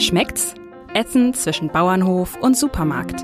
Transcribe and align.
Schmeckt's? 0.00 0.54
Essen 0.94 1.34
zwischen 1.34 1.68
Bauernhof 1.68 2.36
und 2.40 2.56
Supermarkt. 2.56 3.22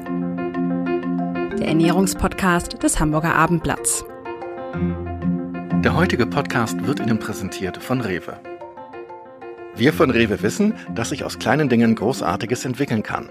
Der 1.59 1.69
Ernährungspodcast 1.69 2.83
des 2.83 3.01
Hamburger 3.01 3.35
Abendblatts. 3.35 4.05
Der 5.83 5.97
heutige 5.97 6.27
Podcast 6.27 6.87
wird 6.87 7.01
Ihnen 7.01 7.19
präsentiert 7.19 7.79
von 7.79 8.03
Rewe. 8.03 8.39
Wir 9.75 9.95
von 9.95 10.11
Rewe 10.11 10.43
wissen, 10.43 10.75
dass 10.95 11.09
sich 11.09 11.25
aus 11.25 11.39
kleinen 11.39 11.71
Dingen 11.71 11.95
Großartiges 11.95 12.67
entwickeln 12.67 13.03
kann. 13.03 13.31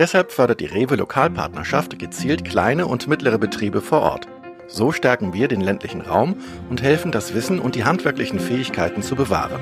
Deshalb 0.00 0.32
fördert 0.32 0.58
die 0.58 0.66
Rewe 0.66 0.96
Lokalpartnerschaft 0.96 1.96
gezielt 1.96 2.44
kleine 2.44 2.88
und 2.88 3.06
mittlere 3.06 3.38
Betriebe 3.38 3.82
vor 3.82 4.00
Ort. 4.00 4.26
So 4.66 4.90
stärken 4.90 5.32
wir 5.32 5.46
den 5.46 5.60
ländlichen 5.60 6.00
Raum 6.00 6.34
und 6.68 6.82
helfen, 6.82 7.12
das 7.12 7.34
Wissen 7.34 7.60
und 7.60 7.76
die 7.76 7.84
handwerklichen 7.84 8.40
Fähigkeiten 8.40 9.02
zu 9.02 9.14
bewahren. 9.14 9.60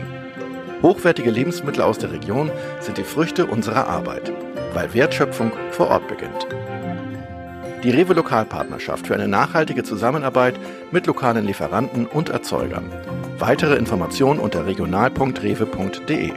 Hochwertige 0.83 1.31
Lebensmittel 1.31 1.83
aus 1.83 1.99
der 1.99 2.13
Region 2.13 2.51
sind 2.81 2.99
die 2.99 3.05
Früchte 3.05 3.47
unserer 3.47 3.89
Arbeit, 3.89 4.33
weil 4.75 4.95
Wertschöpfung 4.95 5.51
vor 5.73 5.89
Ort 5.89 6.07
beginnt. 6.07 6.47
Die 7.83 7.91
Rewe 7.91 8.15
Lokalpartnerschaft 8.15 9.07
für 9.07 9.15
eine 9.15 9.27
nachhaltige 9.27 9.83
Zusammenarbeit 9.83 10.55
mit 10.93 11.07
lokalen 11.07 11.47
Lieferanten 11.47 12.07
und 12.07 12.29
Erzeugern. 12.29 12.93
Weitere 13.39 13.77
Informationen 13.77 14.39
unter 14.39 14.67
regional.rewe.de. 14.67 16.33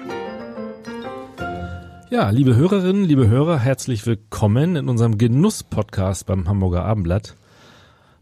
Ja, 2.10 2.30
liebe 2.30 2.56
Hörerinnen, 2.56 3.06
liebe 3.06 3.28
Hörer, 3.28 3.60
herzlich 3.60 4.06
willkommen 4.06 4.76
in 4.76 4.90
unserem 4.90 5.18
Genuss-Podcast 5.18 6.26
beim 6.26 6.50
Hamburger 6.50 6.84
Abendblatt. 6.84 7.36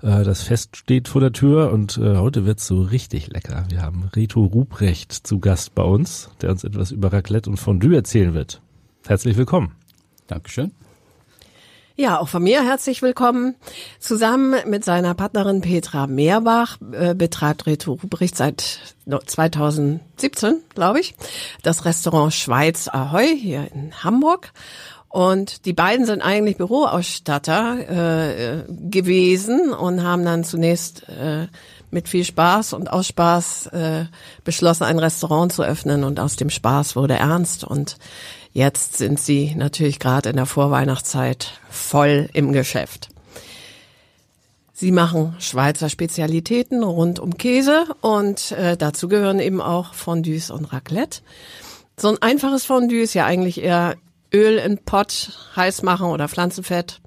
Äh, 0.02 0.24
das 0.24 0.42
Fest 0.42 0.78
steht 0.78 1.08
vor 1.08 1.22
der 1.22 1.32
Tür 1.32 1.72
und 1.72 1.98
äh, 1.98 2.18
heute 2.18 2.46
wird's 2.46 2.68
so 2.68 2.82
richtig 2.82 3.28
lecker. 3.28 3.66
Wir 3.70 3.82
haben 3.82 4.10
Reto 4.16 4.44
Ruprecht 4.44 5.14
zu 5.14 5.40
Gast 5.40 5.76
bei 5.76 5.84
uns, 5.84 6.30
der 6.42 6.52
uns 6.52 6.64
etwas 6.64 6.92
über 6.92 7.12
Raclette 7.12 7.50
und 7.50 7.58
Fondue 7.58 7.96
erzählen 7.96 8.34
wird. 8.34 8.62
Herzlich 9.06 9.38
willkommen. 9.38 9.74
Dankeschön. 10.28 10.72
Ja, 12.00 12.18
auch 12.20 12.30
von 12.30 12.44
mir 12.44 12.64
herzlich 12.64 13.02
willkommen. 13.02 13.56
Zusammen 14.00 14.56
mit 14.68 14.86
seiner 14.86 15.14
Partnerin 15.16 15.60
Petra 15.60 16.08
Meerbach 16.08 16.78
äh, 16.94 17.14
betreibt 17.14 17.66
Reto 17.66 17.92
Ruprecht 17.92 18.38
seit 18.38 18.96
2017, 19.06 20.62
glaube 20.74 21.02
ich, 21.02 21.14
das 21.62 21.84
Restaurant 21.84 22.34
Schweiz 22.34 22.88
Ahoy 22.88 23.38
hier 23.38 23.70
in 23.74 24.02
Hamburg. 24.02 24.54
Und 25.10 25.66
die 25.66 25.74
beiden 25.74 26.06
sind 26.06 26.22
eigentlich 26.22 26.58
Büroausstatter 26.58 27.80
äh, 27.80 28.64
gewesen 28.70 29.74
und 29.74 30.04
haben 30.04 30.24
dann 30.24 30.44
zunächst 30.44 31.10
äh, 31.10 31.48
mit 31.90 32.08
viel 32.08 32.24
Spaß 32.24 32.74
und 32.74 32.92
aus 32.92 33.08
Spaß 33.08 33.68
äh, 33.68 34.06
beschlossen, 34.44 34.84
ein 34.84 35.00
Restaurant 35.00 35.52
zu 35.52 35.64
öffnen. 35.64 36.04
Und 36.04 36.20
aus 36.20 36.36
dem 36.36 36.52
Spaß 36.52 36.96
wurde 36.96 37.16
ernst. 37.16 37.64
Und 37.64 37.98
jetzt 38.54 38.98
sind 38.98 39.20
sie 39.20 39.56
natürlich 39.56 39.98
gerade 39.98 40.30
in 40.30 40.36
der 40.36 40.46
Vorweihnachtszeit 40.46 41.60
voll 41.72 42.30
im 42.34 42.54
Geschäft. 42.54 43.10
Sie 44.74 44.92
machen 44.92 45.36
Schweizer 45.40 45.90
Spezialitäten 45.90 46.84
rund 46.84 47.20
um 47.20 47.36
Käse 47.36 47.86
und 48.00 48.52
äh, 48.52 48.78
dazu 48.78 49.10
gehören 49.10 49.40
eben 49.40 49.60
auch 49.60 49.94
Fondues 49.94 50.52
und 50.52 50.72
Raclette. 50.72 51.20
So 51.98 52.08
ein 52.08 52.22
einfaches 52.22 52.64
Fondue 52.64 53.02
ist 53.02 53.14
ja 53.14 53.26
eigentlich 53.26 53.62
eher 53.62 53.98
Öl 54.34 54.58
in 54.58 54.78
Pott 54.78 55.32
heiß 55.56 55.84
machen 55.84 56.08
oder 56.08 56.28
Pflanzenfett 56.28 57.02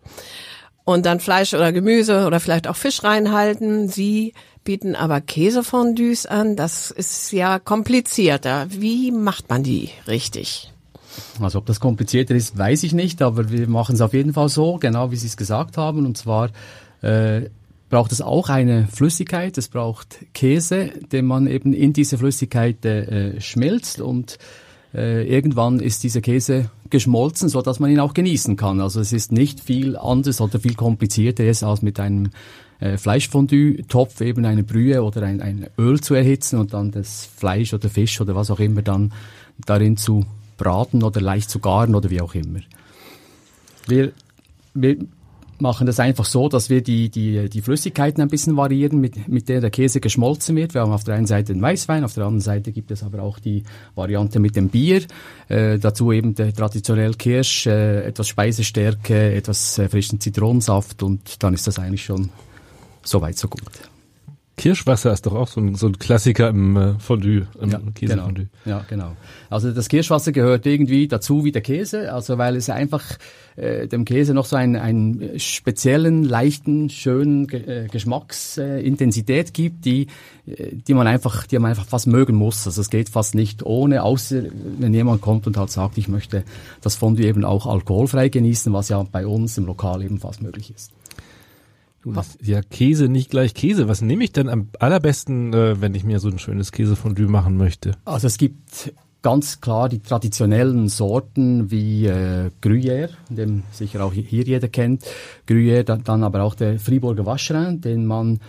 und 0.85 1.07
dann 1.07 1.21
Fleisch 1.21 1.55
oder 1.55 1.73
Gemüse 1.73 2.27
oder 2.27 2.41
vielleicht 2.41 2.67
auch 2.67 2.77
Fisch 2.77 3.05
reinhalten. 3.05 3.89
Sie 3.89 4.35
bieten 4.65 4.95
aber 4.95 5.21
Käsefondues 5.21 6.27
an. 6.27 6.57
Das 6.57 6.91
ist 6.91 7.33
ja 7.33 7.59
komplizierter. 7.59 8.67
Wie 8.71 9.11
macht 9.11 9.49
man 9.49 9.63
die 9.63 9.91
richtig? 10.07 10.73
Also 11.41 11.59
ob 11.59 11.67
das 11.67 11.81
komplizierter 11.81 12.35
ist, 12.35 12.57
weiß 12.57 12.85
ich 12.85 12.93
nicht, 12.93 13.23
aber 13.23 13.51
wir 13.51 13.69
machen 13.69 13.95
es 13.95 14.01
auf 14.01 14.15
jeden 14.15 14.33
Fall 14.33 14.49
so, 14.49 14.79
genau 14.79 15.11
wie 15.11 15.17
Sie 15.17 15.27
es 15.27 15.37
gesagt 15.37 15.77
haben. 15.77 16.07
Und 16.07 16.17
zwar 16.17 16.51
äh, 17.03 17.43
braucht 17.91 18.13
es 18.13 18.23
auch 18.23 18.49
eine 18.49 18.89
Flüssigkeit, 18.91 19.59
es 19.59 19.69
braucht 19.69 20.25
Käse, 20.33 20.87
den 21.13 21.27
man 21.27 21.47
eben 21.47 21.75
in 21.75 21.93
diese 21.93 22.17
Flüssigkeit 22.17 22.85
äh, 22.85 23.41
schmilzt 23.41 24.01
und 24.01 24.39
äh, 24.95 25.27
irgendwann 25.27 25.81
ist 25.81 26.03
dieser 26.03 26.21
Käse 26.21 26.71
geschmolzen, 26.91 27.49
so 27.49 27.63
dass 27.63 27.81
man 27.81 27.91
ihn 27.91 28.01
auch 28.01 28.15
genießen 28.15 28.57
kann. 28.57 28.81
Also 28.81 29.01
es 29.01 29.13
ist 29.13 29.33
nicht 29.33 29.61
viel 29.61 29.97
anders 29.97 30.41
oder 30.41 30.61
viel 30.61 30.75
komplizierter 30.75 31.45
als 31.45 31.83
mit 31.83 31.99
einem 31.99 32.31
äh, 32.81 32.99
Fleischfondue-Topf 32.99 34.21
eben 34.21 34.45
eine 34.45 34.63
Brühe 34.65 35.03
oder 35.03 35.23
ein, 35.23 35.41
ein 35.41 35.69
Öl 35.79 36.01
zu 36.01 36.15
erhitzen 36.15 36.59
und 36.59 36.75
dann 36.75 36.91
das 36.91 37.25
Fleisch 37.25 37.73
oder 37.73 37.89
Fisch 37.89 38.21
oder 38.21 38.35
was 38.35 38.51
auch 38.51 38.61
immer 38.61 38.83
dann 38.83 39.13
darin 39.65 39.97
zu 39.97 40.27
braten 40.59 41.03
oder 41.03 41.21
leicht 41.21 41.49
zu 41.49 41.61
garen 41.61 41.95
oder 41.95 42.11
wie 42.11 42.21
auch 42.21 42.35
immer. 42.35 42.61
Wir, 43.87 44.13
wir 44.75 44.97
machen 45.63 45.87
das 45.87 45.99
einfach 46.01 46.27
so, 46.27 46.49
dass 46.49 46.69
wir 46.69 46.83
die, 46.83 47.09
die, 47.09 47.49
die 47.49 47.63
Flüssigkeiten 47.63 48.21
ein 48.21 48.29
bisschen 48.29 48.57
variieren, 48.57 49.01
mit, 49.01 49.29
mit 49.29 49.49
der 49.49 49.61
der 49.61 49.71
Käse 49.71 50.01
geschmolzen 50.01 50.57
wird. 50.57 50.75
Wir 50.75 50.83
haben 50.83 50.93
auf 50.93 51.05
der 51.05 51.15
einen 51.15 51.27
Seite 51.27 51.55
den 51.55 51.63
Weißwein, 51.63 52.05
auf 52.05 52.15
der 52.15 52.25
anderen 52.25 52.41
Seite 52.41 52.73
gibt 52.73 52.91
es 52.91 53.03
aber 53.03 53.23
auch 53.23 53.39
die 53.39 53.63
Variante 53.95 54.41
mit 54.41 54.57
dem 54.57 54.69
Bier. 54.69 55.03
Äh, 55.49 55.79
dazu 55.79 56.13
eben 56.13 56.35
der 56.35 56.53
traditionell 56.53 57.15
Kirsch, 57.15 57.67
äh, 57.67 58.05
etwas 58.05 58.29
Speisestärke, 58.29 59.33
etwas 59.33 59.79
äh, 59.79 59.89
frischen 59.89 60.21
Zitronensaft 60.21 61.03
und 61.03 61.43
dann 61.43 61.55
ist 61.55 61.67
das 61.67 61.79
eigentlich 61.79 62.05
schon 62.05 62.29
so 63.03 63.23
weit, 63.23 63.39
so 63.39 63.49
gut. 63.49 63.92
Kirschwasser 64.63 65.13
ist 65.13 65.27
doch 65.27 65.35
auch 65.35 65.49
so 65.49 65.61
ein, 65.61 65.75
so 65.75 65.89
ein 65.89 65.99
Klassiker 65.99 66.49
im 66.51 66.77
äh, 66.77 66.95
Fondue, 67.01 67.49
im 67.61 67.71
ja, 67.71 67.81
Käsefondue. 67.97 68.47
Genau. 68.63 68.77
Ja, 68.79 68.87
genau. 68.89 69.17
Also 69.51 69.73
das 69.73 69.89
Kirschwasser 69.89 70.31
gehört 70.31 70.67
irgendwie 70.67 71.09
dazu 71.09 71.45
wie 71.45 71.51
der 71.51 71.63
Käse, 71.63 72.13
also 72.13 72.39
weil 72.39 72.55
es 72.55 72.71
einfach 72.71 73.03
äh, 73.57 73.89
dem 73.89 74.05
Käse 74.05 74.35
noch 74.35 74.45
so 74.45 74.55
einen, 74.55 74.77
einen 74.77 75.41
speziellen, 75.41 76.23
leichten, 76.23 76.91
schönen 76.91 77.49
Ge 77.49 77.87
äh, 77.87 77.89
Geschmacksintensität 77.89 79.53
gibt, 79.53 79.85
die, 79.85 80.07
äh, 80.47 80.77
die 80.77 80.95
man 80.95 81.09
einfach, 81.09 81.45
die 81.49 81.59
man 81.59 81.71
einfach 81.71 81.87
fast 81.87 82.07
mögen 82.07 82.37
muss. 82.37 82.65
Also 82.65 82.83
es 82.83 82.89
geht 82.89 83.09
fast 83.09 83.35
nicht 83.35 83.65
ohne, 83.65 84.05
außer 84.05 84.45
wenn 84.79 84.95
jemand 84.95 85.23
kommt 85.23 85.49
und 85.49 85.57
halt 85.57 85.73
sagt, 85.73 85.99
ich 85.99 86.07
möchte 86.07 86.45
das 86.83 86.95
Fondue 86.95 87.27
eben 87.27 87.45
auch 87.45 87.67
alkoholfrei 87.67 88.29
genießen, 88.29 88.73
was 88.73 88.91
ja 88.91 89.03
bei 89.11 89.27
uns 89.27 89.59
im 89.59 89.67
Lokal 89.67 90.05
eben 90.05 90.21
fast 90.21 90.41
möglich 90.41 90.73
ist. 90.73 90.93
Du, 92.03 92.13
das, 92.13 92.37
ja, 92.43 92.61
Käse 92.63 93.09
nicht 93.09 93.31
gleich 93.31 93.55
Käse. 93.55 93.89
Was 93.89 94.03
nehme 94.03 94.25
ich 94.25 94.33
denn 94.33 94.49
am 94.49 94.69
allerbesten, 94.81 95.55
äh, 95.55 95.81
wenn 95.81 95.95
ich 95.95 96.03
mir 96.03 96.19
so 96.19 96.29
ein 96.29 96.39
schönes 96.39 96.73
Käsefondue 96.73 97.29
machen 97.29 97.57
möchte? 97.57 97.93
Also 98.05 98.27
es 98.27 98.39
gibt 98.39 98.93
ganz 99.23 99.61
klar 99.61 99.89
die 99.89 100.01
traditionellen 100.01 100.89
Sorten 100.89 101.71
wie 101.71 102.07
äh, 102.07 102.51
Gruyère, 102.61 103.11
den 103.29 103.63
sicher 103.71 104.05
auch 104.05 104.13
hier 104.13 104.43
jeder 104.43 104.69
kennt. 104.69 105.05
Gruyère, 105.49 105.85
dann, 105.85 106.03
dann 106.03 106.25
aber 106.25 106.43
auch 106.43 106.57
der 106.57 106.81
Friburger 106.81 107.25
Vacherin, 107.25 107.81
den 107.81 108.05
man 108.05 108.41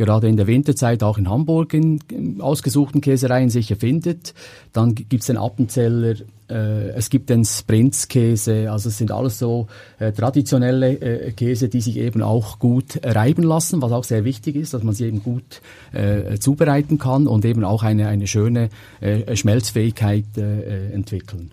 gerade 0.00 0.28
in 0.28 0.38
der 0.38 0.46
Winterzeit 0.46 1.02
auch 1.02 1.18
in 1.18 1.28
Hamburg 1.28 1.74
in, 1.74 2.00
ausgesuchten 2.40 3.02
Käsereien 3.02 3.50
sicher 3.50 3.76
findet. 3.76 4.32
Dann 4.72 4.94
gibt's 4.94 5.26
den 5.26 5.36
Appenzeller, 5.36 6.14
äh, 6.48 6.88
es 6.96 7.10
gibt 7.10 7.28
den 7.28 7.44
Sprintskäse, 7.44 8.72
also 8.72 8.88
es 8.88 8.96
sind 8.96 9.12
alles 9.12 9.38
so 9.38 9.66
äh, 9.98 10.12
traditionelle 10.12 10.92
äh, 10.92 11.32
Käse, 11.32 11.68
die 11.68 11.82
sich 11.82 11.98
eben 11.98 12.22
auch 12.22 12.58
gut 12.58 13.00
reiben 13.04 13.42
lassen, 13.42 13.82
was 13.82 13.92
auch 13.92 14.04
sehr 14.04 14.24
wichtig 14.24 14.56
ist, 14.56 14.72
dass 14.72 14.82
man 14.82 14.94
sie 14.94 15.04
eben 15.04 15.22
gut 15.22 15.60
äh, 15.92 16.38
zubereiten 16.38 16.98
kann 16.98 17.26
und 17.26 17.44
eben 17.44 17.62
auch 17.62 17.82
eine, 17.82 18.08
eine 18.08 18.26
schöne 18.26 18.70
äh, 19.02 19.36
Schmelzfähigkeit 19.36 20.38
äh, 20.38 20.92
entwickeln. 20.92 21.50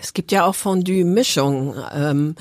Es 0.00 0.14
gibt 0.14 0.32
ja 0.32 0.44
auch 0.44 0.54
Fondue-Mischungen. 0.54 1.74
Ähm, 1.94 2.34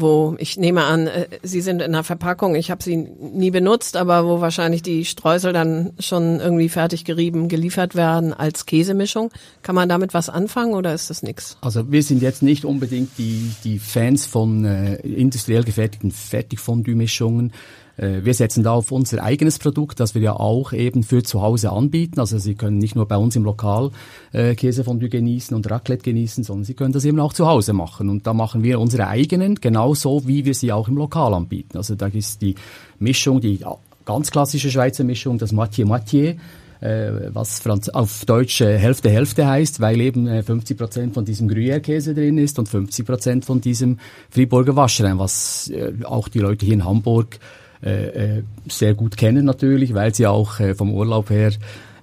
wo 0.00 0.34
ich 0.38 0.56
nehme 0.56 0.84
an, 0.84 1.06
äh, 1.06 1.26
sie 1.42 1.60
sind 1.60 1.82
in 1.82 1.92
der 1.92 2.04
Verpackung, 2.04 2.54
ich 2.54 2.70
habe 2.70 2.82
sie 2.82 2.96
nie 2.96 3.50
benutzt, 3.50 3.96
aber 3.96 4.24
wo 4.24 4.40
wahrscheinlich 4.40 4.82
die 4.82 5.04
Streusel 5.04 5.52
dann 5.52 5.92
schon 5.98 6.40
irgendwie 6.40 6.68
fertig 6.68 7.04
gerieben 7.04 7.48
geliefert 7.48 7.94
werden 7.94 8.32
als 8.32 8.66
Käsemischung. 8.66 9.30
Kann 9.62 9.74
man 9.74 9.88
damit 9.88 10.14
was 10.14 10.28
anfangen 10.28 10.74
oder 10.74 10.94
ist 10.94 11.10
das 11.10 11.22
nix? 11.22 11.56
Also 11.60 11.90
wir 11.90 12.02
sind 12.02 12.22
jetzt 12.22 12.42
nicht 12.42 12.64
unbedingt 12.64 13.10
die, 13.18 13.52
die 13.64 13.78
Fans 13.78 14.26
von 14.26 14.64
äh, 14.64 14.96
industriell 14.96 15.64
gefertigten 15.64 16.10
Fertigfondue-Mischungen. 16.10 17.52
Äh, 18.00 18.24
wir 18.24 18.34
setzen 18.34 18.62
da 18.64 18.72
auf 18.72 18.90
unser 18.90 19.22
eigenes 19.22 19.58
Produkt, 19.58 20.00
das 20.00 20.14
wir 20.14 20.22
ja 20.22 20.32
auch 20.34 20.72
eben 20.72 21.02
für 21.02 21.22
zu 21.22 21.42
Hause 21.42 21.70
anbieten. 21.70 22.18
Also 22.18 22.38
Sie 22.38 22.54
können 22.54 22.78
nicht 22.78 22.96
nur 22.96 23.06
bei 23.06 23.16
uns 23.16 23.36
im 23.36 23.44
Lokal 23.44 23.90
äh, 24.32 24.54
Käsefondue 24.54 25.08
genießen 25.08 25.54
und 25.54 25.70
Raclette 25.70 26.02
genießen, 26.02 26.44
sondern 26.44 26.64
Sie 26.64 26.74
können 26.74 26.92
das 26.92 27.04
eben 27.04 27.20
auch 27.20 27.32
zu 27.32 27.46
Hause 27.46 27.72
machen. 27.72 28.08
Und 28.08 28.26
da 28.26 28.32
machen 28.32 28.62
wir 28.62 28.80
unsere 28.80 29.06
eigenen, 29.06 29.56
genauso 29.56 30.26
wie 30.26 30.44
wir 30.44 30.54
sie 30.54 30.72
auch 30.72 30.88
im 30.88 30.96
Lokal 30.96 31.34
anbieten. 31.34 31.76
Also 31.76 31.94
da 31.94 32.06
ist 32.06 32.42
die 32.42 32.54
Mischung, 32.98 33.40
die 33.40 33.60
ganz 34.04 34.30
klassische 34.30 34.70
Schweizer 34.70 35.04
Mischung, 35.04 35.38
das 35.38 35.52
Moitié-Moitié, 35.52 36.36
äh, 36.80 37.30
was 37.34 37.60
Franz 37.60 37.90
auf 37.90 38.24
Deutsch 38.24 38.62
äh, 38.62 38.78
Hälfte 38.78 39.10
Hälfte 39.10 39.46
heißt, 39.46 39.80
weil 39.80 40.00
eben 40.00 40.26
äh, 40.26 40.42
50 40.42 40.78
Prozent 40.78 41.14
von 41.14 41.26
diesem 41.26 41.48
Gruyère-Käse 41.48 42.14
drin 42.14 42.38
ist 42.38 42.58
und 42.58 42.68
50 42.68 43.04
Prozent 43.06 43.44
von 43.44 43.60
diesem 43.60 43.98
Friburger 44.30 44.76
Waschrein, 44.76 45.18
was 45.18 45.70
auch 46.04 46.28
die 46.28 46.38
Leute 46.38 46.64
hier 46.64 46.74
in 46.74 46.84
Hamburg 46.84 47.38
äh, 47.82 48.38
äh, 48.38 48.42
sehr 48.68 48.94
gut 48.94 49.16
kennen 49.16 49.44
natürlich, 49.44 49.94
weil 49.94 50.14
sie 50.14 50.26
auch 50.26 50.60
äh, 50.60 50.74
vom 50.74 50.92
Urlaub 50.92 51.30
her 51.30 51.52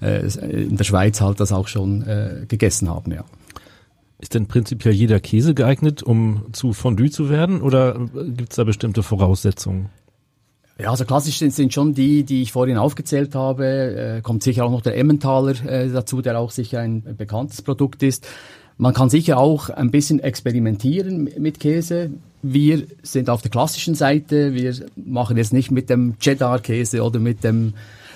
äh, 0.01 0.27
in 0.41 0.77
der 0.77 0.83
Schweiz 0.83 1.21
halt 1.21 1.39
das 1.39 1.51
auch 1.51 1.67
schon 1.67 2.01
äh, 2.03 2.45
gegessen 2.47 2.89
haben, 2.89 3.11
ja. 3.11 3.23
Ist 4.19 4.33
denn 4.33 4.47
prinzipiell 4.47 4.95
jeder 4.95 5.19
Käse 5.19 5.53
geeignet, 5.53 6.01
um 6.01 6.45
zu 6.51 6.73
Fondue 6.73 7.11
zu 7.11 7.29
werden 7.29 7.61
oder 7.61 7.99
gibt 8.13 8.49
es 8.49 8.55
da 8.55 8.63
bestimmte 8.63 9.03
Voraussetzungen? 9.03 9.89
Ja, 10.79 10.91
also 10.91 11.05
klassisch 11.05 11.37
sind, 11.39 11.53
sind 11.53 11.73
schon 11.73 11.93
die, 11.93 12.23
die 12.23 12.43
ich 12.43 12.51
vorhin 12.51 12.77
aufgezählt 12.77 13.33
habe. 13.33 13.65
Äh, 13.65 14.21
kommt 14.21 14.43
sicher 14.43 14.65
auch 14.65 14.71
noch 14.71 14.81
der 14.81 14.97
Emmentaler 14.97 15.53
äh, 15.65 15.89
dazu, 15.89 16.21
der 16.21 16.39
auch 16.39 16.51
sicher 16.51 16.79
ein 16.79 17.15
bekanntes 17.15 17.61
Produkt 17.61 18.03
ist. 18.03 18.27
Man 18.77 18.93
kann 18.93 19.09
sicher 19.09 19.39
auch 19.39 19.69
ein 19.69 19.89
bisschen 19.89 20.19
experimentieren 20.19 21.29
mit 21.39 21.59
Käse. 21.59 22.11
Wir 22.41 22.83
sind 23.03 23.29
auf 23.29 23.41
der 23.41 23.51
klassischen 23.51 23.95
Seite. 23.95 24.53
Wir 24.53 24.73
machen 24.95 25.37
jetzt 25.37 25.53
nicht 25.53 25.71
mit 25.71 25.89
dem 25.89 26.17
Cheddar-Käse 26.19 27.03
oder 27.03 27.19
mit 27.19 27.43
dem 27.43 27.73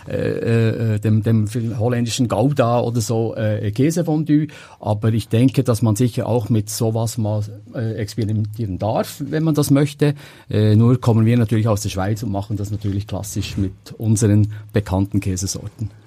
äh, 0.08 0.96
äh, 0.96 1.00
dem, 1.00 1.22
dem 1.22 1.48
holländischen 1.78 2.28
Gouda 2.28 2.80
oder 2.80 3.02
so 3.02 3.36
äh, 3.36 3.72
Käsefondue. 3.72 4.48
Aber 4.80 5.14
ich 5.14 5.28
denke, 5.28 5.64
dass 5.64 5.82
man 5.82 5.96
sicher 5.96 6.26
auch 6.28 6.50
mit 6.50 6.70
sowas 6.70 7.18
mal 7.18 7.44
äh, 7.76 7.94
experimentieren 7.96 8.80
darf, 8.80 9.22
wenn 9.24 9.44
man 9.44 9.54
das 9.54 9.70
möchte. 9.70 10.16
Äh, 10.50 10.76
nur 10.76 11.00
kommen 11.00 11.26
wir 11.26 11.38
natürlich 11.38 11.68
aus 11.68 11.82
der 11.82 11.90
Schweiz 11.90 12.24
und 12.24 12.32
machen 12.32 12.58
das 12.58 12.72
natürlich 12.72 13.06
klassisch 13.06 13.58
mit 13.58 13.74
unseren 13.98 14.54
bekannten 14.74 15.20
Käsesorten. 15.20 16.01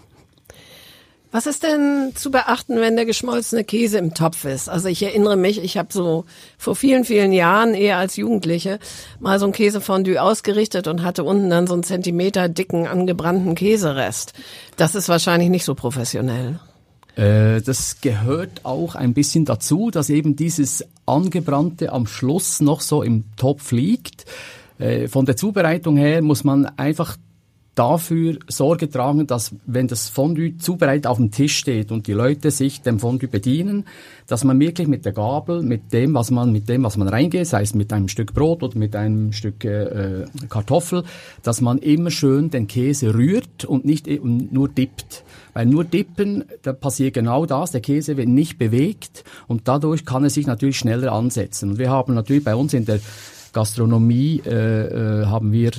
Was 1.34 1.48
ist 1.48 1.64
denn 1.64 2.12
zu 2.14 2.31
beachten, 2.31 2.76
wenn 2.76 2.94
der 2.94 3.06
geschmolzene 3.06 3.64
Käse 3.64 3.98
im 3.98 4.14
Topf 4.14 4.44
ist? 4.44 4.69
Also 4.69 4.86
ich 4.86 5.02
erinnere 5.02 5.34
mich, 5.34 5.60
ich 5.60 5.76
habe 5.76 5.88
so 5.90 6.26
vor 6.58 6.76
vielen, 6.76 7.04
vielen 7.04 7.32
Jahren, 7.32 7.75
eher 7.75 7.96
als 7.96 8.14
Jugendliche, 8.14 8.78
mal 9.19 9.40
so 9.40 9.46
ein 9.46 9.50
Käsefondue 9.50 10.22
ausgerichtet 10.22 10.86
und 10.86 11.02
hatte 11.02 11.25
unten 11.25 11.50
dann 11.50 11.66
so 11.66 11.75
einen 11.75 11.82
Zentimeter 11.82 12.48
dicken, 12.48 12.86
angebrannten 12.86 13.56
Käserest. 13.56 14.32
Das 14.76 14.94
ist 14.94 15.08
wahrscheinlich 15.08 15.50
nicht 15.50 15.64
so 15.64 15.75
professionell. 15.75 16.60
Äh, 17.16 17.60
das 17.62 18.00
gehört 18.00 18.64
auch 18.64 18.94
ein 18.94 19.12
bisschen 19.12 19.44
dazu, 19.44 19.90
dass 19.90 20.10
eben 20.10 20.36
dieses 20.36 20.84
Angebrannte 21.04 21.90
am 21.90 22.06
Schluss 22.06 22.60
noch 22.60 22.81
so 22.81 23.02
im 23.02 23.25
Topf 23.36 23.72
liegt. 23.72 24.25
Äh, 24.78 25.08
von 25.08 25.26
der 25.26 25.36
Zubereitung 25.36 25.96
her 25.96 26.22
muss 26.22 26.44
man 26.44 26.66
einfach 26.76 27.16
dafür 27.74 28.38
Sorge 28.48 28.88
tragen, 28.88 29.26
dass 29.26 29.54
wenn 29.66 29.88
das 29.88 30.08
Fondue 30.08 30.56
zubereitet 30.58 31.06
auf 31.06 31.16
dem 31.16 31.30
Tisch 31.30 31.56
steht 31.56 31.90
und 31.90 32.06
die 32.06 32.12
Leute 32.12 32.50
sich 32.50 32.82
dem 32.82 33.00
Fondue 33.00 33.28
bedienen, 33.28 33.84
dass 34.26 34.44
man 34.44 34.58
wirklich 34.60 34.88
mit 34.88 35.04
der 35.04 35.12
Gabel, 35.12 35.62
mit 35.62 35.92
dem, 35.92 36.14
was 36.14 36.30
man, 36.30 36.52
mit 36.52 36.68
dem, 36.68 36.84
was 36.84 36.96
man 36.96 37.08
reingeht, 37.08 37.46
sei 37.46 37.62
es 37.62 37.74
mit 37.74 37.92
einem 37.92 38.08
Stück 38.08 38.32
Brot 38.32 38.62
oder 38.62 38.78
mit 38.78 38.94
einem 38.96 39.32
Stück 39.32 39.64
äh, 39.64 40.24
Kartoffel, 40.48 41.04
dass 41.42 41.60
man 41.60 41.78
immer 41.78 42.10
schön 42.10 42.50
den 42.50 42.66
Käse 42.66 43.14
rührt 43.14 43.64
und 43.64 43.84
nicht 43.84 44.06
eben 44.06 44.48
nur 44.52 44.68
dippt. 44.68 45.24
Weil 45.52 45.66
nur 45.66 45.84
dippen, 45.84 46.44
da 46.62 46.72
passiert 46.72 47.14
genau 47.14 47.46
das, 47.46 47.72
der 47.72 47.80
Käse 47.80 48.16
wird 48.16 48.28
nicht 48.28 48.58
bewegt 48.58 49.24
und 49.46 49.68
dadurch 49.68 50.04
kann 50.04 50.24
er 50.24 50.30
sich 50.30 50.46
natürlich 50.46 50.78
schneller 50.78 51.12
ansetzen. 51.12 51.70
Und 51.70 51.78
wir 51.78 51.90
haben 51.90 52.14
natürlich 52.14 52.44
bei 52.44 52.54
uns 52.54 52.74
in 52.74 52.84
der 52.84 53.00
Gastronomie 53.52 54.42
äh, 54.44 55.22
äh, 55.22 55.26
haben 55.26 55.52
wir 55.52 55.70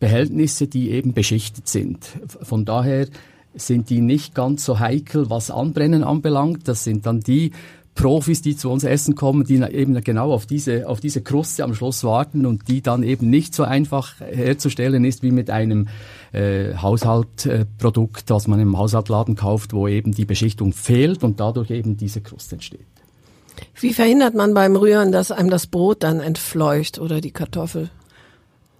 Behältnisse, 0.00 0.66
die 0.66 0.90
eben 0.90 1.12
beschichtet 1.12 1.68
sind. 1.68 2.06
Von 2.42 2.64
daher 2.64 3.06
sind 3.54 3.90
die 3.90 4.00
nicht 4.00 4.34
ganz 4.34 4.64
so 4.64 4.78
heikel, 4.78 5.30
was 5.30 5.50
Anbrennen 5.50 6.04
anbelangt. 6.04 6.68
Das 6.68 6.84
sind 6.84 7.06
dann 7.06 7.20
die 7.20 7.52
Profis, 7.98 8.42
die 8.42 8.56
zu 8.56 8.70
uns 8.70 8.84
essen 8.84 9.16
kommen, 9.16 9.44
die 9.44 9.56
eben 9.56 10.00
genau 10.04 10.32
auf 10.32 10.46
diese, 10.46 10.88
auf 10.88 11.00
diese 11.00 11.20
Kruste 11.20 11.64
am 11.64 11.74
Schluss 11.74 12.04
warten 12.04 12.46
und 12.46 12.68
die 12.68 12.80
dann 12.80 13.02
eben 13.02 13.28
nicht 13.28 13.56
so 13.56 13.64
einfach 13.64 14.20
herzustellen 14.20 15.04
ist 15.04 15.24
wie 15.24 15.32
mit 15.32 15.50
einem 15.50 15.88
äh, 16.32 16.74
Haushaltprodukt, 16.76 18.30
das 18.30 18.46
man 18.46 18.60
im 18.60 18.78
Haushaltladen 18.78 19.34
kauft, 19.34 19.72
wo 19.72 19.88
eben 19.88 20.12
die 20.12 20.26
Beschichtung 20.26 20.72
fehlt 20.72 21.24
und 21.24 21.40
dadurch 21.40 21.70
eben 21.70 21.96
diese 21.96 22.20
Kruste 22.20 22.54
entsteht. 22.54 22.86
Wie 23.80 23.92
verhindert 23.92 24.34
man 24.34 24.54
beim 24.54 24.76
Rühren, 24.76 25.10
dass 25.10 25.32
einem 25.32 25.50
das 25.50 25.66
Brot 25.66 26.04
dann 26.04 26.20
entfleucht 26.20 27.00
oder 27.00 27.20
die 27.20 27.32
Kartoffel? 27.32 27.90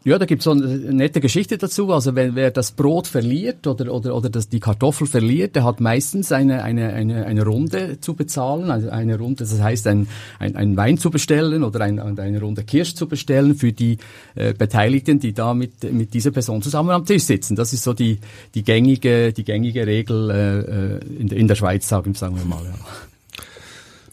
Ja, 0.04 0.16
da 0.16 0.26
gibt's 0.26 0.44
so 0.44 0.52
eine 0.52 0.64
nette 0.66 1.20
Geschichte 1.20 1.58
dazu. 1.58 1.92
Also 1.92 2.14
wenn 2.14 2.36
wer 2.36 2.50
das 2.52 2.70
Brot 2.72 3.08
verliert 3.08 3.66
oder 3.66 3.92
oder 3.92 4.14
oder 4.14 4.30
das 4.30 4.48
die 4.48 4.60
Kartoffel 4.60 5.06
verliert, 5.06 5.56
der 5.56 5.64
hat 5.64 5.80
meistens 5.80 6.30
eine 6.30 6.62
eine 6.62 6.92
eine, 6.92 7.26
eine 7.26 7.44
Runde 7.44 8.00
zu 8.00 8.14
bezahlen, 8.14 8.70
also 8.70 8.90
eine 8.90 9.18
Runde, 9.18 9.44
das 9.44 9.60
heißt 9.60 9.88
ein, 9.88 10.06
ein, 10.38 10.54
ein 10.54 10.76
Wein 10.76 10.98
zu 10.98 11.10
bestellen 11.10 11.64
oder 11.64 11.80
ein, 11.80 11.98
eine 11.98 12.40
Runde 12.40 12.62
Kirsch 12.62 12.94
zu 12.94 13.08
bestellen 13.08 13.56
für 13.56 13.72
die 13.72 13.98
äh, 14.36 14.54
Beteiligten, 14.54 15.18
die 15.18 15.32
da 15.32 15.52
mit 15.52 15.92
mit 15.92 16.14
dieser 16.14 16.30
Person 16.30 16.62
zusammen 16.62 16.90
am 16.90 17.04
Tisch 17.04 17.24
sitzen. 17.24 17.56
Das 17.56 17.72
ist 17.72 17.82
so 17.82 17.92
die 17.92 18.18
die 18.54 18.62
gängige 18.62 19.32
die 19.32 19.44
gängige 19.44 19.86
Regel 19.86 20.30
äh, 20.30 20.58
äh 20.60 21.00
in, 21.18 21.28
der 21.28 21.38
in 21.38 21.48
der 21.48 21.56
Schweiz, 21.56 21.88
sagen 21.88 22.14
wir 22.14 22.44
mal. 22.44 22.64
Ja. 22.64 23.17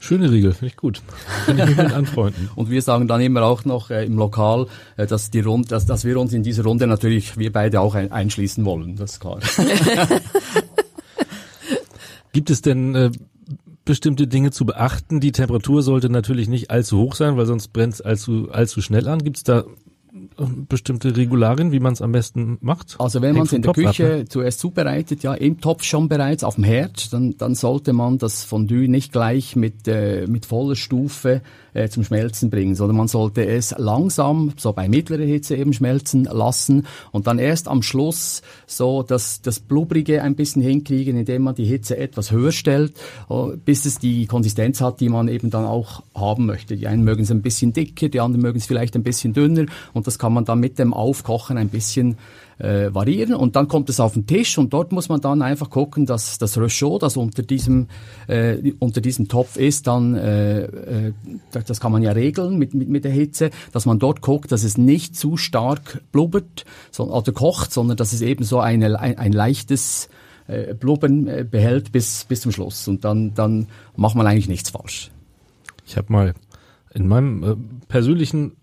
Schöne 0.06 0.32
Regel, 0.32 0.54
finde 0.54 0.68
ich 0.68 0.76
gut. 0.76 1.02
Kann 1.48 1.58
ich 1.58 1.66
mich 1.66 1.78
mit 1.78 1.92
anfreunden. 1.92 2.52
Und 2.56 2.70
wir 2.70 2.84
sagen 2.84 3.08
dann 3.08 3.22
immer 3.22 3.42
auch 3.42 3.66
noch 3.66 3.90
äh, 3.90 4.06
im 4.06 4.18
Lokal, 4.18 4.68
äh, 4.98 5.08
dass, 5.08 5.32
die 5.32 5.40
Runde, 5.40 5.68
dass, 5.68 5.88
dass 5.88 6.06
wir 6.06 6.20
uns 6.20 6.32
in 6.32 6.44
dieser 6.44 6.64
Runde 6.64 6.86
natürlich, 6.86 7.40
wir 7.40 7.52
beide 7.52 7.82
auch 7.82 7.96
ein, 7.96 8.12
einschließen 8.12 8.64
wollen, 8.66 8.98
das 8.98 9.14
ist 9.14 9.20
klar. 9.20 9.40
Gibt 12.34 12.52
es 12.52 12.62
denn 12.62 12.94
äh, 12.94 13.12
bestimmte 13.84 14.28
Dinge 14.28 14.52
zu 14.52 14.68
beachten? 14.68 15.22
Die 15.22 15.32
Temperatur 15.32 15.82
sollte 15.82 16.12
natürlich 16.12 16.50
nicht 16.50 16.70
allzu 16.70 17.00
hoch 17.00 17.16
sein, 17.16 17.36
weil 17.36 17.48
sonst 17.48 17.70
brennt 17.70 17.96
es 17.96 18.02
allzu, 18.02 18.50
allzu 18.52 18.84
schnell 18.84 19.08
an. 19.08 19.24
Gibt 19.24 19.38
es 19.38 19.44
da 19.44 19.64
bestimmte 20.70 21.18
Regularien, 21.18 21.72
wie 21.72 21.80
man 21.80 21.94
es 21.94 22.02
am 22.02 22.14
besten 22.14 22.58
macht? 22.62 22.96
Also 23.00 23.22
wenn 23.22 23.36
man 23.36 23.44
es 23.44 23.54
in 23.54 23.62
der 23.62 23.74
Küche 23.74 24.06
ab, 24.06 24.18
ne? 24.20 24.26
zuerst 24.26 24.60
zubereitet, 24.60 25.24
ja 25.24 25.34
im 25.34 25.60
Topf 25.60 25.84
schon 25.84 26.08
bereits 26.08 26.44
auf 26.44 26.56
dem 26.56 26.64
Herd, 26.64 27.12
dann, 27.12 27.38
dann 27.38 27.54
sollte 27.54 27.92
man 27.92 28.18
das 28.18 28.44
Fondue 28.44 28.88
nicht 28.88 29.12
gleich 29.12 29.56
mit, 29.56 29.88
äh, 29.88 30.26
mit 30.28 30.46
voller 30.46 30.76
Stufe 30.76 31.42
äh, 31.74 31.90
zum 31.90 32.04
Schmelzen 32.06 32.50
bringen, 32.50 32.76
sondern 32.76 32.96
man 32.96 33.08
sollte 33.10 33.46
es 33.46 33.76
langsam, 33.78 34.54
so 34.56 34.72
bei 34.72 34.88
mittlerer 34.88 35.26
Hitze 35.26 35.58
eben 35.58 35.74
schmelzen 35.74 36.24
lassen 36.24 36.88
und 37.12 37.28
dann 37.28 37.38
erst 37.38 37.68
am 37.68 37.82
Schluss 37.82 38.42
so 38.66 39.04
das, 39.04 39.42
das 39.42 39.60
Blubbrige 39.60 40.24
ein 40.24 40.36
bisschen 40.36 40.62
hinkriegen, 40.62 41.18
indem 41.18 41.44
man 41.44 41.56
die 41.56 41.66
Hitze 41.66 41.98
etwas 41.98 42.32
höher 42.32 42.54
stellt, 42.54 42.94
äh, 43.30 43.58
bis 43.66 43.86
es 43.86 44.00
die 44.00 44.26
Konsistenz 44.28 44.80
hat, 44.80 45.02
die 45.02 45.10
man 45.10 45.28
eben 45.28 45.50
dann 45.50 45.66
auch 45.66 46.04
haben 46.16 46.46
möchte. 46.46 46.78
Die 46.78 46.88
einen 46.88 47.04
mögen 47.04 47.24
es 47.24 47.32
ein 47.32 47.42
bisschen 47.42 47.74
dicker, 47.74 48.08
die 48.08 48.22
anderen 48.22 48.42
mögen 48.42 48.58
es 48.58 48.66
vielleicht 48.66 48.96
ein 48.96 49.04
bisschen 49.04 49.34
dünner 49.34 49.66
und 49.94 50.05
das 50.08 50.20
kann 50.20 50.34
man 50.34 50.46
dann 50.46 50.60
mit 50.60 50.80
dem 50.80 50.94
Aufkochen 50.94 51.58
ein 51.58 51.70
bisschen 51.70 52.18
äh, 52.58 52.94
variieren 52.94 53.36
und 53.36 53.56
dann 53.56 53.68
kommt 53.68 53.90
es 53.90 54.00
auf 54.00 54.14
den 54.14 54.28
Tisch 54.28 54.58
und 54.58 54.72
dort 54.72 54.92
muss 54.92 55.10
man 55.10 55.20
dann 55.20 55.42
einfach 55.42 55.70
gucken, 55.70 56.06
dass 56.06 56.38
das 56.38 56.58
Rechaux, 56.58 57.00
das 57.00 57.18
unter 57.18 57.44
diesem 57.44 57.88
äh, 58.28 58.74
unter 58.80 59.02
diesem 59.02 59.28
Topf 59.28 59.58
ist, 59.58 59.88
dann 59.88 60.16
äh, 60.16 60.64
äh, 60.64 61.14
das 61.52 61.80
kann 61.80 61.92
man 61.92 62.02
ja 62.02 62.12
regeln 62.12 62.58
mit, 62.58 62.74
mit 62.74 62.90
mit 62.90 63.04
der 63.04 63.12
Hitze, 63.12 63.50
dass 63.72 63.86
man 63.86 64.00
dort 64.00 64.22
guckt, 64.22 64.52
dass 64.52 64.64
es 64.64 64.78
nicht 64.78 65.16
zu 65.16 65.36
stark 65.38 66.02
blubbert 66.12 66.66
so, 66.92 67.12
oder 67.12 67.32
kocht, 67.34 67.74
sondern 67.74 67.98
dass 67.98 68.14
es 68.14 68.22
eben 68.22 68.44
so 68.44 68.60
eine, 68.60 69.00
ein, 69.00 69.18
ein 69.18 69.34
leichtes 69.34 70.10
äh, 70.48 70.74
Blubbern 70.74 71.28
äh, 71.28 71.46
behält 71.50 71.92
bis 71.92 72.24
bis 72.24 72.42
zum 72.42 72.54
Schluss 72.54 72.88
und 72.88 73.04
dann 73.04 73.34
dann 73.34 73.68
macht 73.98 74.16
man 74.16 74.28
eigentlich 74.28 74.48
nichts 74.48 74.70
falsch. 74.70 75.12
Ich 75.86 75.98
habe 75.98 76.12
mal 76.12 76.34
in 76.94 77.08
meinem 77.08 77.44
äh, 77.44 77.56
persönlichen 77.90 78.54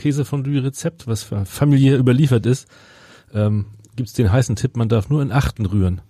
Käsefondue-Rezept, 0.00 1.06
was 1.06 1.26
familiär 1.44 1.98
überliefert 1.98 2.46
ist, 2.46 2.66
ähm, 3.34 3.66
gibt 3.96 4.08
es 4.08 4.14
den 4.14 4.32
heißen 4.32 4.56
Tipp, 4.56 4.76
man 4.76 4.88
darf 4.88 5.10
nur 5.10 5.22
in 5.22 5.30
Achten 5.30 5.66
rühren. 5.66 6.00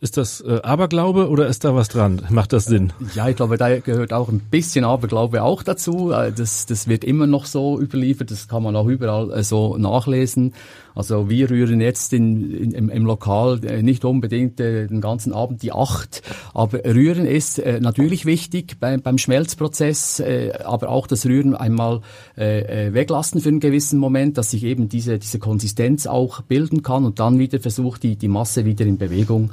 Ist 0.00 0.16
das 0.16 0.40
äh, 0.40 0.60
Aberglaube 0.62 1.30
oder 1.30 1.46
ist 1.46 1.64
da 1.64 1.74
was 1.74 1.88
dran? 1.88 2.22
Macht 2.28 2.52
das 2.52 2.64
Sinn? 2.66 2.92
Ja, 3.14 3.28
ich 3.28 3.36
glaube, 3.36 3.56
da 3.56 3.78
gehört 3.78 4.12
auch 4.12 4.28
ein 4.28 4.40
bisschen 4.40 4.84
Aberglaube 4.84 5.42
auch 5.42 5.62
dazu. 5.62 6.10
Äh, 6.10 6.32
das, 6.32 6.66
das 6.66 6.88
wird 6.88 7.04
immer 7.04 7.26
noch 7.26 7.46
so 7.46 7.80
überliefert, 7.80 8.30
das 8.30 8.48
kann 8.48 8.62
man 8.62 8.76
auch 8.76 8.86
überall 8.86 9.30
äh, 9.32 9.42
so 9.42 9.78
nachlesen. 9.78 10.52
Also 10.94 11.28
wir 11.28 11.50
rühren 11.50 11.80
jetzt 11.80 12.12
in, 12.12 12.50
in, 12.50 12.70
im, 12.72 12.88
im 12.88 13.06
Lokal 13.06 13.64
äh, 13.64 13.82
nicht 13.82 14.04
unbedingt 14.04 14.58
den 14.58 15.00
ganzen 15.00 15.32
Abend 15.32 15.62
die 15.62 15.72
acht, 15.72 16.22
aber 16.52 16.84
Rühren 16.84 17.26
ist 17.26 17.60
natürlich 17.80 18.26
wichtig 18.26 18.76
beim, 18.80 19.02
beim 19.02 19.18
Schmelzprozess, 19.18 20.22
aber 20.64 20.88
auch 20.88 21.06
das 21.06 21.26
Rühren 21.26 21.54
einmal 21.54 22.00
weglassen 22.36 23.40
für 23.40 23.48
einen 23.48 23.60
gewissen 23.60 23.98
Moment, 23.98 24.38
dass 24.38 24.50
sich 24.50 24.64
eben 24.64 24.88
diese, 24.88 25.18
diese 25.18 25.38
Konsistenz 25.38 26.06
auch 26.06 26.42
bilden 26.42 26.82
kann 26.82 27.04
und 27.04 27.18
dann 27.18 27.38
wieder 27.38 27.60
versucht, 27.60 28.02
die, 28.02 28.16
die 28.16 28.28
Masse 28.28 28.64
wieder 28.64 28.84
in 28.86 28.98
Bewegung 28.98 29.50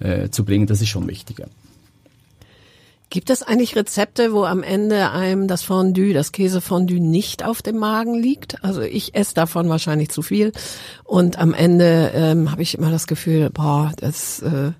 äh, 0.00 0.30
zu 0.30 0.44
bringen. 0.44 0.66
Das 0.66 0.80
ist 0.80 0.88
schon 0.88 1.06
wichtiger. 1.08 1.46
Gibt 3.10 3.28
es 3.28 3.42
eigentlich 3.42 3.74
Rezepte, 3.74 4.32
wo 4.32 4.44
am 4.44 4.62
Ende 4.62 5.10
einem 5.10 5.48
das 5.48 5.64
Fondue, 5.64 6.12
das 6.12 6.30
Käsefondue 6.30 7.00
nicht 7.00 7.44
auf 7.44 7.60
dem 7.60 7.76
Magen 7.76 8.14
liegt? 8.14 8.62
Also 8.62 8.82
ich 8.82 9.16
esse 9.16 9.34
davon 9.34 9.68
wahrscheinlich 9.68 10.10
zu 10.10 10.22
viel 10.22 10.52
und 11.02 11.36
am 11.36 11.52
Ende 11.52 12.12
ähm, 12.14 12.52
habe 12.52 12.62
ich 12.62 12.78
immer 12.78 12.92
das 12.92 13.08
Gefühl, 13.08 13.50
boah, 13.50 13.92
das 13.96 14.40
äh, 14.42 14.70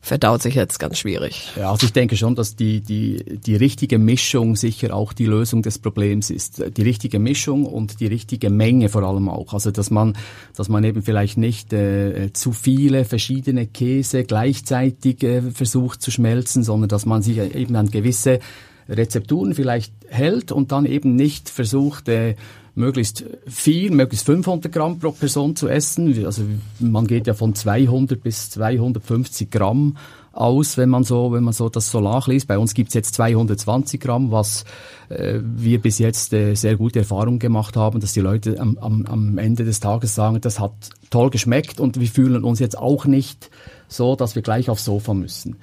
verdaut 0.00 0.42
sich 0.42 0.54
jetzt 0.54 0.78
ganz 0.78 0.98
schwierig. 0.98 1.52
Ja, 1.56 1.70
also 1.70 1.86
ich 1.86 1.92
denke 1.92 2.16
schon, 2.16 2.34
dass 2.34 2.56
die, 2.56 2.80
die, 2.80 3.38
die 3.38 3.56
richtige 3.56 3.98
Mischung 3.98 4.56
sicher 4.56 4.94
auch 4.94 5.12
die 5.12 5.26
Lösung 5.26 5.62
des 5.62 5.78
Problems 5.78 6.30
ist. 6.30 6.62
Die 6.76 6.82
richtige 6.82 7.18
Mischung 7.18 7.66
und 7.66 8.00
die 8.00 8.06
richtige 8.06 8.50
Menge 8.50 8.88
vor 8.88 9.02
allem 9.02 9.28
auch. 9.28 9.52
Also 9.52 9.70
dass 9.70 9.90
man, 9.90 10.16
dass 10.56 10.68
man 10.68 10.84
eben 10.84 11.02
vielleicht 11.02 11.36
nicht 11.36 11.72
äh, 11.72 12.32
zu 12.32 12.52
viele 12.52 13.04
verschiedene 13.04 13.66
Käse 13.66 14.24
gleichzeitig 14.24 15.22
äh, 15.22 15.42
versucht 15.42 16.02
zu 16.02 16.10
schmelzen, 16.10 16.62
sondern 16.62 16.88
dass 16.88 17.06
man 17.06 17.22
sich 17.22 17.38
eben 17.68 17.76
an 17.76 17.90
gewisse 17.90 18.40
Rezepturen 18.88 19.54
vielleicht 19.54 19.92
hält 20.08 20.50
und 20.50 20.72
dann 20.72 20.86
eben 20.86 21.14
nicht 21.14 21.50
versucht, 21.50 22.08
äh, 22.08 22.36
möglichst 22.74 23.24
viel, 23.46 23.90
möglichst 23.90 24.24
500 24.24 24.72
Gramm 24.72 24.98
pro 24.98 25.10
Person 25.10 25.56
zu 25.56 25.68
essen. 25.68 26.24
Also 26.24 26.42
man 26.78 27.06
geht 27.06 27.26
ja 27.26 27.34
von 27.34 27.54
200 27.54 28.22
bis 28.22 28.50
250 28.50 29.50
Gramm 29.50 29.96
aus, 30.32 30.78
wenn 30.78 30.88
man 30.88 31.02
so, 31.02 31.32
wenn 31.32 31.42
man 31.42 31.52
so 31.52 31.68
das 31.68 31.90
so 31.90 32.00
nachliest. 32.00 32.46
Bei 32.46 32.56
uns 32.56 32.72
gibt's 32.72 32.94
jetzt 32.94 33.14
220 33.16 34.00
Gramm, 34.00 34.30
was 34.30 34.64
äh, 35.08 35.40
wir 35.42 35.80
bis 35.80 35.98
jetzt 35.98 36.32
äh, 36.32 36.54
sehr 36.54 36.76
gute 36.76 37.00
Erfahrungen 37.00 37.40
gemacht 37.40 37.76
haben, 37.76 38.00
dass 38.00 38.12
die 38.12 38.20
Leute 38.20 38.58
am, 38.60 38.78
am, 38.78 39.04
am 39.06 39.38
Ende 39.38 39.64
des 39.64 39.80
Tages 39.80 40.14
sagen, 40.14 40.40
das 40.40 40.60
hat 40.60 40.72
toll 41.10 41.30
geschmeckt 41.30 41.80
und 41.80 42.00
wir 42.00 42.08
fühlen 42.08 42.44
uns 42.44 42.60
jetzt 42.60 42.78
auch 42.78 43.04
nicht 43.04 43.50
so, 43.88 44.14
dass 44.14 44.36
wir 44.36 44.42
gleich 44.42 44.70
aufs 44.70 44.84
Sofa 44.84 45.12
müssen. 45.12 45.56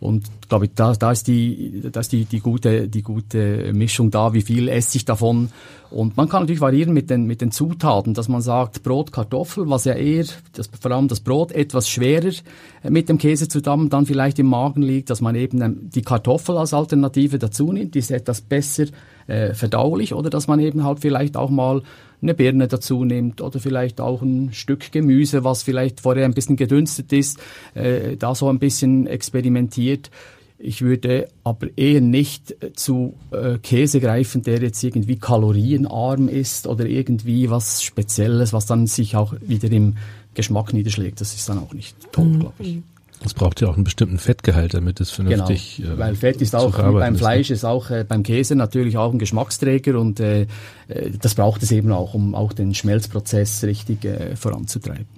Und 0.00 0.26
glaube 0.48 0.66
ich, 0.66 0.72
da, 0.74 0.92
da 0.92 1.10
ist 1.10 1.26
die, 1.26 1.82
da 1.90 2.00
ist 2.00 2.12
die, 2.12 2.24
die 2.24 2.38
gute, 2.38 2.88
die 2.88 3.02
gute 3.02 3.72
Mischung 3.72 4.10
da, 4.10 4.32
wie 4.32 4.42
viel 4.42 4.68
esse 4.68 4.96
ich 4.96 5.04
davon. 5.04 5.50
Und 5.90 6.16
man 6.16 6.28
kann 6.28 6.42
natürlich 6.42 6.60
variieren 6.60 6.92
mit 6.92 7.10
den, 7.10 7.24
mit 7.24 7.40
den 7.40 7.50
Zutaten, 7.50 8.14
dass 8.14 8.28
man 8.28 8.40
sagt, 8.40 8.82
Brot, 8.82 9.10
Kartoffel, 9.10 9.68
was 9.68 9.84
ja 9.86 9.94
eher, 9.94 10.26
das, 10.52 10.70
vor 10.80 10.90
allem 10.90 11.08
das 11.08 11.20
Brot 11.20 11.50
etwas 11.50 11.88
schwerer 11.88 12.32
mit 12.88 13.08
dem 13.08 13.18
Käse 13.18 13.48
zusammen 13.48 13.88
dann 13.88 14.06
vielleicht 14.06 14.38
im 14.38 14.46
Magen 14.46 14.82
liegt, 14.82 15.10
dass 15.10 15.20
man 15.20 15.34
eben 15.34 15.90
die 15.90 16.02
Kartoffel 16.02 16.58
als 16.58 16.74
Alternative 16.74 17.38
dazu 17.38 17.72
nimmt, 17.72 17.94
die 17.94 18.00
ist 18.00 18.10
etwas 18.10 18.40
besser 18.40 18.86
äh, 19.28 19.54
verdaulich 19.54 20.14
oder 20.14 20.30
dass 20.30 20.48
man 20.48 20.58
eben 20.58 20.84
halt 20.84 21.00
vielleicht 21.00 21.36
auch 21.36 21.50
mal 21.50 21.82
eine 22.20 22.34
Birne 22.34 22.66
dazu 22.66 23.04
nimmt 23.04 23.40
oder 23.40 23.60
vielleicht 23.60 24.00
auch 24.00 24.22
ein 24.22 24.52
Stück 24.52 24.90
Gemüse, 24.90 25.44
was 25.44 25.62
vielleicht 25.62 26.00
vorher 26.00 26.24
ein 26.24 26.34
bisschen 26.34 26.56
gedünstet 26.56 27.12
ist, 27.12 27.38
äh, 27.74 28.16
da 28.16 28.34
so 28.34 28.48
ein 28.48 28.58
bisschen 28.58 29.06
experimentiert. 29.06 30.10
Ich 30.58 30.82
würde 30.82 31.28
aber 31.44 31.68
eher 31.76 32.00
nicht 32.00 32.56
zu 32.74 33.14
äh, 33.30 33.58
Käse 33.58 34.00
greifen, 34.00 34.42
der 34.42 34.60
jetzt 34.60 34.82
irgendwie 34.82 35.16
kalorienarm 35.16 36.28
ist 36.28 36.66
oder 36.66 36.86
irgendwie 36.86 37.48
was 37.48 37.84
Spezielles, 37.84 38.52
was 38.52 38.66
dann 38.66 38.88
sich 38.88 39.14
auch 39.14 39.34
wieder 39.40 39.70
im 39.70 39.96
Geschmack 40.34 40.72
niederschlägt. 40.72 41.20
Das 41.20 41.34
ist 41.34 41.48
dann 41.48 41.58
auch 41.58 41.74
nicht 41.74 41.96
toll, 42.10 42.24
mhm. 42.24 42.40
glaube 42.40 42.54
ich. 42.58 42.78
Es 43.24 43.34
braucht 43.34 43.60
ja 43.60 43.68
auch 43.68 43.74
einen 43.74 43.84
bestimmten 43.84 44.18
Fettgehalt, 44.18 44.74
damit 44.74 45.00
es 45.00 45.10
vernünftig. 45.10 45.78
Genau, 45.78 45.94
äh, 45.94 45.98
weil 45.98 46.14
Fett 46.14 46.40
ist 46.40 46.54
auch 46.54 46.72
beim 46.72 47.16
Fleisch 47.16 47.50
ist 47.50 47.64
auch 47.64 47.90
äh, 47.90 48.04
beim 48.04 48.22
Käse 48.22 48.54
natürlich 48.54 48.96
auch 48.96 49.12
ein 49.12 49.18
Geschmacksträger 49.18 49.98
und 49.98 50.20
äh, 50.20 50.42
äh, 50.88 51.10
das 51.20 51.34
braucht 51.34 51.62
es 51.62 51.72
eben 51.72 51.90
auch, 51.92 52.14
um 52.14 52.34
auch 52.34 52.52
den 52.52 52.74
Schmelzprozess 52.74 53.64
richtig 53.64 54.04
äh, 54.04 54.36
voranzutreiben. 54.36 55.17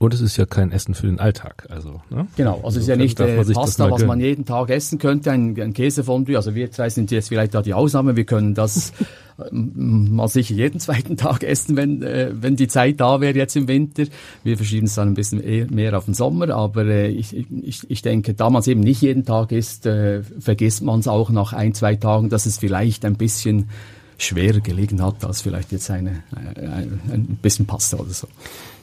Und 0.00 0.14
es 0.14 0.20
ist 0.20 0.36
ja 0.36 0.46
kein 0.46 0.70
Essen 0.70 0.94
für 0.94 1.08
den 1.08 1.18
Alltag, 1.18 1.66
also. 1.70 2.00
Ne? 2.08 2.28
Genau, 2.36 2.60
also 2.62 2.78
es 2.78 2.84
ist 2.84 2.88
ja 2.88 2.94
nicht 2.94 3.18
äh, 3.18 3.42
Pasta, 3.52 3.90
was 3.90 4.04
man 4.04 4.20
jeden 4.20 4.44
Tag 4.44 4.70
essen 4.70 5.00
könnte, 5.00 5.32
ein, 5.32 5.60
ein 5.60 5.72
Käsefondue. 5.72 6.36
Also 6.36 6.54
wir 6.54 6.70
zwei 6.70 6.88
sind 6.88 7.10
jetzt 7.10 7.28
vielleicht 7.30 7.54
da 7.54 7.62
die 7.62 7.74
Ausnahme. 7.74 8.14
Wir 8.14 8.24
können 8.24 8.54
das 8.54 8.92
mal 9.50 10.28
sicher 10.28 10.54
jeden 10.54 10.78
zweiten 10.78 11.16
Tag 11.16 11.42
essen, 11.42 11.76
wenn, 11.76 12.04
äh, 12.04 12.30
wenn 12.32 12.54
die 12.54 12.68
Zeit 12.68 13.00
da 13.00 13.20
wäre 13.20 13.36
jetzt 13.36 13.56
im 13.56 13.66
Winter. 13.66 14.04
Wir 14.44 14.56
verschieben 14.56 14.86
es 14.86 14.94
dann 14.94 15.08
ein 15.08 15.14
bisschen 15.14 15.74
mehr 15.74 15.98
auf 15.98 16.04
den 16.04 16.14
Sommer, 16.14 16.50
aber 16.50 16.84
äh, 16.84 17.08
ich, 17.08 17.36
ich, 17.36 17.90
ich 17.90 18.02
denke, 18.02 18.34
da 18.34 18.50
man 18.50 18.60
es 18.60 18.68
eben 18.68 18.80
nicht 18.80 19.02
jeden 19.02 19.24
Tag 19.24 19.50
isst, 19.50 19.84
äh, 19.86 20.22
vergisst 20.22 20.80
man 20.80 21.00
es 21.00 21.08
auch 21.08 21.30
nach 21.30 21.52
ein, 21.52 21.74
zwei 21.74 21.96
Tagen, 21.96 22.28
dass 22.28 22.46
es 22.46 22.58
vielleicht 22.58 23.04
ein 23.04 23.16
bisschen 23.16 23.68
schwerer 24.16 24.60
gelegen 24.60 25.02
hat, 25.02 25.24
als 25.24 25.40
vielleicht 25.40 25.72
jetzt 25.72 25.90
eine, 25.90 26.22
äh, 26.36 26.66
ein, 26.66 27.00
ein 27.10 27.38
bisschen 27.42 27.66
Pasta 27.66 27.96
oder 27.96 28.10
so. 28.10 28.28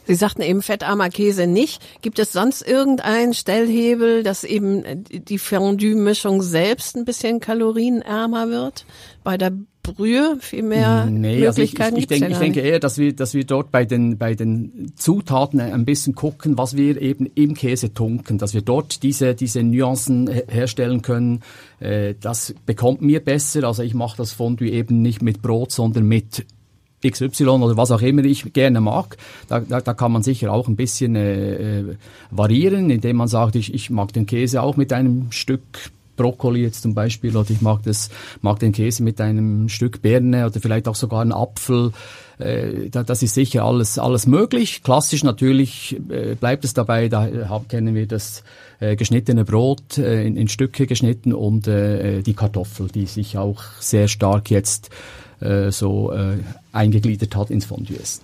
Sie 0.08 0.16
sagten 0.16 0.42
eben 0.42 0.62
fettarmer 0.62 1.10
Käse 1.10 1.48
nicht. 1.48 1.82
Gibt 2.02 2.20
es 2.20 2.32
sonst 2.32 2.62
irgendeinen 2.62 3.34
Stellhebel, 3.34 4.24
dass 4.24 4.44
eben 4.44 5.04
die 5.10 5.38
Fondue-Mischung 5.38 6.42
selbst 6.42 6.96
ein 6.96 7.06
bisschen 7.06 7.40
kalorienärmer 7.40 8.50
wird? 8.50 8.86
Bei 9.24 9.38
der 9.38 9.52
Brühe 9.94 10.38
viel 10.40 10.64
mehr 10.64 11.06
nee, 11.06 11.40
Möglichkeiten? 11.40 11.48
Also 11.48 11.62
ich, 11.62 11.74
ich, 11.74 12.02
ich, 12.02 12.08
denke, 12.08 12.34
ich 12.34 12.38
denke 12.40 12.60
eher, 12.62 12.80
dass 12.80 12.98
wir, 12.98 13.14
dass 13.14 13.34
wir 13.34 13.46
dort 13.46 13.72
bei 13.72 13.86
den, 13.86 14.18
bei 14.18 14.34
den 14.34 14.92
Zutaten 14.96 15.60
ein 15.60 15.86
bisschen 15.86 16.16
gucken, 16.16 16.58
was 16.58 16.76
wir 16.76 17.02
eben 17.02 17.28
im 17.36 17.54
Käse 17.54 17.94
tunken, 17.94 18.38
dass 18.38 18.54
wir 18.54 18.62
dort 18.62 19.04
diese, 19.04 19.36
diese 19.36 19.64
Nuancen 19.64 20.28
herstellen 20.28 21.02
können. 21.02 21.42
Äh, 21.80 22.16
das 22.20 22.56
bekommt 22.66 23.02
mir 23.02 23.20
besser. 23.20 23.64
Also 23.64 23.84
ich 23.84 23.94
mache 23.94 24.18
das 24.18 24.32
Fondue 24.32 24.70
eben 24.70 25.02
nicht 25.02 25.22
mit 25.22 25.42
Brot, 25.42 25.72
sondern 25.72 26.08
mit 26.08 26.46
XY 27.10 27.48
oder 27.48 27.78
was 27.78 27.92
auch 27.92 28.02
immer 28.02 28.24
ich 28.24 28.54
gerne 28.54 28.82
mag. 28.82 29.18
Da, 29.48 29.60
da, 29.60 29.82
da 29.82 29.94
kann 29.94 30.12
man 30.12 30.24
sicher 30.24 30.52
auch 30.52 30.68
ein 30.68 30.76
bisschen 30.76 31.16
äh, 31.16 31.80
äh, 31.80 31.96
variieren, 32.32 32.90
indem 32.90 33.18
man 33.18 33.28
sagt, 33.28 33.56
ich, 33.56 33.74
ich 33.74 33.90
mag 33.90 34.14
den 34.14 34.26
Käse 34.26 34.62
auch 34.62 34.78
mit 34.78 34.94
einem 34.94 35.32
Stück 35.32 35.62
Brokkoli 36.16 36.62
jetzt 36.62 36.82
zum 36.82 36.94
Beispiel 36.94 37.36
oder 37.36 37.50
ich 37.50 37.62
mag 37.62 37.84
das 37.84 38.10
mag 38.42 38.60
den 38.60 38.72
Käse 38.72 39.04
mit 39.04 39.20
einem 39.22 39.70
Stück 39.70 40.02
Birne 40.02 40.46
oder 40.46 40.60
vielleicht 40.60 40.88
auch 40.88 40.96
sogar 40.96 41.22
einen 41.22 41.32
Apfel. 41.32 41.92
Äh, 42.38 42.90
das 42.90 43.24
ist 43.24 43.34
sicher 43.34 43.66
alles 43.66 44.00
alles 44.00 44.28
möglich. 44.28 44.84
Klassisch 44.84 45.24
natürlich 45.24 46.00
äh, 46.10 46.36
bleibt 46.36 46.66
es 46.66 46.74
dabei. 46.74 47.10
Da 47.10 47.28
äh, 47.28 47.46
kennen 47.68 47.96
wir 47.96 48.08
das 48.08 48.44
äh, 48.80 48.96
geschnittene 48.96 49.46
Brot 49.46 49.98
äh, 49.98 50.26
in, 50.26 50.38
in 50.38 50.48
Stücke 50.48 50.88
geschnitten 50.88 51.34
und 51.34 51.66
die 51.66 52.34
Kartoffel, 52.34 52.88
die 52.88 53.06
sich 53.06 53.38
auch 53.38 53.64
sehr 53.80 54.08
stark 54.08 54.52
jetzt 54.52 54.90
äh, 55.46 55.72
so 55.72 56.12
äh, 56.12 56.38
eingegliedert 56.72 57.36
hat 57.36 57.50
ins 57.50 57.66
Fondue-Essen. 57.66 58.24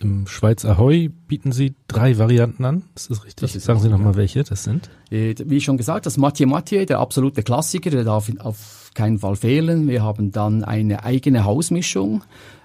Im 0.00 0.26
Schweiz 0.26 0.64
Ahoi 0.64 1.10
bieten 1.28 1.52
Sie 1.52 1.74
drei 1.86 2.18
Varianten 2.18 2.64
an. 2.64 2.82
Ist 2.96 3.10
das 3.10 3.24
richtig? 3.24 3.36
Das 3.36 3.54
ist 3.54 3.64
Sagen 3.64 3.78
Sie 3.78 3.88
nochmal, 3.88 4.16
welche 4.16 4.42
das 4.42 4.64
sind. 4.64 4.90
Äh, 5.10 5.34
wie 5.44 5.60
schon 5.60 5.76
gesagt, 5.76 6.06
das 6.06 6.16
Mathieu 6.16 6.48
Mathieu, 6.48 6.84
der 6.84 6.98
absolute 6.98 7.44
Klassiker, 7.44 7.90
der 7.90 8.02
darf 8.02 8.30
auf 8.40 8.90
keinen 8.94 9.20
Fall 9.20 9.36
fehlen. 9.36 9.88
Wir 9.88 10.02
haben 10.02 10.32
dann 10.32 10.64
eine 10.64 11.04
eigene 11.04 11.44
Hausmischung 11.44 12.24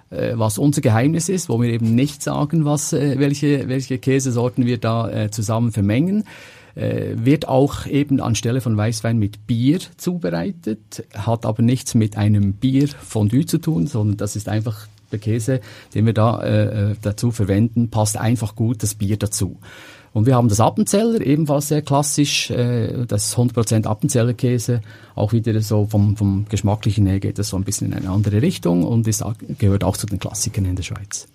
äh, 0.10 0.34
was 0.36 0.58
unser 0.58 0.82
Geheimnis 0.82 1.30
ist, 1.30 1.50
wo 1.50 1.62
wir 1.62 1.70
eben 1.70 1.94
nicht 1.94 2.24
sagen, 2.24 2.66
was, 2.66 2.94
welche, 2.94 3.68
welche 3.68 4.00
Käsesorten 4.00 4.66
wir 4.66 4.78
da 4.78 5.10
äh, 5.10 5.32
zusammen 5.32 5.72
vermengen. 5.72 6.24
Äh, 6.78 7.16
wird 7.26 7.48
auch 7.48 7.88
eben 7.88 8.22
anstelle 8.22 8.62
von 8.62 8.78
Weißwein 8.78 9.18
mit 9.18 9.48
Bier 9.48 9.80
zubereitet, 9.98 11.04
hat 11.16 11.48
aber 11.48 11.64
nichts 11.64 11.96
mit 11.96 12.18
einem 12.18 12.54
Bierfondue 12.54 13.48
zu 13.48 13.58
tun, 13.58 13.88
sondern 13.88 14.18
das 14.18 14.36
ist 14.36 14.48
einfach 14.48 14.88
der 15.12 15.18
Käse, 15.18 15.60
den 15.96 16.06
wir 16.06 16.14
da 16.14 16.40
äh, 16.44 16.92
äh 16.92 16.96
dazu 17.02 17.32
verwenden, 17.32 17.90
passt 17.90 18.18
einfach 18.18 18.56
gut 18.56 18.84
das 18.84 18.94
Bier 18.94 19.18
dazu. 19.18 19.58
Und 20.14 20.28
wir 20.28 20.36
haben 20.36 20.50
das 20.50 20.60
Appenzeller, 20.60 21.20
ebenfalls 21.22 21.70
sehr 21.70 21.82
klassisch, 21.82 22.52
äh, 22.52 23.06
das 23.08 23.30
ist 23.30 23.38
100% 23.38 23.88
Appenzeller 23.88 24.34
Käse, 24.34 24.82
auch 25.16 25.34
wieder 25.34 25.60
so 25.62 25.88
vom, 25.88 26.16
vom 26.16 26.46
Geschmacklichen 26.48 27.08
her 27.08 27.20
geht 27.20 27.40
das 27.40 27.50
so 27.50 27.58
ein 27.58 27.64
bisschen 27.64 27.88
in 27.88 27.94
eine 27.98 28.10
andere 28.12 28.44
Richtung 28.44 28.84
und 28.84 29.08
ist, 29.08 29.24
gehört 29.58 29.84
auch 29.84 29.98
zu 29.98 30.06
den 30.06 30.20
Klassikern 30.20 30.66
in 30.66 30.76
der 30.76 30.84
Schweiz. 30.84 31.28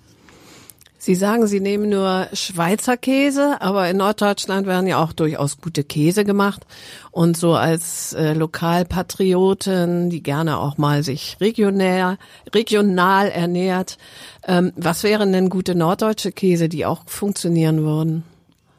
Sie 1.04 1.16
sagen, 1.16 1.48
Sie 1.48 1.58
nehmen 1.58 1.88
nur 1.88 2.28
Schweizer 2.32 2.96
Käse, 2.96 3.60
aber 3.60 3.90
in 3.90 3.96
Norddeutschland 3.96 4.68
werden 4.68 4.86
ja 4.86 5.02
auch 5.02 5.12
durchaus 5.12 5.60
gute 5.60 5.82
Käse 5.82 6.24
gemacht. 6.24 6.64
Und 7.10 7.36
so 7.36 7.54
als 7.54 8.12
äh, 8.12 8.34
Lokalpatrioten, 8.34 10.10
die 10.10 10.22
gerne 10.22 10.58
auch 10.58 10.78
mal 10.78 11.02
sich 11.02 11.38
regional, 11.40 12.18
regional 12.54 13.30
ernährt, 13.30 13.98
ähm, 14.46 14.70
was 14.76 15.02
wären 15.02 15.32
denn 15.32 15.48
gute 15.48 15.74
norddeutsche 15.74 16.30
Käse, 16.30 16.68
die 16.68 16.86
auch 16.86 17.02
funktionieren 17.06 17.82
würden? 17.82 18.22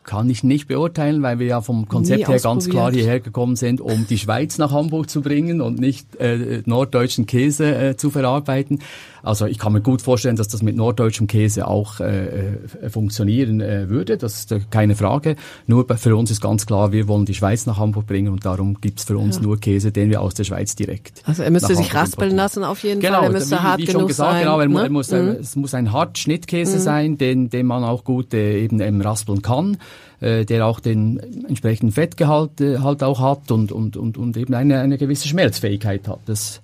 kann 0.03 0.29
ich 0.29 0.43
nicht 0.43 0.67
beurteilen, 0.67 1.21
weil 1.23 1.39
wir 1.39 1.47
ja 1.47 1.61
vom 1.61 1.87
Konzept 1.87 2.27
her 2.27 2.39
ganz 2.39 2.69
klar 2.69 2.91
hierher 2.91 3.19
gekommen 3.19 3.55
sind, 3.55 3.81
um 3.81 4.05
die 4.07 4.17
Schweiz 4.17 4.57
nach 4.57 4.71
Hamburg 4.71 5.09
zu 5.09 5.21
bringen 5.21 5.61
und 5.61 5.79
nicht 5.79 6.15
äh, 6.17 6.61
norddeutschen 6.65 7.25
Käse 7.25 7.73
äh, 7.73 7.97
zu 7.97 8.09
verarbeiten. 8.09 8.79
Also 9.23 9.45
ich 9.45 9.57
kann 9.57 9.71
mir 9.71 9.81
gut 9.81 10.01
vorstellen, 10.01 10.35
dass 10.35 10.49
das 10.49 10.61
mit 10.61 10.75
norddeutschem 10.75 11.27
Käse 11.27 11.65
auch 11.65 12.01
äh, 12.01 12.55
äh 12.83 12.89
funktionieren 12.89 13.61
äh, 13.61 13.89
würde, 13.89 14.17
das 14.17 14.39
ist 14.39 14.51
äh, 14.51 14.59
keine 14.69 14.95
Frage. 14.95 15.37
Nur 15.65 15.87
für 15.97 16.15
uns 16.17 16.29
ist 16.29 16.41
ganz 16.41 16.65
klar, 16.65 16.91
wir 16.91 17.07
wollen 17.07 17.25
die 17.25 17.33
Schweiz 17.33 17.65
nach 17.65 17.77
Hamburg 17.77 18.05
bringen 18.05 18.33
und 18.33 18.45
darum 18.45 18.81
gibt's 18.81 19.05
für 19.05 19.17
uns 19.17 19.37
ja. 19.37 19.41
nur 19.41 19.59
Käse, 19.59 19.93
den 19.93 20.09
wir 20.09 20.21
aus 20.21 20.33
der 20.33 20.43
Schweiz 20.43 20.75
direkt. 20.75 21.23
Also 21.25 21.41
er 21.43 21.51
müsste 21.51 21.73
sich 21.73 21.95
raspeln 21.95 22.35
lassen 22.35 22.65
auf 22.65 22.83
jeden 22.83 22.99
genau, 22.99 23.19
Fall, 23.19 23.27
er 23.27 23.31
müsste 23.31 23.55
wie, 23.55 23.59
hart 23.59 23.79
wie 23.79 23.85
genug 23.85 24.07
gesagt, 24.09 24.31
sein. 24.31 24.43
Genau, 24.43 24.59
er, 24.59 24.67
ne? 24.67 24.83
er 24.83 24.89
muss, 24.89 25.11
mhm. 25.11 25.37
es 25.39 25.55
muss 25.55 25.73
ein 25.73 25.93
hart 25.93 26.17
Schnittkäse 26.17 26.77
mhm. 26.77 26.81
sein, 26.81 27.17
den, 27.17 27.49
den 27.49 27.65
man 27.65 27.85
auch 27.85 28.03
gut 28.03 28.33
äh, 28.33 28.61
eben, 28.61 28.81
eben 28.81 29.01
raspeln 29.01 29.41
kann 29.41 29.77
äh, 30.19 30.45
der 30.45 30.65
auch 30.65 30.79
den 30.79 31.19
entsprechenden 31.47 31.91
Fettgehalt 31.91 32.61
äh, 32.61 32.79
halt 32.79 33.03
auch 33.03 33.19
hat 33.19 33.51
und, 33.51 33.71
und, 33.71 33.97
und, 33.97 34.17
und 34.17 34.37
eben 34.37 34.53
eine, 34.53 34.79
eine 34.79 34.97
gewisse 34.97 35.27
Schmelzfähigkeit 35.27 36.07
hat. 36.07 36.19
Das, 36.25 36.61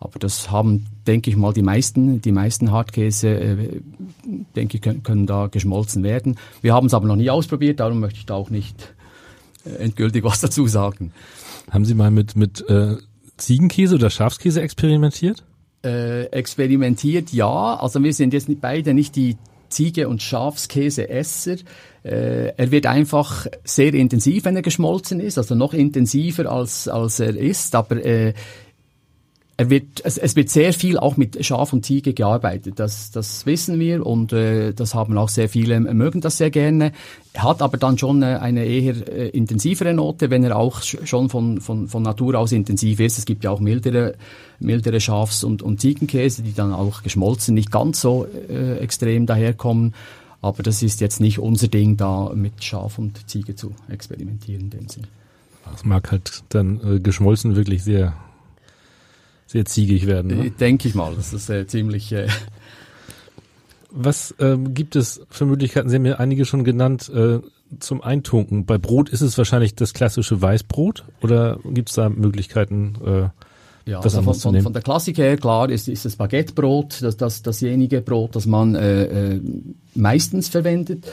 aber 0.00 0.18
das 0.18 0.50
haben, 0.50 0.86
denke 1.06 1.30
ich 1.30 1.36
mal, 1.36 1.52
die 1.52 1.62
meisten, 1.62 2.20
die 2.20 2.32
meisten 2.32 2.70
Hartkäse, 2.70 3.28
äh, 3.28 3.80
denke 4.54 4.76
ich, 4.76 4.82
können, 4.82 5.02
können 5.02 5.26
da 5.26 5.48
geschmolzen 5.48 6.02
werden. 6.02 6.36
Wir 6.62 6.74
haben 6.74 6.86
es 6.86 6.94
aber 6.94 7.06
noch 7.06 7.16
nie 7.16 7.30
ausprobiert, 7.30 7.80
darum 7.80 8.00
möchte 8.00 8.18
ich 8.20 8.26
da 8.26 8.34
auch 8.34 8.50
nicht 8.50 8.94
äh, 9.64 9.70
endgültig 9.82 10.24
was 10.24 10.40
dazu 10.40 10.66
sagen. 10.66 11.12
Haben 11.70 11.84
Sie 11.84 11.94
mal 11.94 12.10
mit, 12.10 12.36
mit 12.36 12.68
äh, 12.68 12.96
Ziegenkäse 13.36 13.96
oder 13.96 14.10
Schafskäse 14.10 14.62
experimentiert? 14.62 15.44
Äh, 15.84 16.24
experimentiert, 16.26 17.32
ja. 17.32 17.76
Also 17.76 18.02
wir 18.02 18.12
sind 18.12 18.32
jetzt 18.32 18.48
beide 18.60 18.94
nicht 18.94 19.16
die 19.16 19.36
Ziege- 19.68 20.08
und 20.08 20.22
Schafskäseesser. 20.22 21.56
Äh, 22.02 22.52
er 22.56 22.70
wird 22.70 22.86
einfach 22.86 23.46
sehr 23.64 23.94
intensiv, 23.94 24.44
wenn 24.44 24.56
er 24.56 24.62
geschmolzen 24.62 25.20
ist, 25.20 25.38
also 25.38 25.54
noch 25.54 25.74
intensiver 25.74 26.50
als, 26.50 26.88
als 26.88 27.20
er 27.20 27.36
ist, 27.36 27.74
aber 27.74 28.04
äh, 28.04 28.34
er 29.58 29.70
wird, 29.70 30.02
es, 30.04 30.18
es 30.18 30.36
wird 30.36 30.50
sehr 30.50 30.72
viel 30.72 30.98
auch 30.98 31.16
mit 31.16 31.44
Schaf 31.44 31.72
und 31.72 31.84
Ziege 31.84 32.14
gearbeitet. 32.14 32.78
Das, 32.78 33.10
das 33.10 33.44
wissen 33.44 33.80
wir 33.80 34.06
und 34.06 34.32
äh, 34.32 34.72
das 34.72 34.94
haben 34.94 35.18
auch 35.18 35.28
sehr 35.28 35.48
viele 35.48 35.80
mögen 35.80 36.20
das 36.20 36.38
sehr 36.38 36.50
gerne. 36.50 36.92
Hat 37.36 37.60
aber 37.60 37.76
dann 37.76 37.98
schon 37.98 38.22
äh, 38.22 38.38
eine 38.40 38.64
eher 38.64 39.08
äh, 39.08 39.28
intensivere 39.30 39.92
Note, 39.94 40.30
wenn 40.30 40.44
er 40.44 40.56
auch 40.56 40.82
schon 40.82 41.28
von, 41.28 41.60
von, 41.60 41.88
von 41.88 42.04
Natur 42.04 42.36
aus 42.38 42.52
intensiv 42.52 43.00
ist. 43.00 43.18
Es 43.18 43.24
gibt 43.24 43.42
ja 43.42 43.50
auch 43.50 43.58
mildere, 43.58 44.14
mildere 44.60 45.00
Schafs- 45.00 45.42
und, 45.42 45.60
und 45.60 45.80
Ziegenkäse, 45.80 46.42
die 46.42 46.54
dann 46.54 46.72
auch 46.72 47.02
geschmolzen 47.02 47.54
nicht 47.54 47.72
ganz 47.72 48.00
so 48.00 48.28
äh, 48.48 48.78
extrem 48.78 49.26
daherkommen. 49.26 49.92
Aber 50.40 50.62
das 50.62 50.84
ist 50.84 51.00
jetzt 51.00 51.20
nicht 51.20 51.40
unser 51.40 51.66
Ding, 51.66 51.96
da 51.96 52.30
mit 52.32 52.62
Schaf 52.62 52.96
und 52.96 53.28
Ziege 53.28 53.56
zu 53.56 53.74
experimentieren 53.88 54.62
in 54.62 54.70
dem 54.70 54.88
Sinn. 54.88 55.08
Das 55.68 55.84
mag 55.84 56.12
halt 56.12 56.44
dann 56.50 56.80
äh, 56.84 57.00
geschmolzen 57.00 57.56
wirklich 57.56 57.82
sehr 57.82 58.14
sehr 59.48 59.64
ziegig 59.64 60.06
werden. 60.06 60.36
Ne? 60.36 60.46
Äh, 60.46 60.50
denke 60.50 60.86
ich 60.86 60.94
mal, 60.94 61.14
das 61.16 61.32
ist 61.32 61.50
äh, 61.50 61.66
ziemlich. 61.66 62.12
Äh 62.12 62.28
Was 63.90 64.34
ähm, 64.38 64.74
gibt 64.74 64.94
es 64.94 65.22
für 65.30 65.46
Möglichkeiten? 65.46 65.88
Sie 65.88 65.96
haben 65.96 66.04
ja 66.04 66.16
einige 66.16 66.44
schon 66.44 66.62
genannt 66.62 67.10
äh, 67.12 67.40
zum 67.80 68.02
Eintunken. 68.02 68.66
Bei 68.66 68.76
Brot 68.76 69.08
ist 69.08 69.22
es 69.22 69.36
wahrscheinlich 69.38 69.74
das 69.74 69.94
klassische 69.94 70.40
Weißbrot 70.40 71.04
oder 71.22 71.58
gibt 71.64 71.88
es 71.88 71.94
da 71.94 72.10
Möglichkeiten? 72.10 72.94
Äh, 73.04 73.90
ja, 73.90 74.00
das 74.00 74.14
also 74.14 74.34
von, 74.34 74.52
von, 74.52 74.62
von, 74.62 74.72
der 74.74 74.82
Klassik 74.82 75.16
her, 75.16 75.38
klar, 75.38 75.70
ist, 75.70 75.88
ist 75.88 76.04
das 76.04 76.16
Baguettebrot, 76.16 77.00
das, 77.00 77.16
das, 77.16 77.40
dasjenige 77.40 78.02
Brot, 78.02 78.36
das 78.36 78.44
man 78.44 78.74
äh, 78.74 79.04
äh, 79.04 79.40
meistens 79.94 80.50
verwendet. 80.50 81.06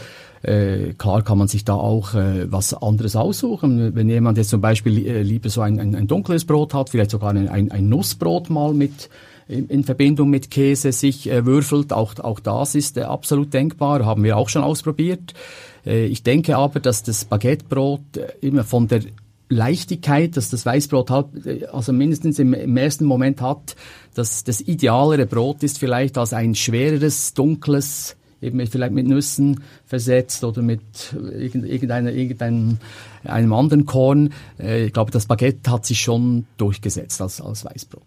Äh, 0.46 0.94
klar 0.94 1.24
kann 1.24 1.40
man 1.40 1.48
sich 1.48 1.66
da 1.66 1.74
auch 1.74 2.14
äh, 2.14 2.52
was 2.52 2.74
anderes 2.74 3.16
aussuchen. 3.16 3.96
Wenn 3.96 4.10
jemand 4.10 4.38
jetzt 4.38 4.50
zum 4.52 4.62
Beispiel 4.62 5.06
äh, 5.08 5.24
lieber 5.24 5.50
so 5.50 5.62
ein, 5.62 5.80
ein, 5.80 5.96
ein 5.96 6.08
dunkles 6.08 6.46
Brot 6.46 6.74
hat, 6.76 6.90
vielleicht 6.92 7.12
sogar 7.12 7.32
ein, 7.32 7.50
ein, 7.50 7.72
ein 7.72 7.90
Nussbrot 7.90 8.50
mal 8.52 8.74
mit 8.74 9.10
in, 9.48 9.68
in 9.68 9.84
Verbindung 9.84 10.30
mit 10.30 10.52
Käse 10.52 10.92
sich 10.92 11.30
äh, 11.30 11.46
würfelt, 11.46 11.94
auch, 11.94 12.20
auch 12.20 12.40
das 12.40 12.76
ist 12.76 12.98
äh, 12.98 13.02
absolut 13.02 13.54
denkbar, 13.54 14.06
haben 14.06 14.24
wir 14.24 14.38
auch 14.38 14.50
schon 14.50 14.64
ausprobiert. 14.64 15.34
Äh, 15.86 16.06
ich 16.06 16.24
denke 16.24 16.58
aber, 16.58 16.80
dass 16.80 17.04
das 17.04 17.26
Baguettebrot 17.26 18.18
äh, 18.18 18.28
immer 18.42 18.64
von 18.64 18.88
der 18.88 19.02
Leichtigkeit, 19.50 20.38
dass 20.38 20.50
das 20.50 20.66
Weißbrot 20.66 21.10
hat, 21.10 21.30
äh, 21.46 21.66
also 21.66 21.92
mindestens 21.92 22.40
im, 22.40 22.54
im 22.54 22.78
ersten 22.78 23.06
Moment 23.06 23.42
hat, 23.42 23.76
dass 24.14 24.44
das 24.44 24.62
idealere 24.62 25.26
Brot 25.26 25.64
ist 25.64 25.80
vielleicht 25.80 26.18
als 26.18 26.34
ein 26.34 26.56
schwereres, 26.56 27.34
dunkles, 27.34 28.16
eben 28.42 28.66
vielleicht 28.68 28.94
mit 28.94 29.08
Nüssen 29.08 29.62
versetzt 29.86 30.44
oder 30.44 30.62
mit 30.62 30.82
irgendeiner, 31.14 32.12
irgendeinem 32.12 32.78
einem 33.24 33.54
anderen 33.54 33.86
Korn. 33.86 34.34
Äh, 34.60 34.86
ich 34.86 34.94
glaube, 34.94 35.12
das 35.12 35.26
Baguette 35.26 35.72
hat 35.72 35.86
sich 35.86 36.02
schon 36.02 36.46
durchgesetzt 36.58 37.22
als, 37.22 37.42
als 37.42 37.66
Weißbrot. 37.66 38.04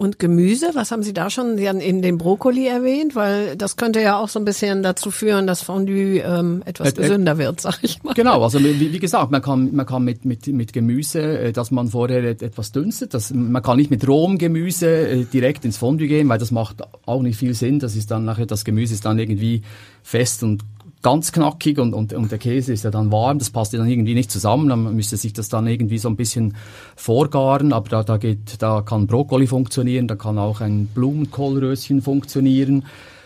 Und 0.00 0.18
Gemüse, 0.18 0.70
was 0.72 0.92
haben 0.92 1.02
Sie 1.02 1.12
da 1.12 1.28
schon? 1.28 1.58
Sie 1.58 1.68
haben 1.68 1.78
eben 1.82 2.00
den 2.00 2.16
Brokkoli 2.16 2.66
erwähnt, 2.66 3.14
weil 3.14 3.54
das 3.54 3.76
könnte 3.76 4.00
ja 4.00 4.18
auch 4.18 4.30
so 4.30 4.38
ein 4.38 4.46
bisschen 4.46 4.82
dazu 4.82 5.10
führen, 5.10 5.46
dass 5.46 5.60
Fondue 5.60 6.20
ähm, 6.20 6.62
etwas 6.64 6.92
äh, 6.92 7.02
gesünder 7.02 7.36
wird, 7.36 7.60
sag 7.60 7.80
ich 7.82 8.02
mal. 8.02 8.14
Genau, 8.14 8.42
also 8.42 8.58
wie, 8.60 8.80
wie, 8.80 8.98
gesagt, 8.98 9.30
man 9.30 9.42
kann, 9.42 9.74
man 9.74 9.84
kann 9.84 10.02
mit, 10.02 10.24
mit, 10.24 10.46
mit 10.46 10.72
Gemüse, 10.72 11.20
äh, 11.20 11.52
dass 11.52 11.70
man 11.70 11.88
vorher 11.88 12.24
etwas 12.24 12.72
dünstet, 12.72 13.12
das, 13.12 13.30
man 13.34 13.62
kann 13.62 13.76
nicht 13.76 13.90
mit 13.90 14.08
rohem 14.08 14.38
Gemüse 14.38 14.88
äh, 14.88 15.24
direkt 15.24 15.66
ins 15.66 15.76
Fondue 15.76 16.08
gehen, 16.08 16.30
weil 16.30 16.38
das 16.38 16.50
macht 16.50 16.78
auch 17.04 17.20
nicht 17.20 17.36
viel 17.36 17.52
Sinn. 17.52 17.78
Das 17.78 17.94
ist 17.94 18.10
dann 18.10 18.24
nachher, 18.24 18.46
das 18.46 18.64
Gemüse 18.64 18.94
ist 18.94 19.04
dann 19.04 19.18
irgendwie 19.18 19.60
fest 20.02 20.42
und 20.42 20.62
ganz 21.02 21.32
knackig 21.32 21.78
und, 21.78 21.94
und, 21.94 22.12
und 22.12 22.30
der 22.30 22.38
Käse 22.38 22.72
ist 22.72 22.84
ja 22.84 22.90
dann 22.90 23.10
warm, 23.10 23.38
das 23.38 23.50
passt 23.50 23.72
ja 23.72 23.78
dann 23.78 23.88
irgendwie 23.88 24.14
nicht 24.14 24.30
zusammen, 24.30 24.68
dann 24.68 24.94
müsste 24.94 25.16
sich 25.16 25.32
das 25.32 25.48
dann 25.48 25.66
irgendwie 25.66 25.98
so 25.98 26.08
ein 26.08 26.16
bisschen 26.16 26.56
vorgaren, 26.96 27.72
aber 27.72 27.88
da, 27.88 28.02
da 28.02 28.16
geht, 28.18 28.60
da 28.60 28.82
kann 28.82 29.06
Brokkoli 29.06 29.46
funktionieren, 29.46 30.08
da 30.08 30.16
kann 30.16 30.38
auch 30.38 30.60
ein 30.60 30.86
Blumenkohlröschen 30.86 32.02
funktionieren. 32.02 32.84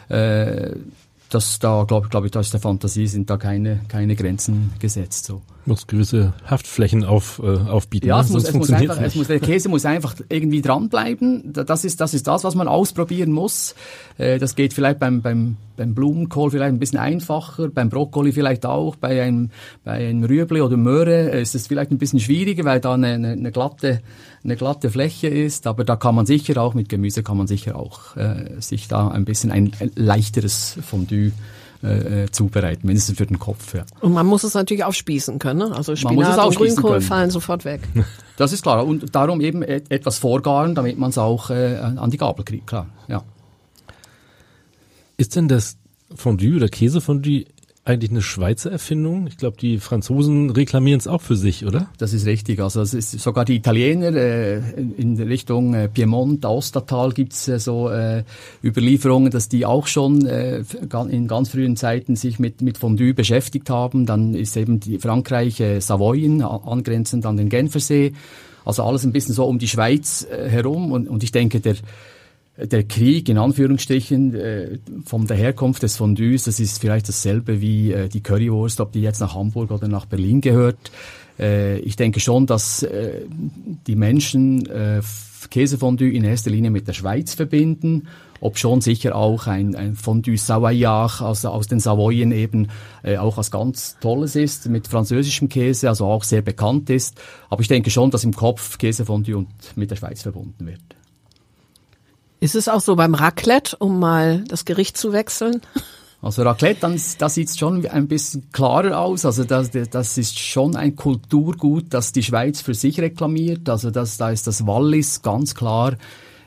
Äh, 0.08 0.72
das 1.30 1.58
da 1.58 1.84
glaube 1.84 2.08
glaub 2.08 2.24
ich, 2.24 2.30
da 2.30 2.40
ist 2.40 2.52
der 2.52 2.60
Fantasie 2.60 3.08
sind 3.08 3.28
da 3.28 3.36
keine 3.36 3.80
keine 3.88 4.14
Grenzen 4.14 4.72
gesetzt 4.78 5.24
so. 5.24 5.42
Muss 5.66 5.86
gewisse 5.86 6.34
Haftflächen 6.44 7.04
auf, 7.04 7.40
äh, 7.42 7.46
aufbieten. 7.46 8.06
Ja, 8.06 8.16
ne? 8.16 8.22
es 8.22 8.30
muss, 8.30 8.44
es 8.44 8.52
muss 8.52 8.70
einfach, 8.70 9.00
es 9.00 9.14
muss, 9.14 9.28
der 9.28 9.40
Käse 9.40 9.70
muss 9.70 9.86
einfach 9.86 10.14
irgendwie 10.28 10.60
dranbleiben. 10.60 11.52
Das 11.54 11.84
ist 11.84 12.00
das 12.00 12.12
ist 12.12 12.26
das, 12.26 12.44
was 12.44 12.54
man 12.54 12.68
ausprobieren 12.68 13.32
muss. 13.32 13.74
Äh, 14.18 14.38
das 14.38 14.56
geht 14.56 14.74
vielleicht 14.74 14.98
beim 14.98 15.22
beim 15.22 15.56
beim 15.76 15.94
Blumenkohl 15.94 16.50
vielleicht 16.50 16.72
ein 16.72 16.78
bisschen 16.78 16.98
einfacher, 16.98 17.68
beim 17.68 17.88
Brokkoli 17.88 18.32
vielleicht 18.32 18.66
auch, 18.66 18.96
bei 18.96 19.22
einem 19.22 19.50
bei 19.84 20.08
einem 20.08 20.24
Rüebli 20.24 20.60
oder 20.60 20.76
Möhre 20.76 21.30
ist 21.30 21.54
es 21.54 21.66
vielleicht 21.66 21.90
ein 21.90 21.98
bisschen 21.98 22.20
schwieriger, 22.20 22.64
weil 22.64 22.80
da 22.80 22.94
eine, 22.94 23.14
eine, 23.14 23.32
eine 23.32 23.50
glatte 23.50 24.00
eine 24.44 24.56
glatte 24.56 24.90
Fläche 24.90 25.28
ist, 25.28 25.66
aber 25.66 25.84
da 25.84 25.96
kann 25.96 26.14
man 26.14 26.26
sicher 26.26 26.60
auch 26.60 26.74
mit 26.74 26.90
Gemüse 26.90 27.22
kann 27.22 27.38
man 27.38 27.46
sicher 27.46 27.76
auch 27.76 28.16
äh, 28.16 28.60
sich 28.60 28.88
da 28.88 29.08
ein 29.08 29.24
bisschen 29.24 29.50
ein, 29.50 29.72
ein 29.80 29.90
leichteres 29.94 30.78
Fondue 30.82 31.32
äh, 31.84 32.24
äh, 32.24 32.30
zubereiten, 32.30 32.86
mindestens 32.86 33.18
für 33.18 33.26
den 33.26 33.38
Kopf. 33.38 33.74
Ja. 33.74 33.84
Und 34.00 34.12
man 34.12 34.26
muss 34.26 34.42
es 34.42 34.54
natürlich 34.54 34.84
aufspießen 34.84 35.38
können. 35.38 35.68
Ne? 35.68 35.76
Also 35.76 35.94
Spinat 35.96 36.38
und 36.44 36.56
Grünkohl 36.56 36.92
können. 36.92 37.02
fallen 37.02 37.30
sofort 37.30 37.64
weg. 37.64 37.80
Das 38.36 38.52
ist 38.52 38.62
klar. 38.62 38.84
Und 38.84 39.14
darum 39.14 39.40
eben 39.40 39.62
etwas 39.62 40.18
vorgaren, 40.18 40.74
damit 40.74 40.98
man 40.98 41.10
es 41.10 41.18
auch 41.18 41.50
äh, 41.50 41.76
an 41.76 42.10
die 42.10 42.16
Gabel 42.16 42.44
kriegt. 42.44 42.66
Klar, 42.66 42.88
ja. 43.06 43.22
Ist 45.16 45.36
denn 45.36 45.46
das 45.46 45.76
Fondue 46.12 46.56
oder 46.56 46.68
Käsefondue 46.68 47.44
eigentlich 47.84 48.10
eine 48.10 48.22
Schweizer 48.22 48.72
Erfindung? 48.72 49.26
Ich 49.26 49.36
glaube, 49.36 49.58
die 49.58 49.78
Franzosen 49.78 50.50
reklamieren 50.50 50.98
es 50.98 51.06
auch 51.06 51.20
für 51.20 51.36
sich, 51.36 51.66
oder? 51.66 51.88
Das 51.98 52.14
ist 52.14 52.24
richtig. 52.24 52.60
Also 52.60 52.80
es 52.80 52.94
ist 52.94 53.10
sogar 53.10 53.44
die 53.44 53.56
Italiener 53.56 54.14
äh, 54.14 54.60
in 54.96 55.20
Richtung 55.20 55.74
äh, 55.74 55.88
Piemont, 55.88 56.46
Austertal 56.46 57.12
gibt's 57.12 57.46
äh, 57.46 57.58
so 57.58 57.90
äh, 57.90 58.24
Überlieferungen, 58.62 59.30
dass 59.30 59.48
die 59.50 59.66
auch 59.66 59.86
schon 59.86 60.24
äh, 60.24 60.64
in 61.10 61.28
ganz 61.28 61.50
frühen 61.50 61.76
Zeiten 61.76 62.16
sich 62.16 62.38
mit, 62.38 62.62
mit 62.62 62.78
Fondue 62.78 63.12
beschäftigt 63.12 63.68
haben. 63.68 64.06
Dann 64.06 64.34
ist 64.34 64.56
eben 64.56 64.80
die 64.80 64.98
Frankreich 64.98 65.60
äh, 65.60 65.80
Savoyen, 65.80 66.42
angrenzend 66.42 67.26
an 67.26 67.36
den 67.36 67.50
Genfersee. 67.50 68.14
Also 68.64 68.82
alles 68.82 69.04
ein 69.04 69.12
bisschen 69.12 69.34
so 69.34 69.44
um 69.44 69.58
die 69.58 69.68
Schweiz 69.68 70.26
äh, 70.30 70.48
herum. 70.48 70.90
Und, 70.90 71.06
und 71.06 71.22
ich 71.22 71.32
denke, 71.32 71.60
der 71.60 71.76
der 72.56 72.84
Krieg 72.84 73.28
in 73.28 73.38
Anführungsstrichen 73.38 74.34
äh, 74.34 74.78
von 75.04 75.26
der 75.26 75.36
Herkunft 75.36 75.82
des 75.82 75.96
Fondues, 75.96 76.44
das 76.44 76.60
ist 76.60 76.80
vielleicht 76.80 77.08
dasselbe 77.08 77.60
wie 77.60 77.92
äh, 77.92 78.08
die 78.08 78.22
Currywurst, 78.22 78.80
ob 78.80 78.92
die 78.92 79.02
jetzt 79.02 79.20
nach 79.20 79.34
Hamburg 79.34 79.70
oder 79.70 79.88
nach 79.88 80.06
Berlin 80.06 80.40
gehört. 80.40 80.78
Äh, 81.38 81.78
ich 81.78 81.96
denke 81.96 82.20
schon, 82.20 82.46
dass 82.46 82.82
äh, 82.82 83.22
die 83.86 83.96
Menschen 83.96 84.66
äh, 84.66 85.02
Käsefondue 85.50 86.10
in 86.10 86.24
erster 86.24 86.50
Linie 86.50 86.70
mit 86.70 86.88
der 86.88 86.94
Schweiz 86.94 87.34
verbinden, 87.34 88.08
ob 88.40 88.58
schon 88.58 88.80
sicher 88.80 89.14
auch 89.14 89.46
ein, 89.46 89.74
ein 89.74 89.94
Fondue 89.94 90.38
Savoyard 90.38 91.22
also 91.22 91.48
aus 91.48 91.66
den 91.66 91.80
Savoyen 91.80 92.32
eben 92.32 92.68
äh, 93.02 93.16
auch 93.16 93.36
was 93.36 93.50
ganz 93.50 93.96
Tolles 94.00 94.36
ist, 94.36 94.68
mit 94.68 94.86
französischem 94.86 95.48
Käse, 95.48 95.88
also 95.88 96.06
auch 96.06 96.24
sehr 96.24 96.42
bekannt 96.42 96.88
ist. 96.88 97.20
Aber 97.50 97.62
ich 97.62 97.68
denke 97.68 97.90
schon, 97.90 98.10
dass 98.10 98.24
im 98.24 98.34
Kopf 98.34 98.78
Käsefondue 98.78 99.36
und 99.36 99.48
mit 99.76 99.90
der 99.90 99.96
Schweiz 99.96 100.22
verbunden 100.22 100.66
wird. 100.66 100.93
Ist 102.44 102.54
es 102.54 102.68
auch 102.68 102.82
so 102.82 102.94
beim 102.94 103.14
Raclette, 103.14 103.74
um 103.78 103.98
mal 103.98 104.44
das 104.48 104.66
Gericht 104.66 104.98
zu 104.98 105.14
wechseln? 105.14 105.62
Also 106.20 106.42
Raclette, 106.42 106.80
dann, 106.82 107.00
da 107.16 107.30
sieht 107.30 107.48
schon 107.58 107.86
ein 107.86 108.06
bisschen 108.06 108.50
klarer 108.52 109.00
aus. 109.00 109.24
Also 109.24 109.44
das, 109.44 109.70
das 109.70 110.18
ist 110.18 110.38
schon 110.38 110.76
ein 110.76 110.94
Kulturgut, 110.94 111.86
das 111.88 112.12
die 112.12 112.22
Schweiz 112.22 112.60
für 112.60 112.74
sich 112.74 113.00
reklamiert. 113.00 113.70
Also 113.70 113.90
das, 113.90 114.18
da 114.18 114.28
ist 114.28 114.46
das 114.46 114.66
Wallis 114.66 115.22
ganz 115.22 115.54
klar 115.54 115.96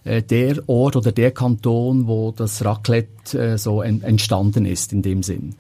äh, 0.04 0.22
der 0.22 0.70
Ort 0.70 0.98
oder 0.98 1.12
der 1.12 1.32
Kanton, 1.32 2.06
wo 2.06 2.30
das 2.30 2.64
Raclette 2.64 3.54
äh, 3.54 3.58
so 3.58 3.82
en, 3.82 4.04
entstanden 4.04 4.68
ist 4.68 4.94
in 4.94 5.02
dem 5.02 5.24
Sinn. 5.24 5.56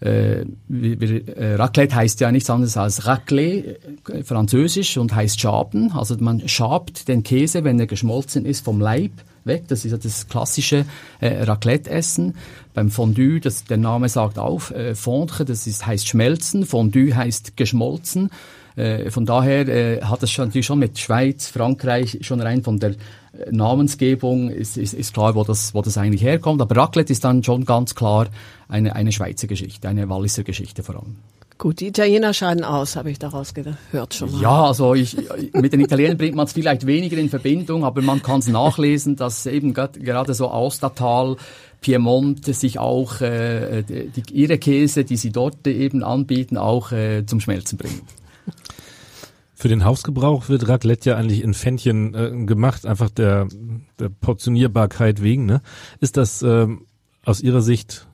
Äh, 0.00 0.42
äh, 0.42 1.54
Raclette 1.54 1.94
heißt 1.94 2.20
ja 2.20 2.32
nichts 2.32 2.50
anderes 2.50 2.76
als 2.76 3.06
Raclette, 3.06 3.78
äh, 4.10 4.22
französisch 4.22 4.96
und 4.98 5.14
heißt 5.14 5.40
Schaben. 5.40 5.92
Also 5.92 6.16
man 6.18 6.48
schabt 6.48 7.08
den 7.08 7.22
Käse, 7.22 7.64
wenn 7.64 7.78
er 7.78 7.86
geschmolzen 7.86 8.44
ist, 8.44 8.64
vom 8.64 8.80
Leib 8.80 9.12
weg. 9.44 9.64
Das 9.68 9.84
ist 9.84 9.92
ja 9.92 9.98
das 9.98 10.28
klassische 10.28 10.84
äh, 11.20 11.42
Raclette-Essen. 11.42 12.34
Beim 12.72 12.90
Fondue, 12.90 13.40
das, 13.40 13.64
der 13.64 13.76
Name 13.76 14.08
sagt 14.08 14.38
auf, 14.38 14.70
äh, 14.70 14.94
Fondre, 14.94 15.44
das 15.44 15.66
ist, 15.66 15.86
heißt 15.86 16.08
schmelzen, 16.08 16.66
Fondue 16.66 17.14
heißt 17.14 17.56
geschmolzen. 17.56 18.30
Äh, 18.76 19.10
von 19.10 19.24
daher 19.24 19.68
äh, 19.68 20.02
hat 20.02 20.22
es 20.22 20.30
schon, 20.30 20.46
natürlich 20.46 20.66
schon 20.66 20.78
mit 20.78 20.98
Schweiz, 20.98 21.48
Frankreich 21.48 22.18
schon 22.22 22.40
rein 22.40 22.62
von 22.62 22.80
der 22.80 22.90
äh, 22.90 22.94
Namensgebung 23.50 24.50
ist, 24.50 24.76
ist, 24.76 24.94
ist 24.94 25.14
klar, 25.14 25.34
wo 25.34 25.44
das, 25.44 25.74
wo 25.74 25.82
das 25.82 25.96
eigentlich 25.96 26.22
herkommt. 26.22 26.60
Aber 26.60 26.76
Raclette 26.76 27.12
ist 27.12 27.24
dann 27.24 27.44
schon 27.44 27.64
ganz 27.64 27.94
klar 27.94 28.28
eine, 28.68 28.96
eine 28.96 29.12
Schweizer 29.12 29.46
Geschichte, 29.46 29.88
eine 29.88 30.08
Walliser 30.08 30.42
Geschichte 30.42 30.82
vor 30.82 30.96
allem. 30.96 31.16
Gut, 31.56 31.78
die 31.78 31.86
Italiener 31.86 32.34
scheiden 32.34 32.64
aus, 32.64 32.96
habe 32.96 33.12
ich 33.12 33.20
daraus 33.20 33.54
gehört 33.54 34.12
schon 34.12 34.32
mal. 34.32 34.42
Ja, 34.42 34.64
also 34.64 34.94
ich, 34.94 35.16
mit 35.52 35.72
den 35.72 35.80
Italienern 35.80 36.18
bringt 36.18 36.34
man 36.34 36.46
es 36.46 36.52
vielleicht 36.52 36.84
weniger 36.84 37.16
in 37.16 37.28
Verbindung, 37.28 37.84
aber 37.84 38.02
man 38.02 38.22
kann 38.22 38.40
es 38.40 38.48
nachlesen, 38.48 39.14
dass 39.14 39.46
eben 39.46 39.72
gerade 39.72 40.34
so 40.34 40.50
Austatal, 40.50 41.36
Piemont 41.80 42.44
sich 42.46 42.78
auch 42.78 43.20
äh, 43.20 43.82
die, 43.82 44.22
ihre 44.32 44.58
Käse, 44.58 45.04
die 45.04 45.16
sie 45.16 45.30
dort 45.30 45.66
eben 45.66 46.02
anbieten, 46.02 46.56
auch 46.56 46.90
äh, 46.92 47.24
zum 47.24 47.40
Schmelzen 47.40 47.78
bringen. 47.78 48.00
Für 49.54 49.68
den 49.68 49.84
Hausgebrauch 49.84 50.48
wird 50.48 50.68
Raclette 50.68 51.10
ja 51.10 51.16
eigentlich 51.16 51.42
in 51.42 51.54
Pfännchen 51.54 52.14
äh, 52.14 52.44
gemacht, 52.44 52.86
einfach 52.86 53.08
der, 53.08 53.46
der 53.98 54.08
Portionierbarkeit 54.08 55.22
wegen. 55.22 55.46
Ne? 55.46 55.62
Ist 56.00 56.16
das 56.16 56.42
ähm, 56.42 56.86
aus 57.24 57.40
Ihrer 57.40 57.62
Sicht 57.62 58.06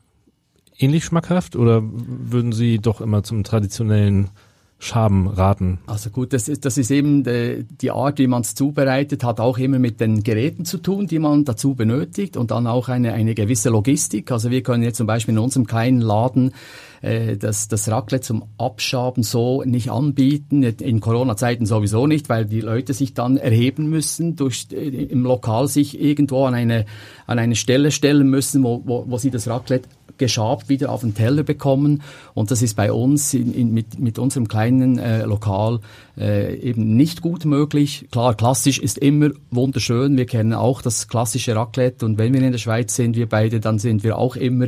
ähnlich 0.79 1.05
schmackhaft 1.05 1.57
oder 1.57 1.83
würden 1.83 2.53
Sie 2.53 2.79
doch 2.79 3.01
immer 3.01 3.23
zum 3.23 3.43
traditionellen 3.43 4.31
Schaben 4.79 5.29
raten? 5.29 5.79
Also 5.87 6.11
gut, 6.11 6.33
das 6.33 6.49
ist, 6.49 6.65
das 6.65 6.79
ist 6.79 6.91
eben 6.91 7.23
die, 7.23 7.67
die 7.81 7.91
Art, 7.91 8.19
wie 8.19 8.27
man 8.27 8.43
es 8.43 8.55
zubereitet, 8.55 9.25
hat 9.25 9.39
auch 9.39 9.59
immer 9.59 9.79
mit 9.79 10.01
den 10.01 10.23
Geräten 10.23 10.65
zu 10.65 10.79
tun, 10.79 11.07
die 11.07 11.19
man 11.19 11.45
dazu 11.45 11.75
benötigt 11.75 12.37
und 12.37 12.51
dann 12.51 12.67
auch 12.67 12.89
eine, 12.89 13.13
eine 13.13 13.35
gewisse 13.35 13.69
Logistik. 13.69 14.33
Also 14.33 14.51
wir 14.51 14.63
können 14.63 14.83
jetzt 14.83 14.97
zum 14.97 15.07
Beispiel 15.07 15.35
in 15.35 15.39
unserem 15.39 15.67
kleinen 15.67 16.01
Laden 16.01 16.53
äh, 17.03 17.37
das, 17.37 17.69
das 17.69 17.89
Raclette 17.89 18.27
zum 18.27 18.45
Abschaben 18.59 19.23
so 19.23 19.63
nicht 19.65 19.91
anbieten, 19.91 20.63
in 20.63 21.01
Corona-Zeiten 21.01 21.67
sowieso 21.67 22.07
nicht, 22.07 22.29
weil 22.29 22.45
die 22.45 22.61
Leute 22.61 22.95
sich 22.95 23.15
dann 23.15 23.37
erheben 23.37 23.89
müssen, 23.89 24.37
durch, 24.37 24.69
äh, 24.73 24.89
im 24.89 25.23
Lokal 25.23 25.69
sich 25.69 26.01
irgendwo 26.01 26.45
an 26.45 26.55
eine, 26.55 26.87
an 27.27 27.39
eine 27.39 27.57
Stelle 27.57 27.91
stellen 27.91 28.29
müssen, 28.29 28.63
wo, 28.63 28.83
wo, 28.85 29.05
wo 29.09 29.19
sie 29.19 29.31
das 29.31 29.49
Raclette 29.49 29.89
geschabt 30.21 30.69
wieder 30.69 30.93
auf 30.93 31.01
den 31.01 31.15
Teller 31.15 31.43
bekommen. 31.43 32.03
Und 32.35 32.53
das 32.53 32.63
ist 32.63 32.75
bei 32.75 32.93
uns 32.93 33.35
in, 33.35 33.55
in, 33.55 33.73
mit, 33.73 33.99
mit 33.99 34.19
unserem 34.19 34.47
kleinen 34.47 34.99
äh, 34.99 35.25
Lokal 35.25 35.81
äh, 36.17 36.55
eben 36.57 36.95
nicht 36.95 37.23
gut 37.23 37.45
möglich. 37.47 38.07
Klar, 38.13 38.35
klassisch 38.35 38.79
ist 38.79 38.99
immer 38.99 39.31
wunderschön. 39.51 40.17
Wir 40.17 40.27
kennen 40.27 40.53
auch 40.53 40.83
das 40.83 41.09
klassische 41.09 41.57
Raclette. 41.57 42.05
Und 42.05 42.19
wenn 42.19 42.35
wir 42.35 42.43
in 42.43 42.53
der 42.53 42.59
Schweiz 42.59 42.95
sind, 42.95 43.17
wir 43.17 43.29
beide, 43.29 43.61
dann 43.61 43.79
sind 43.79 44.05
wir 44.05 44.19
auch 44.19 44.37
immer 44.37 44.67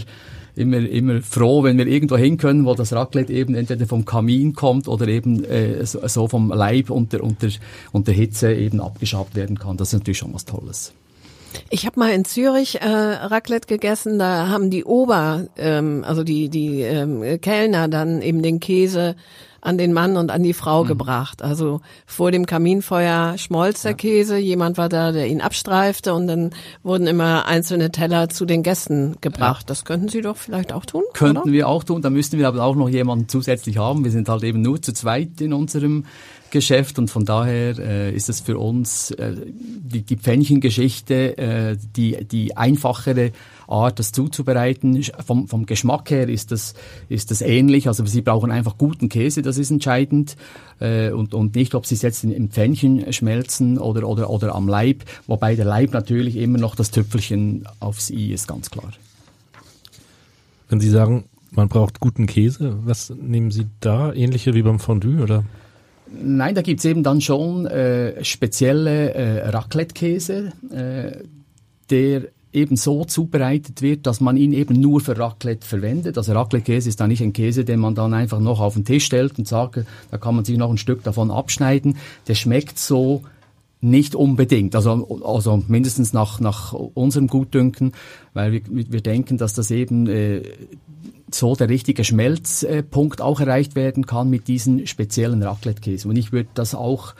immer, 0.54 0.78
immer 0.78 1.22
froh, 1.22 1.62
wenn 1.62 1.78
wir 1.78 1.86
irgendwo 1.86 2.16
hin 2.16 2.36
können, 2.36 2.64
wo 2.64 2.74
das 2.74 2.92
Raclette 2.92 3.32
eben 3.32 3.54
entweder 3.54 3.86
vom 3.86 4.04
Kamin 4.04 4.54
kommt 4.54 4.88
oder 4.88 5.08
eben 5.08 5.44
äh, 5.44 5.84
so, 5.84 6.28
vom 6.28 6.50
Leib 6.50 6.90
unter, 6.90 7.22
unter, 7.22 7.48
unter 7.92 8.12
Hitze 8.12 8.52
eben 8.52 8.80
abgeschabt 8.80 9.34
werden 9.34 9.58
kann. 9.58 9.76
Das 9.76 9.88
ist 9.88 9.94
natürlich 9.94 10.18
schon 10.18 10.34
was 10.34 10.44
Tolles. 10.44 10.92
Ich 11.68 11.84
habe 11.86 12.00
mal 12.00 12.12
in 12.12 12.24
Zürich 12.24 12.80
äh, 12.80 12.86
Raclette 12.86 13.66
gegessen, 13.66 14.18
da 14.18 14.48
haben 14.48 14.70
die 14.70 14.84
Ober, 14.84 15.48
ähm, 15.56 16.02
also 16.06 16.24
die, 16.24 16.48
die 16.48 16.80
ähm, 16.80 17.40
Kellner 17.40 17.88
dann 17.88 18.22
eben 18.22 18.42
den 18.42 18.58
Käse 18.58 19.16
an 19.62 19.78
den 19.78 19.92
Mann 19.92 20.16
und 20.16 20.30
an 20.30 20.42
die 20.42 20.52
Frau 20.52 20.82
mhm. 20.84 20.88
gebracht. 20.88 21.40
Also 21.40 21.80
vor 22.04 22.30
dem 22.32 22.46
Kaminfeuer 22.46 23.38
schmolz 23.38 23.82
der 23.82 23.92
ja. 23.92 23.96
Käse, 23.96 24.36
jemand 24.36 24.76
war 24.76 24.88
da, 24.88 25.12
der 25.12 25.28
ihn 25.28 25.40
abstreifte 25.40 26.12
und 26.12 26.26
dann 26.26 26.50
wurden 26.82 27.06
immer 27.06 27.46
einzelne 27.46 27.90
Teller 27.90 28.28
zu 28.28 28.44
den 28.44 28.62
Gästen 28.62 29.16
gebracht. 29.20 29.62
Ja. 29.62 29.68
Das 29.68 29.84
könnten 29.84 30.08
Sie 30.08 30.20
doch 30.20 30.36
vielleicht 30.36 30.72
auch 30.72 30.84
tun. 30.84 31.04
Könnten 31.14 31.44
oder? 31.44 31.52
wir 31.52 31.68
auch 31.68 31.84
tun, 31.84 32.02
da 32.02 32.10
müssten 32.10 32.38
wir 32.38 32.48
aber 32.48 32.62
auch 32.64 32.74
noch 32.74 32.88
jemanden 32.88 33.28
zusätzlich 33.28 33.78
haben. 33.78 34.04
Wir 34.04 34.10
sind 34.10 34.28
halt 34.28 34.42
eben 34.42 34.60
nur 34.60 34.82
zu 34.82 34.92
zweit 34.92 35.40
in 35.40 35.52
unserem 35.52 36.04
Geschäft 36.52 36.98
und 37.00 37.10
von 37.10 37.24
daher 37.24 37.76
äh, 37.78 38.14
ist 38.14 38.28
es 38.28 38.40
für 38.40 38.58
uns 38.58 39.10
äh, 39.10 39.34
die, 39.56 40.02
die 40.02 40.16
Pfännchengeschichte 40.16 41.36
äh, 41.36 41.76
die, 41.96 42.24
die 42.24 42.56
einfachere 42.56 43.32
Art, 43.66 43.98
das 43.98 44.12
zuzubereiten. 44.12 45.02
Vom, 45.26 45.48
vom 45.48 45.66
Geschmack 45.66 46.10
her 46.10 46.28
ist 46.28 46.52
das, 46.52 46.74
ist 47.08 47.30
das 47.30 47.40
ähnlich. 47.40 47.88
Also 47.88 48.04
Sie 48.04 48.20
brauchen 48.20 48.52
einfach 48.52 48.78
guten 48.78 49.08
Käse, 49.08 49.42
das 49.42 49.58
ist 49.58 49.70
entscheidend. 49.70 50.36
Äh, 50.78 51.10
und, 51.10 51.34
und 51.34 51.56
nicht, 51.56 51.74
ob 51.74 51.86
Sie 51.86 51.94
es 51.94 52.02
jetzt 52.02 52.22
im 52.22 52.50
Pfännchen 52.50 53.12
schmelzen 53.12 53.78
oder, 53.78 54.06
oder, 54.06 54.30
oder 54.30 54.54
am 54.54 54.68
Leib. 54.68 55.04
Wobei 55.26 55.56
der 55.56 55.64
Leib 55.64 55.92
natürlich 55.92 56.36
immer 56.36 56.58
noch 56.58 56.76
das 56.76 56.90
Tüpfelchen 56.90 57.66
aufs 57.80 58.10
I 58.10 58.32
ist, 58.32 58.46
ganz 58.46 58.70
klar. 58.70 58.92
Wenn 60.68 60.80
Sie 60.80 60.90
sagen, 60.90 61.24
man 61.50 61.68
braucht 61.68 61.98
guten 61.98 62.26
Käse, 62.26 62.78
was 62.84 63.10
nehmen 63.10 63.50
Sie 63.50 63.66
da? 63.80 64.12
Ähnliche 64.12 64.54
wie 64.54 64.62
beim 64.62 64.78
Fondue 64.78 65.22
oder? 65.22 65.44
Nein, 66.20 66.54
da 66.54 66.62
gibt's 66.62 66.84
eben 66.84 67.02
dann 67.02 67.20
schon 67.20 67.66
äh, 67.66 68.22
spezielle 68.24 69.14
äh, 69.14 69.48
Raclette-Käse, 69.48 70.52
äh, 70.70 71.24
der 71.90 72.28
eben 72.52 72.76
so 72.76 73.04
zubereitet 73.04 73.80
wird, 73.80 74.06
dass 74.06 74.20
man 74.20 74.36
ihn 74.36 74.52
eben 74.52 74.78
nur 74.78 75.00
für 75.00 75.18
Raclette 75.18 75.66
verwendet. 75.66 76.18
Also 76.18 76.32
Raclette-Käse 76.32 76.88
ist 76.88 77.00
da 77.00 77.06
nicht 77.06 77.22
ein 77.22 77.32
Käse, 77.32 77.64
den 77.64 77.80
man 77.80 77.94
dann 77.94 78.12
einfach 78.12 78.40
noch 78.40 78.60
auf 78.60 78.74
den 78.74 78.84
Tisch 78.84 79.06
stellt 79.06 79.38
und 79.38 79.48
sagt, 79.48 79.80
da 80.10 80.18
kann 80.18 80.34
man 80.34 80.44
sich 80.44 80.58
noch 80.58 80.70
ein 80.70 80.78
Stück 80.78 81.02
davon 81.02 81.30
abschneiden. 81.30 81.96
Der 82.28 82.34
schmeckt 82.34 82.78
so 82.78 83.22
nicht 83.82 84.14
unbedingt, 84.14 84.76
also, 84.76 85.20
also 85.24 85.62
mindestens 85.66 86.12
nach, 86.12 86.38
nach 86.38 86.72
unserem 86.72 87.26
Gutdünken, 87.26 87.92
weil 88.32 88.52
wir, 88.52 88.62
wir 88.70 89.00
denken, 89.00 89.38
dass 89.38 89.54
das 89.54 89.70
eben 89.72 90.06
äh, 90.06 90.42
so 91.32 91.56
der 91.56 91.68
richtige 91.68 92.04
Schmelzpunkt 92.04 93.20
auch 93.20 93.40
erreicht 93.40 93.74
werden 93.74 94.06
kann 94.06 94.30
mit 94.30 94.46
diesen 94.46 94.86
speziellen 94.86 95.42
Raclette-Käse. 95.42 96.08
Und 96.08 96.16
ich 96.16 96.32
würde 96.32 96.48
das 96.54 96.74
auch 96.74 97.14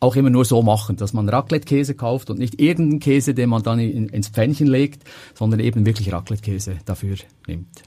auch 0.00 0.16
immer 0.16 0.30
nur 0.30 0.44
so 0.44 0.62
machen, 0.62 0.96
dass 0.96 1.14
man 1.14 1.28
Raclette-Käse 1.28 1.94
kauft 1.94 2.28
und 2.28 2.38
nicht 2.38 2.60
irgendeinen 2.60 3.00
Käse, 3.00 3.32
den 3.32 3.48
man 3.48 3.62
dann 3.62 3.78
in, 3.78 4.08
ins 4.10 4.28
Pfännchen 4.28 4.66
legt, 4.66 5.02
sondern 5.34 5.60
eben 5.60 5.86
wirklich 5.86 6.12
Raclette-Käse 6.12 6.76
dafür 6.84 7.16
nimmt. 7.46 7.82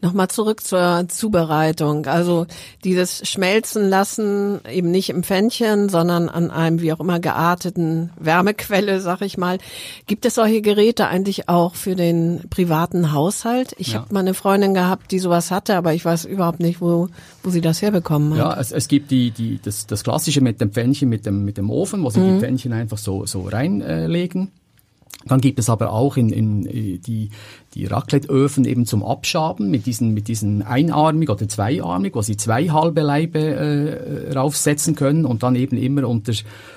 Nochmal 0.00 0.28
zurück 0.28 0.62
zur 0.62 1.06
Zubereitung. 1.08 2.06
Also 2.06 2.46
dieses 2.84 3.28
Schmelzen 3.28 3.88
lassen, 3.88 4.60
eben 4.70 4.92
nicht 4.92 5.10
im 5.10 5.24
Pfännchen, 5.24 5.88
sondern 5.88 6.28
an 6.28 6.52
einem 6.52 6.80
wie 6.80 6.92
auch 6.92 7.00
immer 7.00 7.18
gearteten 7.18 8.10
Wärmequelle, 8.18 9.00
sag 9.00 9.22
ich 9.22 9.38
mal. 9.38 9.58
Gibt 10.06 10.24
es 10.24 10.36
solche 10.36 10.62
Geräte 10.62 11.08
eigentlich 11.08 11.48
auch 11.48 11.74
für 11.74 11.96
den 11.96 12.42
privaten 12.48 13.12
Haushalt? 13.12 13.74
Ich 13.78 13.88
ja. 13.88 14.00
habe 14.00 14.14
mal 14.14 14.20
eine 14.20 14.34
Freundin 14.34 14.72
gehabt, 14.72 15.10
die 15.10 15.18
sowas 15.18 15.50
hatte, 15.50 15.74
aber 15.74 15.94
ich 15.94 16.04
weiß 16.04 16.26
überhaupt 16.26 16.60
nicht, 16.60 16.80
wo, 16.80 17.08
wo 17.42 17.50
sie 17.50 17.60
das 17.60 17.82
herbekommen 17.82 18.34
hat. 18.34 18.38
Ja, 18.38 18.60
es, 18.60 18.70
es 18.70 18.86
gibt 18.86 19.10
die, 19.10 19.32
die, 19.32 19.58
das, 19.60 19.88
das 19.88 20.04
Klassische 20.04 20.40
mit 20.40 20.60
dem 20.60 20.70
Pfännchen, 20.70 21.08
mit 21.08 21.26
dem, 21.26 21.44
mit 21.44 21.58
dem 21.58 21.70
Ofen, 21.70 22.04
wo 22.04 22.10
sie 22.10 22.20
mhm. 22.20 22.34
die 22.34 22.40
Pfännchen 22.40 22.72
einfach 22.72 22.98
so, 22.98 23.26
so 23.26 23.42
reinlegen. 23.42 24.42
Äh, 24.44 24.67
dann 25.26 25.40
gibt 25.40 25.58
es 25.58 25.68
aber 25.68 25.92
auch 25.92 26.16
in, 26.16 26.30
in 26.30 26.66
äh, 26.66 26.98
die, 26.98 27.30
die 27.74 27.86
Raclette-Öfen 27.86 28.64
eben 28.64 28.86
zum 28.86 29.04
Abschaben 29.04 29.70
mit 29.70 29.86
diesen, 29.86 30.14
mit 30.14 30.28
diesen 30.28 30.62
einarmig 30.62 31.28
oder 31.28 31.48
zweiarmig, 31.48 32.14
wo 32.14 32.22
sie 32.22 32.36
zwei 32.36 32.68
halbe 32.68 33.02
Leibe 33.02 33.38
äh, 33.38 34.32
raufsetzen 34.32 34.94
können 34.94 35.24
und 35.24 35.42
dann 35.42 35.54
eben 35.56 35.76
immer 35.76 36.08
unter, 36.08 36.32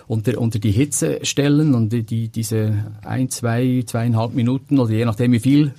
unter, 0.07 0.39
unter 0.39 0.59
die 0.59 0.71
Hitze 0.71 1.19
stellen 1.23 1.73
und 1.75 1.93
die, 1.93 2.03
die, 2.03 2.27
diese 2.29 2.85
ein, 3.05 3.29
zwei, 3.29 3.83
zweieinhalb 3.85 4.33
Minuten 4.33 4.79
oder 4.79 4.91
je 4.91 5.05
nachdem 5.05 5.31
wie 5.31 5.39
viel 5.39 5.73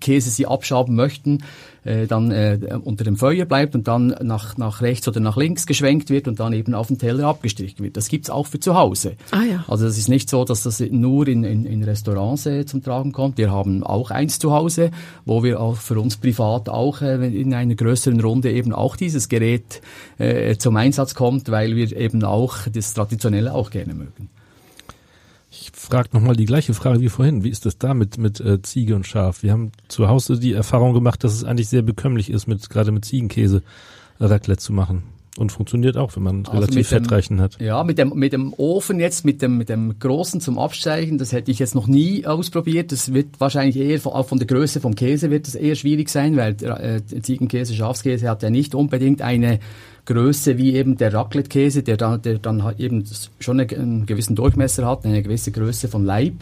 Käse 0.00 0.30
sie 0.30 0.46
abschaben 0.46 0.96
möchten, 0.96 1.44
äh, 1.84 2.06
dann 2.06 2.30
äh, 2.30 2.58
unter 2.82 3.04
dem 3.04 3.16
Feuer 3.16 3.44
bleibt 3.44 3.74
und 3.74 3.88
dann 3.88 4.14
nach, 4.22 4.56
nach 4.56 4.82
rechts 4.82 5.08
oder 5.08 5.20
nach 5.20 5.36
links 5.36 5.66
geschwenkt 5.66 6.10
wird 6.10 6.28
und 6.28 6.40
dann 6.40 6.52
eben 6.52 6.74
auf 6.74 6.88
den 6.88 6.98
Teller 6.98 7.26
abgestrichen 7.26 7.84
wird. 7.84 7.96
Das 7.96 8.08
gibt's 8.08 8.30
auch 8.30 8.46
für 8.46 8.60
zu 8.60 8.74
Hause. 8.74 9.12
Ah, 9.30 9.42
ja. 9.42 9.64
Also 9.68 9.86
das 9.86 9.98
ist 9.98 10.08
nicht 10.08 10.28
so, 10.30 10.44
dass 10.44 10.62
das 10.62 10.80
nur 10.80 11.28
in, 11.28 11.44
in, 11.44 11.64
in 11.64 11.82
Restaurants 11.84 12.46
äh, 12.46 12.66
zum 12.66 12.82
Tragen 12.82 13.12
kommt. 13.12 13.38
Wir 13.38 13.50
haben 13.50 13.82
auch 13.82 14.10
eins 14.10 14.38
zu 14.38 14.52
Hause, 14.52 14.90
wo 15.24 15.42
wir 15.42 15.60
auch 15.60 15.76
für 15.76 15.98
uns 16.00 16.16
privat 16.16 16.68
auch 16.68 17.02
äh, 17.02 17.26
in 17.26 17.54
einer 17.54 17.74
größeren 17.74 18.20
Runde 18.20 18.52
eben 18.52 18.72
auch 18.72 18.96
dieses 18.96 19.28
Gerät 19.28 19.80
äh, 20.18 20.56
zum 20.56 20.76
Einsatz 20.76 21.14
kommt, 21.14 21.50
weil 21.50 21.76
wir 21.76 21.96
eben 21.96 22.22
auch 22.24 22.66
das 22.72 22.94
Traditionelle 22.94 23.54
auch 23.54 23.70
gerne 23.70 23.94
mögen. 23.94 24.30
Ich 25.50 25.70
frage 25.72 26.10
nochmal 26.12 26.36
die 26.36 26.44
gleiche 26.44 26.74
Frage 26.74 27.00
wie 27.00 27.08
vorhin. 27.08 27.42
Wie 27.42 27.48
ist 27.48 27.64
das 27.64 27.78
da 27.78 27.94
mit, 27.94 28.18
mit 28.18 28.38
äh, 28.40 28.60
Ziege 28.60 28.94
und 28.94 29.06
Schaf? 29.06 29.42
Wir 29.42 29.52
haben 29.52 29.72
zu 29.88 30.08
Hause 30.08 30.38
die 30.38 30.52
Erfahrung 30.52 30.92
gemacht, 30.92 31.24
dass 31.24 31.32
es 31.32 31.44
eigentlich 31.44 31.68
sehr 31.68 31.82
bekömmlich 31.82 32.30
ist, 32.30 32.46
mit 32.46 32.68
gerade 32.68 32.92
mit 32.92 33.04
Ziegenkäse 33.06 33.62
Raclette 34.20 34.60
zu 34.60 34.72
machen. 34.72 35.04
Und 35.38 35.52
funktioniert 35.52 35.96
auch, 35.96 36.16
wenn 36.16 36.24
man 36.24 36.38
also 36.46 36.58
relativ 36.58 36.88
fettreichen 36.88 37.40
hat. 37.40 37.60
Ja, 37.60 37.84
mit 37.84 37.96
dem, 37.96 38.12
mit 38.16 38.32
dem 38.32 38.52
Ofen 38.54 38.98
jetzt, 38.98 39.24
mit 39.24 39.40
dem, 39.40 39.56
mit 39.56 39.68
dem 39.68 39.96
großen 39.96 40.40
zum 40.40 40.58
Absteigen, 40.58 41.16
das 41.16 41.30
hätte 41.30 41.52
ich 41.52 41.60
jetzt 41.60 41.76
noch 41.76 41.86
nie 41.86 42.26
ausprobiert. 42.26 42.90
Das 42.90 43.14
wird 43.14 43.38
wahrscheinlich 43.38 43.76
eher, 43.76 44.00
von, 44.00 44.14
auch 44.14 44.26
von 44.26 44.38
der 44.38 44.48
Größe 44.48 44.80
vom 44.80 44.96
Käse 44.96 45.30
wird 45.30 45.46
das 45.46 45.54
eher 45.54 45.76
schwierig 45.76 46.08
sein, 46.08 46.36
weil 46.36 46.56
äh, 46.64 47.02
Ziegenkäse, 47.22 47.72
Schafskäse 47.72 48.28
hat 48.28 48.42
ja 48.42 48.50
nicht 48.50 48.74
unbedingt 48.74 49.22
eine 49.22 49.60
Größe 50.08 50.56
wie 50.56 50.74
eben 50.74 50.96
der 50.96 51.12
Raclette-Käse, 51.12 51.82
der 51.82 51.98
dann, 51.98 52.22
der 52.22 52.38
dann 52.38 52.74
eben 52.78 53.04
schon 53.40 53.60
einen 53.60 54.06
gewissen 54.06 54.34
Durchmesser 54.36 54.86
hat, 54.86 55.04
eine 55.04 55.22
gewisse 55.22 55.52
Größe 55.52 55.88
vom 55.88 56.04
Leib. 56.04 56.32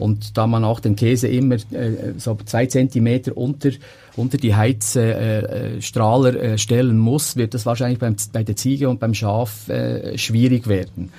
Und 0.00 0.36
da 0.36 0.48
man 0.48 0.64
auch 0.64 0.80
den 0.80 0.96
Käse 0.96 1.28
immer 1.28 1.54
äh, 1.54 2.14
so 2.16 2.36
zwei 2.44 2.66
Zentimeter 2.66 3.36
unter, 3.36 3.70
unter 4.16 4.36
die 4.36 4.56
Heizstrahler 4.56 6.34
äh, 6.34 6.54
äh, 6.54 6.58
stellen 6.58 6.98
muss, 6.98 7.36
wird 7.36 7.54
das 7.54 7.64
wahrscheinlich 7.66 8.00
beim, 8.00 8.16
bei 8.32 8.42
der 8.42 8.56
Ziege 8.56 8.88
und 8.88 8.98
beim 8.98 9.14
Schaf 9.14 9.68
äh, 9.68 10.18
schwierig 10.18 10.66
werden. 10.66 11.10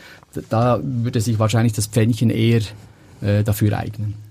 Da 0.50 0.82
würde 0.84 1.22
sich 1.22 1.40
wahrscheinlich 1.40 1.72
das 1.72 1.88
Pfännchen 1.88 2.30
eher 2.30 2.62
äh, 3.22 3.44
dafür 3.44 3.78
eignen. 3.78 4.25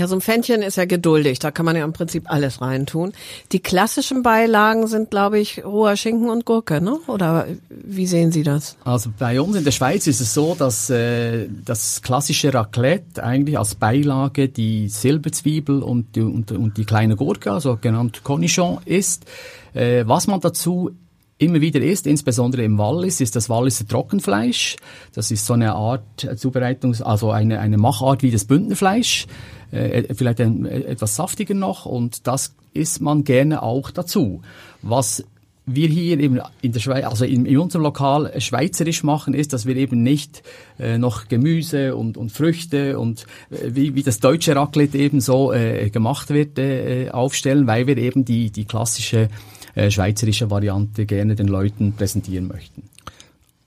Ja, 0.00 0.06
so 0.06 0.14
ein 0.14 0.22
Pfännchen 0.22 0.62
ist 0.62 0.78
ja 0.78 0.86
geduldig, 0.86 1.40
da 1.40 1.50
kann 1.50 1.66
man 1.66 1.76
ja 1.76 1.84
im 1.84 1.92
Prinzip 1.92 2.24
alles 2.30 2.62
reintun. 2.62 3.12
Die 3.52 3.60
klassischen 3.60 4.22
Beilagen 4.22 4.86
sind, 4.86 5.10
glaube 5.10 5.38
ich, 5.38 5.62
roher 5.62 5.94
Schinken 5.94 6.30
und 6.30 6.46
Gurke, 6.46 6.80
ne? 6.80 6.96
Oder 7.06 7.46
wie 7.68 8.06
sehen 8.06 8.32
Sie 8.32 8.42
das? 8.42 8.78
Also 8.82 9.10
bei 9.18 9.38
uns 9.38 9.56
in 9.56 9.64
der 9.64 9.72
Schweiz 9.72 10.06
ist 10.06 10.22
es 10.22 10.32
so, 10.32 10.54
dass 10.58 10.88
äh, 10.88 11.48
das 11.66 12.00
klassische 12.00 12.54
Raclette 12.54 13.22
eigentlich 13.22 13.58
als 13.58 13.74
Beilage 13.74 14.48
die 14.48 14.88
Silberzwiebel 14.88 15.82
und 15.82 16.16
die, 16.16 16.22
und, 16.22 16.50
und 16.50 16.78
die 16.78 16.86
kleine 16.86 17.14
Gurke, 17.14 17.52
also 17.52 17.76
genannt 17.78 18.24
Cornichon, 18.24 18.78
ist. 18.86 19.26
Äh, 19.74 20.04
was 20.06 20.26
man 20.26 20.40
dazu 20.40 20.92
immer 21.40 21.60
wieder 21.60 21.80
isst, 21.80 22.06
insbesondere 22.06 22.62
im 22.62 22.78
Wallis, 22.78 23.20
ist 23.20 23.34
das 23.34 23.48
Walliser 23.48 23.88
Trockenfleisch. 23.88 24.76
Das 25.14 25.30
ist 25.30 25.46
so 25.46 25.54
eine 25.54 25.74
Art 25.74 26.28
Zubereitungs-, 26.36 27.02
also 27.02 27.30
eine, 27.30 27.60
eine 27.60 27.78
Machart 27.78 28.22
wie 28.22 28.30
das 28.30 28.44
Bündnerfleisch 28.44 29.26
äh, 29.70 30.14
vielleicht 30.14 30.40
ein, 30.40 30.66
äh, 30.66 30.80
etwas 30.80 31.16
saftiger 31.16 31.54
noch 31.54 31.86
und 31.86 32.26
das 32.26 32.54
isst 32.72 33.00
man 33.00 33.24
gerne 33.24 33.62
auch 33.62 33.90
dazu. 33.90 34.42
Was 34.82 35.24
wir 35.66 35.88
hier 35.88 36.18
eben 36.18 36.40
in 36.62 36.72
der 36.72 36.80
Schweiz, 36.80 37.04
also 37.04 37.24
in, 37.24 37.46
in, 37.46 37.58
unserem 37.58 37.84
Lokal 37.84 38.32
schweizerisch 38.40 39.02
machen, 39.02 39.34
ist, 39.34 39.52
dass 39.52 39.66
wir 39.66 39.76
eben 39.76 40.02
nicht 40.02 40.42
äh, 40.78 40.98
noch 40.98 41.28
Gemüse 41.28 41.96
und, 41.96 42.16
und 42.16 42.32
Früchte 42.32 42.98
und 42.98 43.26
äh, 43.50 43.70
wie, 43.74 43.94
wie 43.94 44.02
das 44.02 44.20
deutsche 44.20 44.56
Raclette 44.56 44.98
eben 44.98 45.20
so 45.20 45.52
äh, 45.52 45.90
gemacht 45.90 46.30
wird, 46.30 46.58
äh, 46.58 47.10
aufstellen, 47.10 47.66
weil 47.66 47.86
wir 47.86 47.96
eben 47.96 48.24
die, 48.24 48.50
die 48.50 48.64
klassische 48.64 49.28
äh, 49.74 49.90
schweizerische 49.90 50.50
Variante 50.50 51.06
gerne 51.06 51.34
den 51.34 51.48
Leuten 51.48 51.92
präsentieren 51.92 52.48
möchten. 52.48 52.82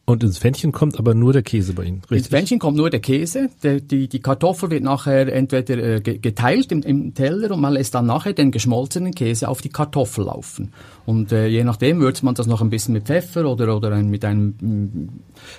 Und 0.05 0.21
ins 0.21 0.37
Pfännchen 0.37 0.73
kommt 0.73 0.99
aber 0.99 1.13
nur 1.13 1.31
der 1.31 1.43
Käse 1.43 1.71
bei 1.71 1.85
Ihnen, 1.85 1.99
richtig? 1.99 2.17
Ins 2.17 2.27
Pfännchen 2.27 2.59
kommt 2.59 2.75
nur 2.75 2.89
der 2.89 2.99
Käse. 2.99 3.49
Der, 3.63 3.79
die, 3.79 4.09
die 4.09 4.19
Kartoffel 4.19 4.69
wird 4.69 4.83
nachher 4.83 5.31
entweder 5.31 5.77
äh, 5.77 6.01
geteilt 6.01 6.73
im, 6.73 6.81
im 6.81 7.13
Teller 7.13 7.51
und 7.51 7.61
man 7.61 7.71
lässt 7.71 7.95
dann 7.95 8.05
nachher 8.05 8.33
den 8.33 8.51
geschmolzenen 8.51 9.15
Käse 9.15 9.47
auf 9.47 9.61
die 9.61 9.69
Kartoffel 9.69 10.25
laufen. 10.25 10.73
Und 11.05 11.31
äh, 11.31 11.47
je 11.47 11.63
nachdem 11.63 11.99
würzt 11.99 12.23
man 12.23 12.33
das 12.35 12.47
noch 12.47 12.61
ein 12.61 12.69
bisschen 12.69 12.93
mit 12.93 13.05
Pfeffer 13.05 13.45
oder, 13.45 13.75
oder 13.75 13.91
ein, 13.91 14.09
mit 14.09 14.23
einem 14.23 14.55
mm, 14.59 15.09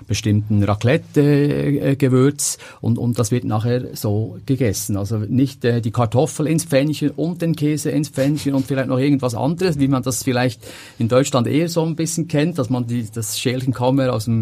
bestimmten 0.06 0.62
Raclette-Gewürz 0.62 2.56
äh, 2.56 2.84
und, 2.84 2.98
und 2.98 3.18
das 3.18 3.30
wird 3.30 3.44
nachher 3.44 3.94
so 3.94 4.38
gegessen. 4.46 4.96
Also 4.96 5.18
nicht 5.18 5.64
äh, 5.64 5.82
die 5.82 5.90
Kartoffel 5.90 6.46
ins 6.46 6.64
Pfännchen 6.64 7.10
und 7.10 7.42
den 7.42 7.56
Käse 7.56 7.90
ins 7.90 8.08
Pfännchen 8.08 8.54
und 8.54 8.66
vielleicht 8.66 8.88
noch 8.88 8.98
irgendwas 8.98 9.34
anderes, 9.34 9.78
wie 9.78 9.88
man 9.88 10.02
das 10.02 10.22
vielleicht 10.22 10.62
in 10.98 11.08
Deutschland 11.08 11.46
eher 11.46 11.68
so 11.68 11.84
ein 11.84 11.94
bisschen 11.94 12.26
kennt, 12.26 12.58
dass 12.58 12.70
man 12.70 12.86
die, 12.86 13.06
das 13.12 13.38
Schälchen 13.38 13.74
kaum 13.74 13.96
mehr 13.96 14.14
aus 14.14 14.24
dem, 14.24 14.33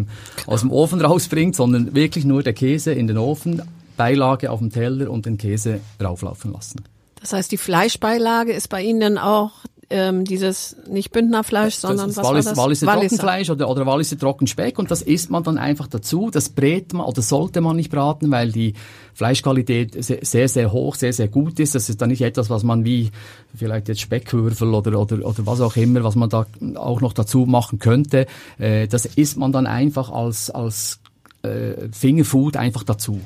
aus 0.45 0.61
dem 0.61 0.71
Ofen 0.71 1.01
rausbringt, 1.01 1.55
sondern 1.55 1.95
wirklich 1.95 2.25
nur 2.25 2.43
der 2.43 2.53
Käse 2.53 2.93
in 2.93 3.07
den 3.07 3.17
Ofen, 3.17 3.61
Beilage 3.97 4.51
auf 4.51 4.59
dem 4.59 4.71
Teller 4.71 5.09
und 5.09 5.25
den 5.25 5.37
Käse 5.37 5.79
rauflaufen 6.01 6.51
lassen. 6.51 6.83
Das 7.19 7.33
heißt, 7.33 7.51
die 7.51 7.57
Fleischbeilage 7.57 8.51
ist 8.51 8.67
bei 8.67 8.81
Ihnen 8.81 8.99
dann 8.99 9.17
auch 9.17 9.51
ähm, 9.89 10.25
dieses 10.25 10.75
nicht 10.87 11.11
Bündnerfleisch, 11.11 11.75
sondern 11.75 12.07
das 12.07 12.17
was 12.17 12.25
Wallis, 12.25 12.45
war 12.45 12.53
das? 12.53 12.57
Walliser, 12.57 12.87
Walliser 12.87 13.17
Trockenfleisch 13.17 13.49
oder, 13.49 13.69
oder 13.69 13.85
Walliser 13.85 14.17
Trockenspeck 14.17 14.79
und 14.79 14.91
das 14.91 15.01
isst 15.01 15.29
man 15.29 15.43
dann 15.43 15.57
einfach 15.57 15.87
dazu. 15.87 16.29
Das 16.31 16.49
brät 16.49 16.93
man 16.93 17.05
oder 17.05 17.21
sollte 17.21 17.61
man 17.61 17.75
nicht 17.75 17.91
braten, 17.91 18.31
weil 18.31 18.51
die 18.51 18.73
Fleischqualität 19.13 19.95
sehr, 20.03 20.47
sehr 20.47 20.71
hoch, 20.71 20.95
sehr, 20.95 21.13
sehr 21.13 21.27
gut 21.27 21.59
ist. 21.59 21.75
Das 21.75 21.89
ist 21.89 22.01
dann 22.01 22.09
nicht 22.09 22.21
etwas, 22.21 22.49
was 22.49 22.63
man 22.63 22.85
wie 22.85 23.11
vielleicht 23.55 23.87
jetzt 23.87 24.01
Speckwürfel 24.01 24.73
oder, 24.73 24.99
oder, 24.99 25.25
oder 25.25 25.45
was 25.45 25.61
auch 25.61 25.75
immer, 25.75 26.03
was 26.03 26.15
man 26.15 26.29
da 26.29 26.45
auch 26.75 27.01
noch 27.01 27.13
dazu 27.13 27.45
machen 27.45 27.79
könnte. 27.79 28.25
Äh, 28.57 28.87
das 28.87 29.05
isst 29.05 29.37
man 29.37 29.51
dann 29.51 29.67
einfach 29.67 30.09
als, 30.09 30.49
als 30.49 30.99
äh, 31.43 31.89
Fingerfood 31.91 32.57
einfach 32.57 32.83
dazu. 32.83 33.21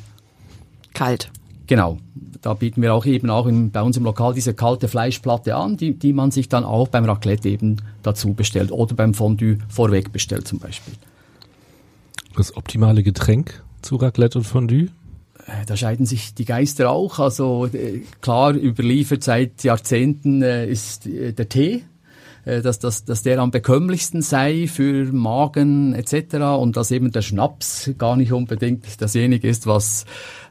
Kalt. 0.93 1.31
Genau. 1.67 1.97
Da 2.41 2.53
bieten 2.53 2.81
wir 2.81 2.93
auch 2.93 3.05
eben 3.05 3.29
auch 3.29 3.45
in, 3.45 3.71
bei 3.71 3.81
uns 3.81 3.97
im 3.97 4.03
Lokal 4.03 4.33
diese 4.33 4.53
kalte 4.53 4.87
Fleischplatte 4.87 5.55
an, 5.55 5.75
die, 5.75 5.93
die 5.93 6.13
man 6.13 6.31
sich 6.31 6.49
dann 6.49 6.63
auch 6.63 6.87
beim 6.87 7.05
Raclette 7.05 7.49
eben 7.49 7.77
dazu 8.03 8.33
bestellt 8.33 8.71
oder 8.71 8.95
beim 8.95 9.13
Fondue 9.13 9.57
vorweg 9.67 10.11
bestellt 10.11 10.47
zum 10.47 10.59
Beispiel. 10.59 10.93
Das 12.35 12.55
optimale 12.55 13.03
Getränk 13.03 13.63
zu 13.81 13.97
Raclette 13.97 14.37
und 14.37 14.43
Fondue? 14.45 14.89
Äh, 15.45 15.65
da 15.65 15.75
scheiden 15.75 16.05
sich 16.05 16.33
die 16.33 16.45
Geister 16.45 16.89
auch. 16.89 17.19
Also 17.19 17.67
äh, 17.67 18.01
klar 18.21 18.53
überliefert 18.53 19.23
seit 19.23 19.63
Jahrzehnten 19.63 20.41
äh, 20.41 20.67
ist 20.69 21.05
der 21.05 21.49
Tee 21.49 21.83
äh, 22.47 22.61
dass, 22.61 22.79
dass, 22.79 23.03
dass 23.03 23.23
der 23.23 23.39
am 23.39 23.51
bekömmlichsten 23.51 24.21
sei 24.21 24.67
für 24.67 25.11
Magen 25.11 25.93
etc. 25.93 26.35
und 26.59 26.77
dass 26.77 26.91
eben 26.91 27.11
der 27.11 27.21
Schnaps 27.21 27.91
gar 27.97 28.15
nicht 28.15 28.31
unbedingt 28.31 29.01
dasjenige 29.01 29.47
ist, 29.49 29.67
was, 29.67 30.05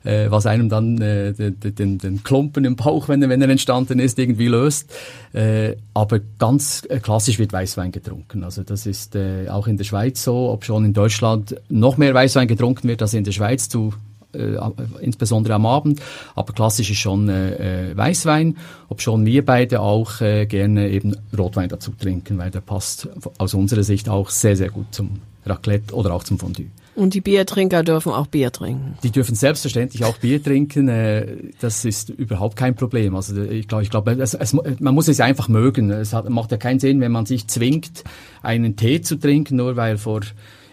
äh, 0.04 0.30
was 0.30 0.46
einem 0.46 0.68
dann 0.68 1.00
äh, 1.00 1.32
den, 1.32 1.58
den, 1.74 1.98
den 1.98 2.22
Klumpen 2.22 2.64
im 2.64 2.76
Bauch, 2.76 3.08
wenn, 3.08 3.26
wenn 3.26 3.40
er 3.40 3.48
entstanden 3.48 3.98
ist, 3.98 4.18
irgendwie 4.18 4.48
löst. 4.48 4.92
Äh, 5.32 5.76
aber 5.94 6.20
ganz 6.38 6.86
äh, 6.88 7.00
klassisch 7.00 7.38
wird 7.38 7.52
Weißwein 7.52 7.92
getrunken. 7.92 8.44
Also 8.44 8.62
das 8.62 8.84
ist 8.84 9.16
äh, 9.16 9.48
auch 9.48 9.66
in 9.66 9.78
der 9.78 9.84
Schweiz 9.84 10.22
so, 10.22 10.50
ob 10.50 10.64
schon 10.64 10.84
in 10.84 10.92
Deutschland 10.92 11.56
noch 11.68 11.96
mehr 11.96 12.12
Weißwein 12.12 12.46
getrunken 12.46 12.88
wird 12.88 13.00
als 13.00 13.14
in 13.14 13.24
der 13.24 13.32
Schweiz 13.32 13.68
zu 13.68 13.94
äh, 14.36 14.58
insbesondere 15.00 15.54
am 15.54 15.66
Abend. 15.66 16.00
Aber 16.34 16.52
klassisch 16.52 16.90
ist 16.90 16.98
schon 16.98 17.28
äh, 17.28 17.90
äh, 17.90 17.96
Weißwein, 17.96 18.56
ob 18.88 19.00
schon 19.00 19.24
wir 19.26 19.44
beide 19.44 19.80
auch 19.80 20.20
äh, 20.20 20.46
gerne 20.46 20.88
eben 20.88 21.16
Rotwein 21.36 21.68
dazu 21.68 21.92
trinken, 21.98 22.38
weil 22.38 22.50
der 22.50 22.60
passt 22.60 23.08
aus 23.38 23.54
unserer 23.54 23.82
Sicht 23.82 24.08
auch 24.08 24.30
sehr, 24.30 24.56
sehr 24.56 24.70
gut 24.70 24.86
zum 24.90 25.20
Raclette 25.44 25.94
oder 25.94 26.12
auch 26.14 26.24
zum 26.24 26.38
Fondue. 26.38 26.66
Und 26.96 27.12
die 27.12 27.20
Biertrinker 27.20 27.82
dürfen 27.82 28.10
auch 28.12 28.26
Bier 28.26 28.50
trinken. 28.50 28.96
Die 29.02 29.10
dürfen 29.10 29.34
selbstverständlich 29.34 30.04
auch 30.04 30.16
Bier 30.16 30.42
trinken. 30.42 30.88
Äh, 30.88 31.26
das 31.60 31.84
ist 31.84 32.08
überhaupt 32.08 32.56
kein 32.56 32.74
Problem. 32.74 33.14
Also 33.14 33.40
ich 33.42 33.68
glaube, 33.68 33.84
ich 33.84 33.90
glaube, 33.90 34.12
es, 34.12 34.32
es, 34.32 34.54
man 34.54 34.94
muss 34.94 35.06
es 35.06 35.20
einfach 35.20 35.48
mögen. 35.48 35.90
Es 35.90 36.14
hat, 36.14 36.28
macht 36.30 36.52
ja 36.52 36.56
keinen 36.56 36.80
Sinn, 36.80 37.00
wenn 37.00 37.12
man 37.12 37.26
sich 37.26 37.46
zwingt, 37.48 38.02
einen 38.42 38.76
Tee 38.76 39.02
zu 39.02 39.16
trinken, 39.16 39.56
nur 39.56 39.76
weil 39.76 39.98
vor 39.98 40.22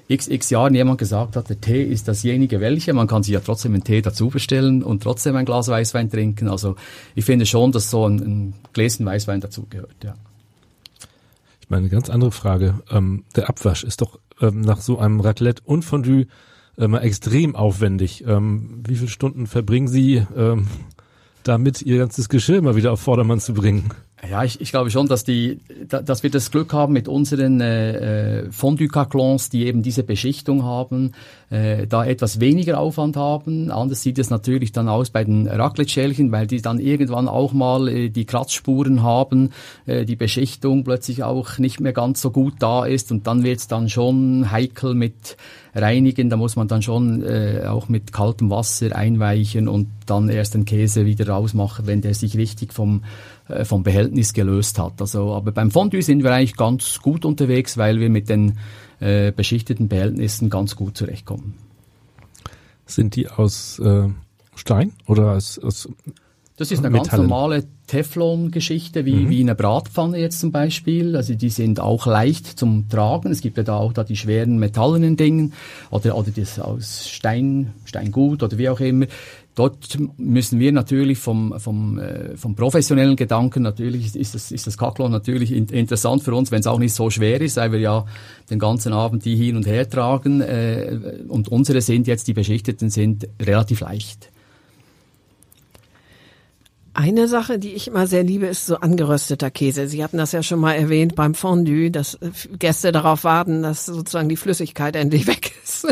x, 0.08 0.28
x 0.28 0.50
Jahren 0.50 0.76
jemand 0.76 0.98
gesagt 0.98 1.36
hat, 1.36 1.50
der 1.50 1.60
Tee 1.60 1.84
ist 1.84 2.08
dasjenige 2.08 2.60
welche. 2.60 2.94
Man 2.94 3.08
kann 3.08 3.24
sich 3.24 3.34
ja 3.34 3.40
trotzdem 3.40 3.74
einen 3.74 3.84
Tee 3.84 4.02
dazu 4.02 4.30
bestellen 4.30 4.84
und 4.84 5.04
trotzdem 5.04 5.36
ein 5.36 5.46
Glas 5.46 5.68
Weißwein 5.68 6.10
trinken. 6.10 6.48
Also 6.48 6.76
ich 7.16 7.26
finde 7.26 7.46
schon, 7.46 7.72
dass 7.72 7.90
so 7.90 8.08
ein, 8.08 8.20
ein 8.20 8.54
Gläschen 8.74 9.06
Weißwein 9.06 9.42
dazugehört, 9.42 9.96
ja. 10.04 10.16
Ich 11.62 11.70
meine, 11.70 11.84
eine 11.84 11.90
ganz 11.90 12.10
andere 12.10 12.32
Frage. 12.32 12.82
Ähm, 12.92 13.24
der 13.36 13.50
Abwasch 13.50 13.84
ist 13.84 14.02
doch 14.02 14.20
ähm, 14.42 14.62
nach 14.62 14.82
so 14.82 15.00
einem 15.00 15.22
Raclette 15.22 15.62
und 15.66 15.84
Fondue 15.84 16.28
äh, 16.78 16.86
extrem 16.98 17.56
aufwendig. 17.56 18.26
Ähm, 18.28 18.84
wie 18.86 18.96
viele 18.96 19.10
Stunden 19.10 19.48
verbringen 19.48 19.88
Sie 19.88 20.26
ähm, 20.36 20.68
damit, 21.44 21.82
Ihr 21.82 21.98
ganzes 22.00 22.30
Geschirr 22.30 22.62
mal 22.62 22.76
wieder 22.76 22.92
auf 22.92 23.00
Vordermann 23.00 23.40
zu 23.40 23.54
bringen? 23.54 23.92
Ja, 24.30 24.44
ich, 24.46 24.62
ich 24.62 24.72
glaube 24.72 24.90
schon, 24.90 25.08
dass 25.08 25.26
die, 25.26 25.60
dass 25.88 26.24
wir 26.24 26.30
das 26.30 26.50
Glück 26.50 26.72
haben 26.72 26.94
mit 26.94 27.10
unseren 27.10 27.60
äh, 27.60 28.44
äh 28.44 28.52
Fondue-Caclons, 28.52 29.50
die 29.50 29.66
eben 29.66 29.84
diese 29.84 30.04
Beschichtung 30.04 30.64
haben, 30.64 31.12
äh, 31.50 31.88
da 31.88 32.06
etwas 32.06 32.40
weniger 32.40 32.80
Aufwand 32.80 33.18
haben. 33.18 33.70
Anders 33.70 34.02
sieht 34.02 34.18
es 34.20 34.30
natürlich 34.30 34.72
dann 34.72 34.88
aus 34.88 35.10
bei 35.10 35.26
den 35.26 35.48
Raclette-Schälchen, 35.48 36.32
weil 36.32 36.48
die 36.48 36.62
dann 36.62 36.80
irgendwann 36.80 37.28
auch 37.28 37.52
mal 37.52 37.90
äh, 37.90 38.10
die 38.10 38.26
Kratzspuren 38.26 39.04
haben, 39.04 39.52
äh, 39.86 40.06
die 40.06 40.16
Beschichtung 40.16 40.86
plötzlich 40.86 41.24
auch 41.24 41.58
nicht 41.58 41.82
mehr 41.82 41.94
ganz 41.94 42.22
so 42.22 42.32
gut 42.32 42.56
da 42.60 42.86
ist 42.86 43.12
und 43.12 43.28
dann 43.28 43.44
wird 43.44 43.60
es 43.60 43.68
dann 43.68 43.90
schon 43.90 44.50
heikel 44.52 44.94
mit 44.94 45.36
reinigen. 45.76 46.30
Da 46.30 46.38
muss 46.38 46.56
man 46.56 46.68
dann 46.68 46.82
schon 46.82 47.24
äh, 47.24 47.66
auch 47.68 47.90
mit 47.90 48.14
kaltem 48.14 48.50
Wasser 48.50 48.96
einweichen 48.96 49.68
und 49.68 49.88
dann 50.06 50.30
erst 50.30 50.54
den 50.54 50.66
Käse 50.66 51.06
wieder 51.06 51.28
rausmachen, 51.28 51.88
wenn 51.88 52.02
der 52.02 52.14
sich 52.14 52.38
richtig 52.38 52.74
vom, 52.74 53.04
äh, 53.48 53.66
vom 53.66 53.84
Behältnis 53.84 54.34
gelöst 54.34 54.80
hat. 54.80 55.02
Also, 55.02 55.34
aber 55.34 55.52
beim 55.52 55.72
Fondue 55.72 56.02
sind 56.02 56.24
wir 56.24 56.32
eigentlich 56.32 56.56
ganz 56.56 57.00
gut 57.00 57.26
unterwegs, 57.26 57.78
weil 57.78 58.00
wir 58.00 58.10
mit 58.10 58.30
den 58.30 58.58
äh, 59.00 59.32
beschichteten 59.32 59.88
Behältnissen 59.88 60.50
ganz 60.50 60.76
gut 60.76 60.98
zurechtkommen. 60.98 61.56
Sind 62.86 63.16
die 63.16 63.30
aus 63.30 63.80
äh, 63.80 64.08
Stein 64.56 64.94
oder 65.08 65.34
aus, 65.34 65.60
aus 65.60 65.90
das 66.56 66.72
ist 66.72 66.80
eine 66.80 66.92
Metallen. 66.92 67.10
ganz 67.10 67.30
normale 67.30 67.64
Teflon-Geschichte, 67.88 69.06
wie, 69.06 69.16
mhm. 69.16 69.30
wie 69.30 69.42
eine 69.42 69.56
Bratpfanne 69.56 70.20
jetzt 70.20 70.40
zum 70.40 70.52
Beispiel. 70.52 71.16
Also 71.16 71.34
die 71.34 71.50
sind 71.50 71.80
auch 71.80 72.06
leicht 72.06 72.46
zum 72.46 72.88
Tragen. 72.90 73.32
Es 73.32 73.42
gibt 73.42 73.58
ja 73.58 73.64
da 73.64 73.76
auch 73.76 73.92
da 73.92 74.04
die 74.04 74.16
schweren 74.16 74.60
metallenen 74.60 75.18
Dingen 75.18 75.54
oder, 75.90 76.16
oder 76.16 76.30
das 76.30 76.60
aus 76.60 77.10
Stein, 77.10 77.74
Steingut 77.86 78.44
oder 78.44 78.58
wie 78.60 78.70
auch 78.70 78.80
immer. 78.80 79.08
Dort 79.56 80.00
müssen 80.18 80.60
wir 80.60 80.72
natürlich 80.72 81.20
vom, 81.20 81.60
vom, 81.60 82.00
äh, 82.00 82.36
vom 82.38 82.56
professionellen 82.56 83.16
Gedanken, 83.16 83.62
natürlich 83.62 84.16
ist 84.16 84.34
das, 84.34 84.52
ist 84.52 84.66
das 84.66 84.78
Kaklon 84.78 85.12
natürlich 85.12 85.52
in, 85.52 85.68
interessant 85.68 86.24
für 86.24 86.34
uns, 86.34 86.52
wenn 86.52 86.62
es 86.62 86.68
auch 86.68 86.80
nicht 86.80 86.94
so 86.94 87.12
schwer 87.12 87.40
ist, 87.40 87.58
weil 87.58 87.72
wir 87.72 87.80
ja 87.80 88.06
den 88.50 88.58
ganzen 88.58 88.94
Abend 88.94 89.26
die 89.26 89.36
hin 89.36 89.56
und 89.56 89.68
her 89.68 89.88
tragen. 89.88 90.42
Äh, 90.42 91.20
und 91.28 91.50
unsere 91.50 91.82
sind 91.82 92.08
jetzt, 92.08 92.28
die 92.28 92.34
beschichteten, 92.34 92.90
sind 92.90 93.28
relativ 93.40 93.82
leicht. 93.82 94.33
Eine 96.96 97.28
Sache, 97.28 97.58
die 97.58 97.74
ich 97.74 97.88
immer 97.88 98.06
sehr 98.06 98.24
liebe, 98.24 98.46
ist 98.46 98.68
so 98.68 98.76
angerösteter 98.76 99.50
Käse. 99.50 99.88
Sie 99.88 100.04
hatten 100.04 100.20
das 100.20 100.32
ja 100.32 100.44
schon 100.44 100.60
mal 100.60 100.74
erwähnt 100.74 101.16
beim 101.16 101.34
Fondue, 101.34 101.90
dass 101.90 102.14
äh, 102.16 102.30
Gäste 102.60 102.92
darauf 102.92 103.24
warten, 103.24 103.64
dass 103.64 103.88
sozusagen 103.88 104.30
die 104.30 104.38
Flüssigkeit 104.38 104.96
endlich 104.96 105.26
weg 105.28 105.54
ist. 105.64 105.88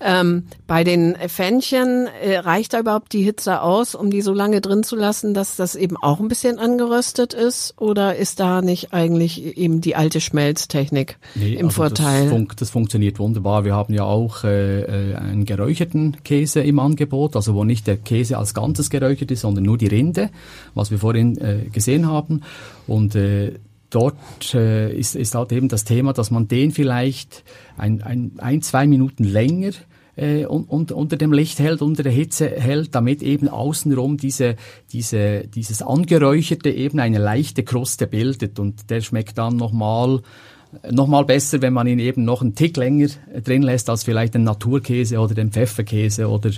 ähm, 0.00 0.44
bei 0.66 0.82
den 0.82 1.14
Fännchen 1.28 2.08
äh, 2.22 2.38
reicht 2.38 2.72
da 2.72 2.80
überhaupt 2.80 3.12
die 3.12 3.22
Hitze 3.22 3.60
aus, 3.60 3.94
um 3.94 4.10
die 4.10 4.22
so 4.22 4.32
lange 4.32 4.62
drin 4.62 4.82
zu 4.82 4.96
lassen, 4.96 5.34
dass 5.34 5.56
das 5.56 5.74
eben 5.74 5.98
auch 5.98 6.20
ein 6.20 6.28
bisschen 6.28 6.58
angeröstet 6.58 7.34
ist? 7.34 7.74
Oder 7.78 8.16
ist 8.16 8.40
da 8.40 8.62
nicht 8.62 8.94
eigentlich 8.94 9.58
eben 9.58 9.82
die 9.82 9.94
alte 9.94 10.22
Schmelztechnik 10.22 11.18
nee, 11.34 11.52
im 11.52 11.66
also 11.66 11.82
Vorteil? 11.82 12.22
Das, 12.22 12.30
fun 12.30 12.48
das, 12.56 12.70
funktioniert 12.70 13.18
wunderbar. 13.18 13.66
Wir 13.66 13.74
haben 13.74 13.92
ja 13.92 14.04
auch 14.04 14.44
äh, 14.44 14.80
äh, 15.10 15.16
einen 15.16 15.44
geräucherten 15.44 16.16
Käse 16.24 16.60
im 16.60 16.78
Angebot, 16.78 17.36
also 17.36 17.54
wo 17.54 17.64
nicht 17.64 17.86
der 17.86 17.98
Käse 17.98 18.38
als 18.38 18.54
Ganzes 18.54 18.88
geräuchert 18.88 19.30
ist, 19.30 19.42
sondern 19.42 19.64
nur 19.64 19.76
die 19.76 19.88
Rinde 19.88 20.29
was 20.74 20.90
wir 20.90 20.98
vorhin 20.98 21.38
äh, 21.38 21.66
gesehen 21.72 22.06
haben. 22.06 22.42
Und 22.86 23.14
äh, 23.14 23.54
dort 23.90 24.54
äh, 24.54 24.92
ist, 24.92 25.16
ist 25.16 25.34
halt 25.34 25.52
eben 25.52 25.68
das 25.68 25.84
Thema, 25.84 26.12
dass 26.12 26.30
man 26.30 26.48
den 26.48 26.70
vielleicht 26.70 27.44
ein, 27.76 28.02
ein, 28.02 28.32
ein 28.38 28.62
zwei 28.62 28.86
Minuten 28.86 29.24
länger 29.24 29.72
äh, 30.16 30.44
und, 30.44 30.68
und, 30.70 30.92
unter 30.92 31.16
dem 31.16 31.32
Licht 31.32 31.58
hält, 31.58 31.82
unter 31.82 32.02
der 32.02 32.12
Hitze 32.12 32.48
hält, 32.48 32.94
damit 32.94 33.22
eben 33.22 33.48
außenrum 33.48 34.16
diese, 34.16 34.56
diese, 34.92 35.46
dieses 35.48 35.82
angeräucherte 35.82 36.70
eben 36.70 37.00
eine 37.00 37.18
leichte 37.18 37.62
Kruste 37.62 38.06
bildet 38.06 38.58
und 38.58 38.90
der 38.90 39.00
schmeckt 39.00 39.38
dann 39.38 39.56
nochmal 39.56 40.20
noch 40.88 41.08
mal 41.08 41.24
besser, 41.24 41.62
wenn 41.62 41.72
man 41.72 41.88
ihn 41.88 41.98
eben 41.98 42.24
noch 42.24 42.42
einen 42.42 42.54
Tick 42.54 42.76
länger 42.76 43.08
drin 43.42 43.62
lässt 43.62 43.90
als 43.90 44.04
vielleicht 44.04 44.34
den 44.34 44.44
Naturkäse 44.44 45.18
oder 45.18 45.34
den 45.34 45.50
Pfefferkäse 45.50 46.28
oder, 46.28 46.50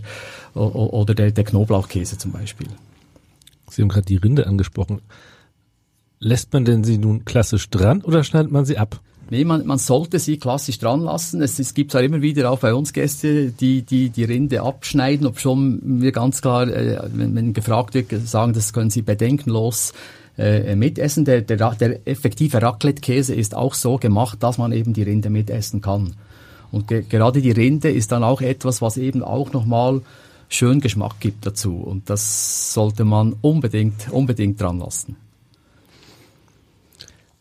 oder 0.55 1.15
der, 1.15 1.31
der 1.31 1.45
Knoblauchkäse 1.45 2.19
zum 2.19 2.31
Beispiel. 2.31 2.67
Sie 3.73 3.83
haben 3.83 3.89
gerade 3.89 4.07
die 4.07 4.17
Rinde 4.17 4.47
angesprochen. 4.47 5.01
Lässt 6.19 6.53
man 6.53 6.65
denn 6.65 6.85
sie 6.85 6.99
nun 6.99 7.25
klassisch 7.25 7.71
dran 7.71 8.03
oder 8.03 8.23
schneidet 8.23 8.53
man 8.53 8.65
sie 8.65 8.79
ab? 8.79 9.01
Nee, 9.31 9.45
man, 9.45 9.65
man 9.67 9.79
sollte 9.79 10.19
sie 10.19 10.37
klassisch 10.37 10.79
dran 10.79 11.01
lassen. 11.01 11.41
Es, 11.41 11.59
es 11.59 11.73
gibt 11.73 11.93
zwar 11.93 12.03
immer 12.03 12.21
wieder 12.21 12.51
auch 12.51 12.59
bei 12.59 12.75
uns 12.75 12.93
Gäste, 12.93 13.51
die 13.51 13.81
die, 13.81 14.11
die 14.11 14.25
Rinde 14.25 14.61
abschneiden, 14.61 15.27
ob 15.27 15.41
schon 15.41 15.81
wir 15.83 16.13
ganz 16.13 16.43
klar, 16.43 16.69
äh, 16.69 17.01
wenn, 17.15 17.35
wenn 17.35 17.55
gefragt 17.55 17.95
wird, 17.95 18.11
sagen, 18.29 18.53
das 18.53 18.75
können 18.75 18.91
sie 18.91 19.01
bedenkenlos 19.01 19.95
äh, 20.37 20.77
mitessen. 20.77 21.25
Der, 21.25 21.41
der, 21.41 21.57
der 21.75 22.07
effektive 22.07 22.61
Raclette-Käse 22.61 23.35
ist 23.35 23.55
auch 23.55 23.73
so 23.73 23.97
gemacht, 23.97 24.43
dass 24.43 24.59
man 24.59 24.71
eben 24.73 24.93
die 24.93 25.03
Rinde 25.03 25.31
mitessen 25.31 25.81
kann. 25.81 26.15
Und 26.71 26.89
ge 26.89 27.03
gerade 27.09 27.41
die 27.41 27.53
Rinde 27.53 27.91
ist 27.91 28.13
dann 28.13 28.25
auch 28.25 28.43
etwas, 28.43 28.83
was 28.83 28.99
eben 28.99 29.23
auch 29.23 29.53
nochmal 29.53 30.03
schön 30.55 30.81
Geschmack 30.81 31.21
gibt 31.21 31.47
dazu. 31.47 31.77
Und 31.77 32.11
das 32.11 32.75
sollte 32.75 33.05
man 33.05 33.35
unbedingt, 33.41 34.11
unbedingt 34.11 34.61
dran 34.61 34.79
lassen. 34.79 35.17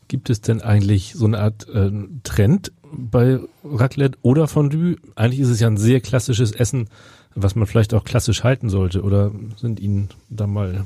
Gibt 0.08 0.30
es 0.30 0.42
denn 0.42 0.62
eigentlich 0.62 1.14
so 1.16 1.26
eine 1.26 1.40
Art 1.40 1.68
äh, 1.70 1.92
Trend 2.24 2.72
bei 2.92 3.40
Raclette 3.64 4.18
oder 4.22 4.48
Fondue? 4.48 4.98
Eigentlich 5.16 5.40
ist 5.40 5.50
es 5.50 5.60
ja 5.60 5.68
ein 5.68 5.78
sehr 5.78 6.02
klassisches 6.02 6.52
Essen, 6.52 6.90
was 7.34 7.56
man 7.56 7.66
vielleicht 7.66 7.94
auch 7.94 8.04
klassisch 8.04 8.44
halten 8.44 8.70
sollte. 8.70 9.04
Oder 9.04 9.32
sind 9.56 9.80
Ihnen 9.80 10.10
da 10.30 10.48
mal 10.48 10.86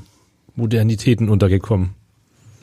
Modernitäten 0.54 1.28
untergekommen? 1.28 1.90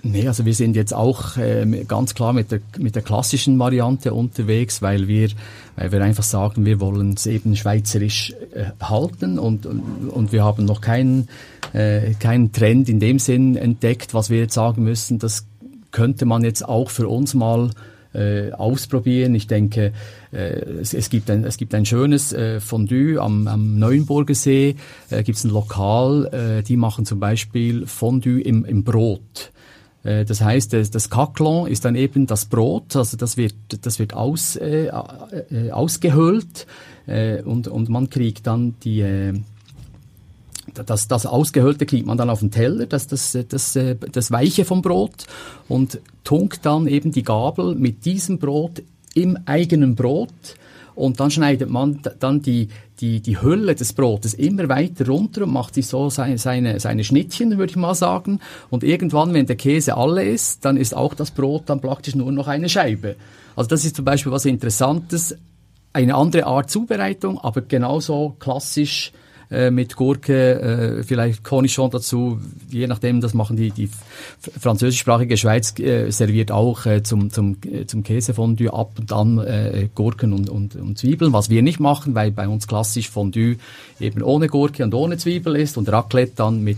Nee, 0.05 0.27
also 0.27 0.45
wir 0.45 0.53
sind 0.53 0.75
jetzt 0.75 0.93
auch 0.93 1.37
äh, 1.37 1.65
ganz 1.87 2.13
klar 2.13 2.33
mit 2.33 2.51
der, 2.51 2.59
mit 2.77 2.93
der 2.93 3.01
klassischen 3.01 3.57
Variante 3.57 4.13
unterwegs, 4.13 4.81
weil 4.81 5.07
wir, 5.07 5.29
weil 5.77 5.93
wir 5.93 6.03
einfach 6.03 6.25
sagen, 6.25 6.65
wir 6.65 6.81
wollen 6.81 7.13
es 7.13 7.25
eben 7.25 7.55
schweizerisch 7.55 8.33
äh, 8.53 8.65
halten 8.83 9.39
und, 9.39 9.65
und 9.65 10.33
wir 10.33 10.43
haben 10.43 10.65
noch 10.65 10.81
keinen, 10.81 11.29
äh, 11.71 12.15
keinen 12.15 12.51
Trend 12.51 12.89
in 12.89 12.99
dem 12.99 13.17
Sinn 13.17 13.55
entdeckt, 13.55 14.13
was 14.13 14.29
wir 14.29 14.39
jetzt 14.39 14.55
sagen 14.55 14.83
müssen, 14.83 15.19
das 15.19 15.45
könnte 15.91 16.25
man 16.25 16.43
jetzt 16.43 16.67
auch 16.67 16.89
für 16.89 17.07
uns 17.07 17.33
mal 17.33 17.69
äh, 18.13 18.51
ausprobieren. 18.51 19.33
Ich 19.35 19.47
denke, 19.47 19.93
äh, 20.33 20.37
es, 20.81 20.93
es, 20.93 21.09
gibt 21.09 21.29
ein, 21.29 21.45
es 21.45 21.55
gibt 21.55 21.73
ein 21.73 21.85
schönes 21.85 22.33
äh, 22.33 22.59
Fondue 22.59 23.21
am, 23.21 23.47
am 23.47 23.79
Neuenburger 23.79 24.35
See, 24.35 24.75
äh, 25.09 25.23
gibt 25.23 25.37
es 25.37 25.45
ein 25.45 25.51
Lokal, 25.51 26.25
äh, 26.59 26.61
die 26.61 26.75
machen 26.75 27.05
zum 27.05 27.21
Beispiel 27.21 27.87
Fondue 27.87 28.41
im, 28.41 28.65
im 28.65 28.83
Brot. 28.83 29.52
Äh, 30.03 30.25
das 30.25 30.41
heißt, 30.41 30.73
das 30.73 31.09
Caclon 31.09 31.67
ist 31.67 31.85
dann 31.85 31.95
eben 31.95 32.27
das 32.27 32.45
Brot, 32.45 32.95
also 32.95 33.17
das 33.17 33.37
wird, 33.37 33.55
das 33.81 33.99
wird 33.99 34.13
aus, 34.13 34.55
äh, 34.55 34.87
äh, 34.87 35.71
ausgehöhlt 35.71 36.67
äh, 37.07 37.41
und, 37.41 37.67
und 37.67 37.89
man 37.89 38.09
kriegt 38.09 38.47
dann 38.47 38.75
die, 38.83 39.01
äh, 39.01 39.33
das, 40.73 41.07
das 41.07 41.25
Ausgehöhlte 41.25 41.85
kriegt 41.85 42.05
man 42.05 42.17
dann 42.17 42.29
auf 42.29 42.39
den 42.39 42.51
Teller, 42.51 42.85
das, 42.85 43.07
das, 43.07 43.37
das, 43.47 43.75
äh, 43.75 43.95
das 44.11 44.31
Weiche 44.31 44.65
vom 44.65 44.81
Brot 44.81 45.25
und 45.67 45.99
tunkt 46.23 46.65
dann 46.65 46.87
eben 46.87 47.11
die 47.11 47.23
Gabel 47.23 47.75
mit 47.75 48.05
diesem 48.05 48.39
Brot 48.39 48.83
im 49.13 49.37
eigenen 49.45 49.95
Brot 49.95 50.31
und 50.95 51.19
dann 51.19 51.31
schneidet 51.31 51.69
man 51.69 51.99
dann 52.19 52.41
die, 52.41 52.69
die, 53.03 53.19
die 53.19 53.41
Hülle 53.41 53.75
des 53.75 53.91
Brotes 53.91 54.33
immer 54.33 54.69
weiter 54.69 55.07
runter 55.07 55.43
und 55.43 55.51
macht 55.51 55.73
sich 55.73 55.87
so 55.87 56.09
seine, 56.09 56.37
seine, 56.37 56.79
seine 56.79 57.03
Schnittchen, 57.03 57.57
würde 57.57 57.71
ich 57.71 57.75
mal 57.75 57.95
sagen. 57.95 58.39
Und 58.69 58.85
irgendwann, 58.85 59.33
wenn 59.33 59.45
der 59.45 59.57
Käse 59.57 59.97
alle 59.97 60.23
ist, 60.23 60.63
dann 60.63 60.77
ist 60.77 60.95
auch 60.95 61.13
das 61.13 61.31
Brot 61.31 61.63
dann 61.65 61.81
praktisch 61.81 62.15
nur 62.15 62.31
noch 62.31 62.47
eine 62.47 62.69
Scheibe. 62.69 63.17
Also 63.57 63.67
das 63.67 63.83
ist 63.83 63.97
zum 63.97 64.05
Beispiel 64.05 64.31
was 64.31 64.45
Interessantes, 64.45 65.35
eine 65.91 66.15
andere 66.15 66.45
Art 66.45 66.69
Zubereitung, 66.69 67.37
aber 67.39 67.59
genauso 67.59 68.37
klassisch 68.39 69.11
äh, 69.51 69.71
mit 69.71 69.95
Gurke, 69.95 70.99
äh, 70.99 71.03
vielleicht 71.03 71.43
Cornichon 71.43 71.89
dazu, 71.89 72.39
je 72.69 72.87
nachdem, 72.87 73.21
das 73.21 73.33
machen 73.33 73.57
die, 73.57 73.71
die 73.71 73.89
französischsprachige 74.59 75.37
Schweiz 75.37 75.77
äh, 75.79 76.09
serviert 76.11 76.51
auch 76.51 76.85
äh, 76.85 77.03
zum, 77.03 77.29
zum, 77.31 77.57
äh, 77.65 77.85
zum 77.85 78.03
Käsefondue 78.03 78.73
ab 78.73 78.91
und 78.99 79.11
an 79.11 79.39
äh, 79.39 79.89
Gurken 79.93 80.33
und, 80.33 80.49
und, 80.49 80.75
und 80.75 80.97
Zwiebeln, 80.97 81.33
was 81.33 81.49
wir 81.49 81.61
nicht 81.61 81.79
machen, 81.79 82.15
weil 82.15 82.31
bei 82.31 82.47
uns 82.47 82.67
klassisch 82.67 83.09
Fondue 83.09 83.57
eben 83.99 84.21
ohne 84.21 84.47
Gurke 84.47 84.83
und 84.83 84.93
ohne 84.93 85.17
Zwiebel 85.17 85.55
ist 85.55 85.77
und 85.77 85.91
Raclette 85.91 86.33
dann 86.35 86.63
mit 86.63 86.77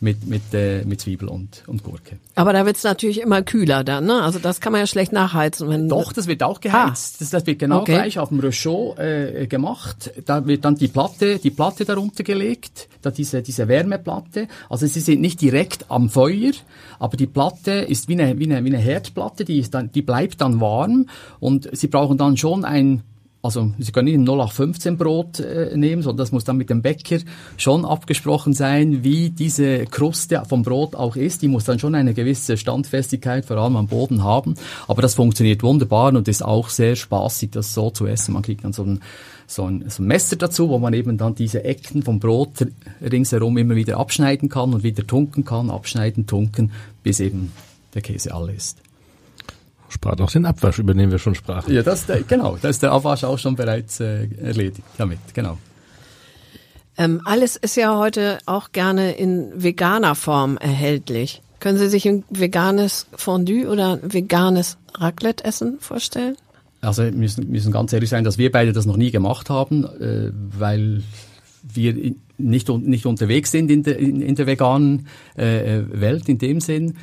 mit, 0.00 0.26
mit, 0.26 0.42
äh, 0.54 0.82
mit 0.84 1.00
Zwiebel 1.00 1.28
und, 1.28 1.62
und 1.66 1.84
Gurke. 1.84 2.18
Aber 2.34 2.52
da 2.52 2.64
wird's 2.64 2.82
natürlich 2.82 3.20
immer 3.20 3.42
kühler 3.42 3.84
dann, 3.84 4.06
ne? 4.06 4.22
Also 4.22 4.38
das 4.38 4.60
kann 4.60 4.72
man 4.72 4.80
ja 4.80 4.86
schlecht 4.86 5.12
nachheizen. 5.12 5.68
Wenn 5.68 5.88
Doch, 5.88 6.12
das 6.12 6.26
wird 6.26 6.42
auch 6.42 6.60
geheizt. 6.60 7.16
Ah. 7.16 7.18
Das, 7.20 7.30
das 7.30 7.46
wird 7.46 7.58
genau 7.58 7.80
okay. 7.80 7.92
gleich 7.92 8.18
auf 8.18 8.30
dem 8.30 8.40
Rechaux 8.40 8.98
äh, 8.98 9.46
gemacht. 9.46 10.10
Da 10.24 10.46
wird 10.46 10.64
dann 10.64 10.76
die 10.76 10.88
Platte, 10.88 11.38
die 11.38 11.50
Platte 11.50 11.84
darunter 11.84 12.24
gelegt, 12.24 12.88
da 13.02 13.10
diese, 13.10 13.42
diese 13.42 13.68
Wärmeplatte. 13.68 14.48
Also 14.70 14.86
sie 14.86 15.00
sind 15.00 15.20
nicht 15.20 15.40
direkt 15.40 15.90
am 15.90 16.08
Feuer, 16.08 16.52
aber 16.98 17.16
die 17.16 17.26
Platte 17.26 17.72
ist 17.72 18.08
wie 18.08 18.14
eine, 18.14 18.38
wie 18.38 18.44
eine, 18.44 18.64
wie 18.64 18.74
eine 18.74 18.78
Herdplatte, 18.78 19.44
die, 19.44 19.58
ist 19.58 19.74
dann, 19.74 19.92
die 19.92 20.02
bleibt 20.02 20.40
dann 20.40 20.60
warm 20.60 21.06
und 21.40 21.68
sie 21.76 21.88
brauchen 21.88 22.16
dann 22.16 22.38
schon 22.38 22.64
ein 22.64 23.02
also 23.42 23.72
Sie 23.78 23.90
können 23.92 24.04
nicht 24.04 24.16
ein 24.16 24.28
0815 24.28 24.98
Brot 24.98 25.40
äh, 25.40 25.74
nehmen, 25.74 26.02
sondern 26.02 26.18
das 26.18 26.32
muss 26.32 26.44
dann 26.44 26.58
mit 26.58 26.68
dem 26.68 26.82
Bäcker 26.82 27.18
schon 27.56 27.86
abgesprochen 27.86 28.52
sein, 28.52 29.02
wie 29.02 29.30
diese 29.30 29.86
Kruste 29.86 30.42
vom 30.46 30.62
Brot 30.62 30.94
auch 30.94 31.16
ist. 31.16 31.40
Die 31.40 31.48
muss 31.48 31.64
dann 31.64 31.78
schon 31.78 31.94
eine 31.94 32.12
gewisse 32.12 32.58
Standfestigkeit, 32.58 33.46
vor 33.46 33.56
allem 33.56 33.76
am 33.76 33.86
Boden 33.86 34.22
haben. 34.24 34.56
Aber 34.88 35.00
das 35.00 35.14
funktioniert 35.14 35.62
wunderbar 35.62 36.14
und 36.14 36.28
ist 36.28 36.44
auch 36.44 36.68
sehr 36.68 36.96
spaßig, 36.96 37.50
das 37.52 37.72
so 37.72 37.90
zu 37.90 38.06
essen. 38.06 38.34
Man 38.34 38.42
kriegt 38.42 38.62
dann 38.62 38.74
so 38.74 38.84
ein, 38.84 39.00
so 39.46 39.64
ein, 39.64 39.84
so 39.88 40.02
ein 40.02 40.06
Messer 40.06 40.36
dazu, 40.36 40.68
wo 40.68 40.78
man 40.78 40.92
eben 40.92 41.16
dann 41.16 41.34
diese 41.34 41.64
Ecken 41.64 42.02
vom 42.02 42.20
Brot 42.20 42.66
ringsherum 43.00 43.56
immer 43.56 43.74
wieder 43.74 43.96
abschneiden 43.96 44.50
kann 44.50 44.74
und 44.74 44.82
wieder 44.82 45.06
tunken 45.06 45.46
kann, 45.46 45.70
abschneiden, 45.70 46.26
tunken, 46.26 46.72
bis 47.02 47.20
eben 47.20 47.52
der 47.94 48.02
Käse 48.02 48.34
alle 48.34 48.52
ist 48.52 48.76
spart 49.90 50.20
auch 50.20 50.30
den 50.30 50.46
Abwasch, 50.46 50.78
über 50.78 50.94
den 50.94 51.10
wir 51.10 51.18
schon 51.18 51.34
sprachen. 51.34 51.72
Ja, 51.72 51.82
das, 51.82 52.06
genau, 52.28 52.56
da 52.60 52.68
ist 52.68 52.82
der 52.82 52.92
Abwasch 52.92 53.24
auch 53.24 53.38
schon 53.38 53.56
bereits 53.56 54.00
äh, 54.00 54.28
erledigt 54.40 54.82
damit, 54.96 55.18
genau. 55.34 55.58
Ähm, 56.96 57.20
alles 57.24 57.56
ist 57.56 57.76
ja 57.76 57.96
heute 57.96 58.38
auch 58.46 58.72
gerne 58.72 59.12
in 59.12 59.50
veganer 59.54 60.14
Form 60.14 60.56
erhältlich. 60.58 61.42
Können 61.58 61.78
Sie 61.78 61.88
sich 61.88 62.06
ein 62.06 62.24
veganes 62.30 63.06
Fondue 63.16 63.68
oder 63.68 64.00
ein 64.02 64.12
veganes 64.12 64.78
Raclette-Essen 64.94 65.78
vorstellen? 65.80 66.36
Also 66.80 67.04
wir 67.04 67.12
müssen, 67.12 67.50
müssen 67.50 67.72
ganz 67.72 67.92
ehrlich 67.92 68.08
sein, 68.08 68.24
dass 68.24 68.38
wir 68.38 68.50
beide 68.50 68.72
das 68.72 68.86
noch 68.86 68.96
nie 68.96 69.10
gemacht 69.10 69.50
haben, 69.50 69.84
äh, 69.84 70.30
weil 70.58 71.02
wir 71.62 72.14
nicht, 72.38 72.68
nicht 72.68 73.06
unterwegs 73.06 73.50
sind 73.50 73.70
in 73.70 73.82
der, 73.82 73.98
in, 73.98 74.22
in 74.22 74.34
der 74.34 74.46
veganen 74.46 75.06
äh, 75.36 75.82
Welt 75.92 76.28
in 76.28 76.38
dem 76.38 76.60
Sinn. 76.60 76.96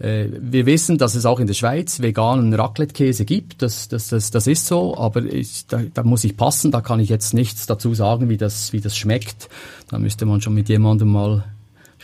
Äh, 0.00 0.28
wir 0.40 0.66
wissen, 0.66 0.98
dass 0.98 1.14
es 1.14 1.26
auch 1.26 1.40
in 1.40 1.46
der 1.46 1.54
Schweiz 1.54 2.00
veganen 2.00 2.54
Raclette-Käse 2.54 3.24
gibt. 3.24 3.62
Das, 3.62 3.88
das, 3.88 4.08
das, 4.08 4.30
das 4.30 4.46
ist 4.46 4.66
so, 4.66 4.96
aber 4.96 5.22
ich, 5.24 5.66
da, 5.66 5.82
da 5.92 6.02
muss 6.02 6.24
ich 6.24 6.36
passen. 6.36 6.70
Da 6.70 6.80
kann 6.80 7.00
ich 7.00 7.10
jetzt 7.10 7.34
nichts 7.34 7.66
dazu 7.66 7.94
sagen, 7.94 8.28
wie 8.28 8.38
das, 8.38 8.72
wie 8.72 8.80
das 8.80 8.96
schmeckt. 8.96 9.48
Da 9.88 9.98
müsste 9.98 10.24
man 10.24 10.40
schon 10.40 10.54
mit 10.54 10.68
jemandem 10.68 11.08
mal 11.08 11.44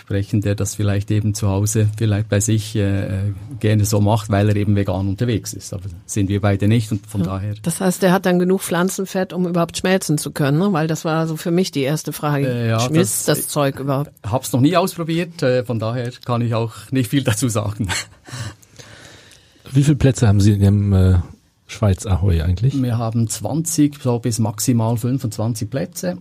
sprechen, 0.06 0.40
der 0.40 0.54
das 0.54 0.76
vielleicht 0.76 1.10
eben 1.10 1.34
zu 1.34 1.48
Hause 1.48 1.88
vielleicht 1.96 2.28
bei 2.28 2.38
sich 2.38 2.76
äh, 2.76 3.32
gerne 3.58 3.84
so 3.84 4.00
macht, 4.00 4.30
weil 4.30 4.48
er 4.48 4.54
eben 4.54 4.76
vegan 4.76 5.08
unterwegs 5.08 5.52
ist. 5.52 5.74
Aber 5.74 5.86
sind 6.06 6.28
wir 6.28 6.40
beide 6.40 6.68
nicht 6.68 6.92
und 6.92 7.04
von 7.08 7.22
ja. 7.22 7.26
daher. 7.26 7.54
Das 7.62 7.80
heißt, 7.80 8.04
er 8.04 8.12
hat 8.12 8.24
dann 8.24 8.38
genug 8.38 8.62
Pflanzenfett, 8.62 9.32
um 9.32 9.48
überhaupt 9.48 9.76
schmelzen 9.76 10.16
zu 10.16 10.30
können, 10.30 10.58
ne? 10.58 10.72
weil 10.72 10.86
das 10.86 11.04
war 11.04 11.26
so 11.26 11.36
für 11.36 11.50
mich 11.50 11.72
die 11.72 11.80
erste 11.80 12.12
Frage. 12.12 12.46
Äh, 12.46 12.68
ja, 12.68 12.78
Schmilzt 12.78 13.26
das, 13.26 13.38
das 13.38 13.48
Zeug 13.48 13.80
überhaupt? 13.80 14.12
Hab's 14.24 14.52
noch 14.52 14.60
nie 14.60 14.76
ausprobiert, 14.76 15.42
äh, 15.42 15.64
von 15.64 15.80
daher 15.80 16.12
kann 16.24 16.40
ich 16.40 16.54
auch 16.54 16.72
nicht 16.92 17.10
viel 17.10 17.24
dazu 17.24 17.48
sagen. 17.48 17.88
Wie 19.72 19.82
viele 19.82 19.96
Plätze 19.96 20.28
haben 20.28 20.40
Sie 20.40 20.52
in 20.52 20.60
dem 20.60 20.92
äh, 20.92 21.16
Schweiz 21.66 22.06
Ahoi 22.06 22.42
eigentlich? 22.42 22.80
Wir 22.80 22.96
haben 22.96 23.26
20, 23.26 24.00
so 24.00 24.20
bis 24.20 24.38
maximal 24.38 24.96
25 24.96 25.68
Plätze. 25.68 26.18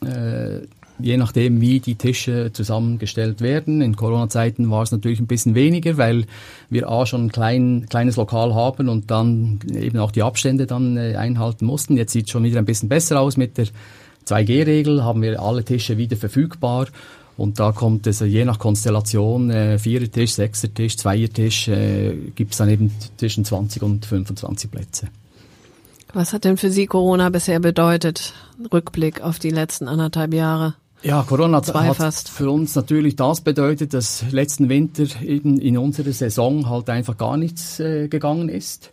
Äh, 0.00 0.62
je 1.02 1.16
nachdem, 1.16 1.60
wie 1.60 1.80
die 1.80 1.96
Tische 1.96 2.50
zusammengestellt 2.52 3.40
werden. 3.40 3.82
In 3.82 3.96
Corona-Zeiten 3.96 4.70
war 4.70 4.82
es 4.82 4.92
natürlich 4.92 5.20
ein 5.20 5.26
bisschen 5.26 5.54
weniger, 5.54 5.96
weil 5.98 6.24
wir 6.70 6.88
A 6.88 7.06
schon 7.06 7.26
ein 7.26 7.32
klein, 7.32 7.86
kleines 7.88 8.16
Lokal 8.16 8.54
haben 8.54 8.88
und 8.88 9.10
dann 9.10 9.60
eben 9.74 9.98
auch 9.98 10.12
die 10.12 10.22
Abstände 10.22 10.66
dann 10.66 10.96
äh, 10.96 11.16
einhalten 11.16 11.66
mussten. 11.66 11.96
Jetzt 11.96 12.12
sieht 12.12 12.26
es 12.26 12.30
schon 12.30 12.44
wieder 12.44 12.58
ein 12.58 12.64
bisschen 12.64 12.88
besser 12.88 13.20
aus 13.20 13.36
mit 13.36 13.58
der 13.58 13.66
2G-Regel, 14.26 15.02
haben 15.02 15.22
wir 15.22 15.40
alle 15.40 15.64
Tische 15.64 15.98
wieder 15.98 16.16
verfügbar. 16.16 16.86
Und 17.36 17.58
da 17.58 17.72
kommt 17.72 18.06
es 18.06 18.20
je 18.20 18.44
nach 18.44 18.58
Konstellation, 18.58 19.50
äh, 19.50 19.78
Vierertisch, 19.78 20.32
Sechsertisch, 20.32 20.96
Zweiertisch, 20.96 21.68
äh, 21.68 22.14
gibt 22.34 22.52
es 22.52 22.58
dann 22.58 22.68
eben 22.68 22.92
zwischen 23.16 23.44
20 23.44 23.82
und 23.82 24.06
25 24.06 24.70
Plätze. 24.70 25.08
Was 26.12 26.34
hat 26.34 26.44
denn 26.44 26.58
für 26.58 26.70
Sie 26.70 26.86
Corona 26.86 27.30
bisher 27.30 27.58
bedeutet? 27.58 28.34
Rückblick 28.70 29.22
auf 29.22 29.38
die 29.38 29.50
letzten 29.50 29.88
anderthalb 29.88 30.34
Jahre. 30.34 30.74
Ja, 31.02 31.24
Corona 31.28 31.58
hat, 31.58 31.74
hat 31.74 32.14
für 32.28 32.48
uns 32.50 32.76
natürlich 32.76 33.16
das 33.16 33.40
bedeutet, 33.40 33.92
dass 33.92 34.24
letzten 34.30 34.68
Winter 34.68 35.04
eben 35.20 35.60
in 35.60 35.76
unserer 35.76 36.12
Saison 36.12 36.68
halt 36.68 36.88
einfach 36.90 37.16
gar 37.16 37.36
nichts 37.36 37.80
äh, 37.80 38.06
gegangen 38.06 38.48
ist. 38.48 38.92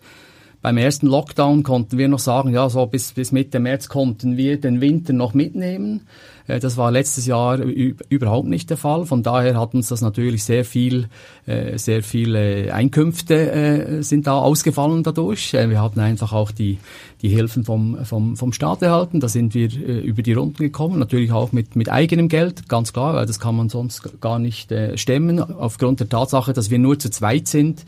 Beim 0.62 0.78
ersten 0.78 1.08
Lockdown 1.08 1.64
konnten 1.64 1.98
wir 1.98 2.10
noch 2.10 2.20
sagen, 2.20 2.54
ja, 2.54 2.70
so 2.70 2.86
bis, 2.86 3.14
bis 3.14 3.32
Mitte 3.32 3.60
März 3.60 3.88
konnten 3.88 4.36
wir 4.36 4.60
den 4.60 4.82
Winter 4.82 5.14
noch 5.14 5.34
mitnehmen. 5.34 6.02
Äh, 6.48 6.60
das 6.60 6.76
war 6.76 6.92
letztes 6.92 7.26
Jahr 7.26 7.60
überhaupt 7.60 8.48
nicht 8.48 8.70
der 8.70 8.76
Fall. 8.76 9.06
Von 9.06 9.24
daher 9.24 9.58
hat 9.58 9.74
uns 9.74 9.88
das 9.88 10.02
natürlich 10.02 10.44
sehr 10.44 10.66
viel, 10.66 11.08
äh, 11.46 11.78
sehr 11.78 12.04
viele 12.04 12.74
Einkünfte 12.74 13.52
äh, 13.52 14.04
sind 14.04 14.28
da 14.28 14.38
ausgefallen 14.38 15.04
dadurch. 15.04 15.54
Wir 15.54 15.82
hatten 15.82 16.02
einfach 16.02 16.34
auch 16.34 16.52
die, 16.52 16.78
die 17.22 17.30
Hilfen 17.30 17.64
vom, 17.64 18.04
vom, 18.04 18.36
vom 18.36 18.52
Staat 18.52 18.82
erhalten. 18.82 19.22
Da 19.22 19.30
sind 19.30 19.54
wir 19.54 19.70
über 20.04 20.24
die 20.24 20.34
Runden 20.34 20.58
gekommen. 20.58 21.00
Natürlich 21.00 21.32
auch 21.32 21.52
mit, 21.52 21.76
mit 21.76 21.90
eigenem 21.90 22.28
Geld, 22.28 22.68
ganz 22.68 22.92
klar, 22.92 23.14
weil 23.14 23.26
das 23.26 23.40
kann 23.40 23.56
man 23.56 23.70
sonst 23.70 24.20
gar 24.20 24.40
nicht 24.40 24.74
stemmen. 24.96 25.40
Aufgrund 25.40 26.00
der 26.00 26.10
Tatsache, 26.10 26.54
dass 26.54 26.70
wir 26.70 26.80
nur 26.80 26.98
zu 27.00 27.10
zweit 27.10 27.48
sind, 27.48 27.86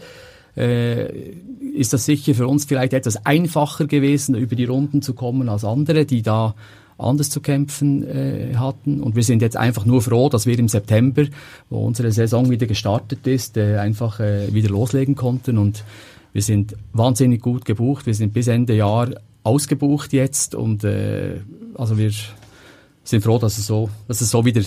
äh, 0.58 1.32
ist 1.74 1.94
das 1.94 2.06
sicher 2.06 2.36
für 2.36 2.48
uns 2.48 2.66
vielleicht 2.66 2.94
etwas 2.94 3.26
einfacher 3.26 3.86
gewesen, 3.86 4.36
über 4.36 4.56
die 4.56 4.66
Runden 4.66 5.02
zu 5.02 5.14
kommen 5.14 5.50
als 5.50 5.64
andere, 5.64 6.06
die 6.06 6.22
da 6.22 6.56
anders 6.98 7.30
zu 7.30 7.42
kämpfen 7.42 8.08
äh, 8.08 8.56
hatten. 8.56 9.02
Und 9.02 9.16
wir 9.16 9.24
sind 9.24 9.42
jetzt 9.42 9.58
einfach 9.58 9.86
nur 9.86 10.02
froh, 10.02 10.30
dass 10.30 10.46
wir 10.46 10.58
im 10.58 10.68
September, 10.68 11.26
wo 11.70 11.86
unsere 11.86 12.12
Saison 12.12 12.50
wieder 12.50 12.68
gestartet 12.68 13.26
ist, 13.28 13.58
äh, 13.58 13.78
einfach 13.78 14.20
äh, 14.20 14.54
wieder 14.54 14.70
loslegen 14.70 15.16
konnten. 15.16 15.58
Und 15.58 15.84
wir 16.34 16.42
sind 16.42 16.76
wahnsinnig 16.94 17.42
gut 17.42 17.66
gebucht. 17.66 18.06
Wir 18.06 18.14
sind 18.14 18.34
bis 18.34 18.48
Ende 18.48 18.76
Jahr 18.76 19.10
ausgebucht 19.44 20.14
jetzt. 20.14 20.56
Und 20.56 20.84
äh, 20.84 21.40
also 21.76 21.98
wir 21.98 22.12
sind 23.04 23.24
froh, 23.24 23.40
dass 23.40 23.58
es 23.58 23.68
so, 23.68 23.90
dass 24.08 24.22
es 24.22 24.30
so 24.30 24.46
wieder 24.46 24.62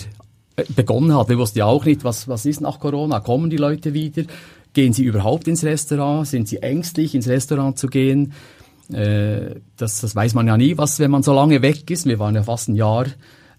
äh, 0.55 0.63
begonnen 0.75 1.15
hat. 1.15 1.29
Wir 1.29 1.37
wussten 1.37 1.59
ja 1.59 1.65
auch 1.65 1.85
nicht, 1.85 2.03
was, 2.03 2.27
was 2.27 2.45
ist 2.45 2.61
nach 2.61 2.79
Corona. 2.79 3.19
Kommen 3.21 3.49
die 3.49 3.57
Leute 3.57 3.93
wieder? 3.93 4.23
Gehen 4.75 4.91
sie 4.91 5.05
überhaupt 5.05 5.47
ins 5.47 5.63
Restaurant? 5.63 6.27
Sind 6.27 6.49
sie 6.49 6.57
ängstlich, 6.57 7.15
ins 7.15 7.29
Restaurant 7.29 7.79
zu 7.79 7.87
gehen? 7.87 8.33
Äh, 8.91 9.55
das, 9.77 10.01
das 10.01 10.13
weiß 10.13 10.33
man 10.33 10.47
ja 10.47 10.57
nie, 10.57 10.77
was, 10.77 10.99
wenn 10.99 11.11
man 11.11 11.23
so 11.23 11.33
lange 11.33 11.61
weg 11.61 11.89
ist. 11.89 12.05
Wir 12.05 12.19
waren 12.19 12.35
ja 12.35 12.43
fast 12.43 12.67
ein 12.67 12.75
Jahr, 12.75 13.05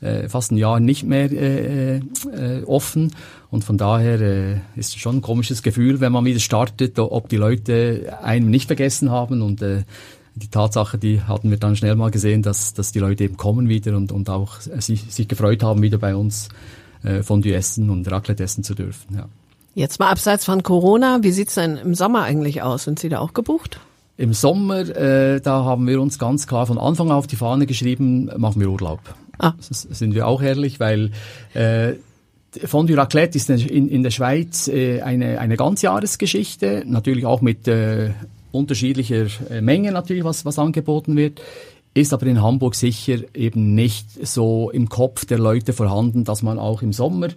äh, 0.02 0.28
fast 0.28 0.52
ein 0.52 0.58
Jahr 0.58 0.78
nicht 0.78 1.04
mehr 1.04 1.32
äh, 1.32 1.96
äh, 1.96 2.64
offen. 2.66 3.12
Und 3.50 3.64
von 3.64 3.78
daher 3.78 4.20
äh, 4.20 4.52
ist 4.76 4.94
es 4.94 4.96
schon 4.96 5.16
ein 5.16 5.22
komisches 5.22 5.62
Gefühl, 5.62 6.00
wenn 6.00 6.12
man 6.12 6.26
wieder 6.26 6.38
startet, 6.38 6.98
ob 6.98 7.30
die 7.30 7.38
Leute 7.38 8.18
einen 8.22 8.50
nicht 8.50 8.66
vergessen 8.66 9.10
haben. 9.10 9.40
Und 9.40 9.62
äh, 9.62 9.84
die 10.34 10.48
Tatsache, 10.48 10.98
die 10.98 11.22
hatten 11.22 11.48
wir 11.48 11.56
dann 11.56 11.76
schnell 11.76 11.94
mal 11.94 12.10
gesehen, 12.10 12.42
dass, 12.42 12.74
dass 12.74 12.92
die 12.92 12.98
Leute 12.98 13.24
eben 13.24 13.38
kommen 13.38 13.70
wieder 13.70 13.96
und, 13.96 14.12
und 14.12 14.28
auch 14.28 14.60
sich, 14.60 15.04
sich 15.08 15.28
gefreut 15.28 15.62
haben, 15.62 15.80
wieder 15.80 15.96
bei 15.96 16.14
uns 16.14 16.50
äh, 17.02 17.22
Fondue 17.22 17.54
essen 17.54 17.88
und 17.88 18.10
Raclette 18.10 18.44
essen 18.44 18.62
zu 18.62 18.74
dürfen. 18.74 19.16
Ja. 19.16 19.28
Jetzt 19.76 20.00
mal 20.00 20.08
abseits 20.08 20.46
von 20.46 20.62
Corona, 20.62 21.18
wie 21.20 21.32
sieht's 21.32 21.56
denn 21.56 21.76
im 21.76 21.94
Sommer 21.94 22.22
eigentlich 22.22 22.62
aus? 22.62 22.84
Sind 22.84 22.98
Sie 22.98 23.10
da 23.10 23.18
auch 23.18 23.34
gebucht? 23.34 23.78
Im 24.16 24.32
Sommer, 24.32 24.88
äh, 24.88 25.38
da 25.42 25.64
haben 25.64 25.86
wir 25.86 26.00
uns 26.00 26.18
ganz 26.18 26.46
klar 26.46 26.66
von 26.66 26.78
Anfang 26.78 27.10
an 27.10 27.16
auf 27.18 27.26
die 27.26 27.36
Fahne 27.36 27.66
geschrieben, 27.66 28.30
machen 28.38 28.58
wir 28.58 28.70
Urlaub. 28.70 29.00
Ah. 29.38 29.52
Das 29.68 29.82
sind 29.82 30.14
wir 30.14 30.26
auch 30.26 30.40
herrlich, 30.40 30.80
weil 30.80 31.10
äh, 31.52 31.92
Fondue 32.64 32.96
Raclette 32.96 33.36
ist 33.36 33.50
in, 33.50 33.90
in 33.90 34.02
der 34.02 34.10
Schweiz 34.10 34.66
äh, 34.66 35.02
eine, 35.02 35.40
eine 35.40 35.58
Ganzjahresgeschichte, 35.58 36.84
natürlich 36.86 37.26
auch 37.26 37.42
mit 37.42 37.68
äh, 37.68 38.12
unterschiedlicher 38.52 39.26
äh, 39.50 39.60
Menge 39.60 39.92
natürlich, 39.92 40.24
was, 40.24 40.46
was 40.46 40.58
angeboten 40.58 41.16
wird 41.16 41.42
ist 41.96 42.12
aber 42.12 42.26
in 42.26 42.42
Hamburg 42.42 42.74
sicher 42.74 43.20
eben 43.32 43.74
nicht 43.74 44.26
so 44.26 44.70
im 44.70 44.90
Kopf 44.90 45.24
der 45.24 45.38
Leute 45.38 45.72
vorhanden, 45.72 46.24
dass 46.24 46.42
man 46.42 46.58
auch 46.58 46.82
im 46.82 46.92
Sommer 46.92 47.28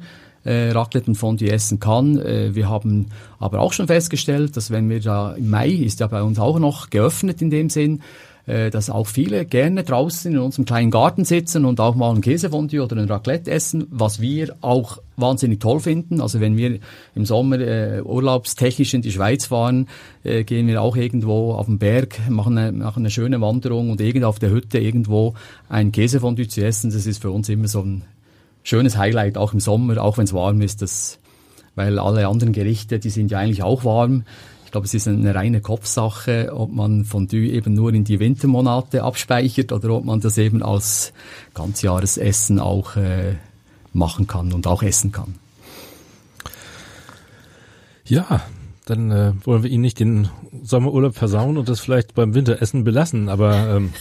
äh, 0.44 0.72
Raclette 0.72 1.08
und 1.08 1.16
Fondue 1.16 1.52
essen 1.52 1.80
kann. 1.80 2.18
Äh, 2.20 2.56
wir 2.56 2.70
haben 2.70 3.08
aber 3.40 3.60
auch 3.60 3.74
schon 3.74 3.88
festgestellt, 3.88 4.58
dass 4.58 4.72
wenn 4.72 4.90
wir 4.90 5.00
da 5.00 5.34
im 5.34 5.50
Mai 5.50 5.70
ist 5.70 6.00
ja 6.00 6.08
bei 6.08 6.22
uns 6.22 6.40
auch 6.40 6.60
noch 6.60 6.90
geöffnet 6.90 7.42
in 7.42 7.50
dem 7.50 7.70
Sinn, 7.70 8.02
äh, 8.50 8.72
dass 8.72 8.90
auch 8.90 9.06
viele 9.06 9.46
gerne 9.46 9.84
draußen 9.84 10.32
in 10.32 10.40
unserem 10.40 10.66
kleinen 10.66 10.90
Garten 10.90 11.24
sitzen 11.24 11.66
und 11.66 11.80
auch 11.80 11.94
mal 11.94 12.16
ein 12.16 12.22
Käsefondue 12.22 12.82
oder 12.82 12.98
ein 12.98 13.08
Raclette 13.08 13.52
essen, 13.52 13.86
was 13.92 14.20
wir 14.22 14.56
auch 14.62 14.98
wahnsinnig 15.18 15.60
toll 15.60 15.80
finden. 15.80 16.20
Also 16.20 16.40
wenn 16.40 16.58
wir 16.58 16.80
im 17.14 17.26
Sommer 17.26 17.60
äh, 17.60 18.02
urlaubstechnisch 18.02 18.96
in 18.96 19.04
die 19.04 19.12
Schweiz 19.12 19.46
fahren, 19.46 19.88
äh, 20.24 20.44
gehen 20.46 20.66
wir 20.66 20.82
auch 20.82 20.96
irgendwo 20.96 21.54
auf 21.54 21.68
den 21.68 21.78
Berg, 21.78 22.18
machen 22.28 22.58
eine, 22.58 22.72
machen 22.72 23.04
eine 23.04 23.12
schöne 23.12 23.40
Wanderung 23.40 23.92
und 23.92 24.02
irgendwo 24.02 24.30
auf 24.30 24.40
der 24.40 24.50
Hütte 24.50 24.80
irgendwo 24.80 25.36
ein 25.68 25.92
Käsefondue 25.92 26.48
zu 26.48 26.66
essen. 26.66 26.90
Das 26.90 27.06
ist 27.06 27.22
für 27.22 27.30
uns 27.30 27.50
immer 27.50 27.68
so 27.68 27.82
ein 27.82 28.02
schönes 28.70 28.98
Highlight, 28.98 29.38
auch 29.38 29.54
im 29.54 29.60
Sommer, 29.60 30.02
auch 30.02 30.18
wenn 30.18 30.26
es 30.26 30.34
warm 30.34 30.62
ist, 30.62 30.82
das, 30.82 31.20
weil 31.76 31.98
alle 32.00 32.28
anderen 32.28 32.54
Gerichte, 32.54 33.00
die 33.00 33.10
sind 33.10 33.32
ja 33.32 33.40
eigentlich 33.40 33.64
auch 33.64 33.84
warm. 33.84 34.24
Ich 34.66 34.72
glaube, 34.72 34.86
es 34.86 34.94
ist 34.94 35.08
eine 35.08 35.34
reine 35.34 35.62
Kopfsache, 35.62 36.52
ob 36.54 36.72
man 36.72 37.04
Fondue 37.04 37.50
eben 37.50 37.74
nur 37.74 37.92
in 37.92 38.04
die 38.04 38.20
Wintermonate 38.20 39.04
abspeichert 39.04 39.72
oder 39.72 39.90
ob 39.90 40.06
man 40.06 40.20
das 40.20 40.38
eben 40.38 40.62
als 40.62 41.12
Ganzjahresessen 41.56 42.60
auch 42.60 42.96
äh, 42.96 43.38
machen 43.92 44.28
kann 44.28 44.54
und 44.54 44.68
auch 44.68 44.84
essen 44.84 45.12
kann. 45.12 45.36
Ja, 48.06 48.42
dann 48.86 49.10
äh, 49.10 49.34
wollen 49.44 49.64
wir 49.64 49.72
Ihnen 49.72 49.82
nicht 49.82 50.00
den 50.00 50.30
Sommerurlaub 50.62 51.16
versauen 51.16 51.58
und 51.58 51.68
das 51.70 51.80
vielleicht 51.80 52.14
beim 52.14 52.36
Winteressen 52.36 52.84
belassen, 52.84 53.30
aber 53.30 53.76
ähm, 53.76 53.94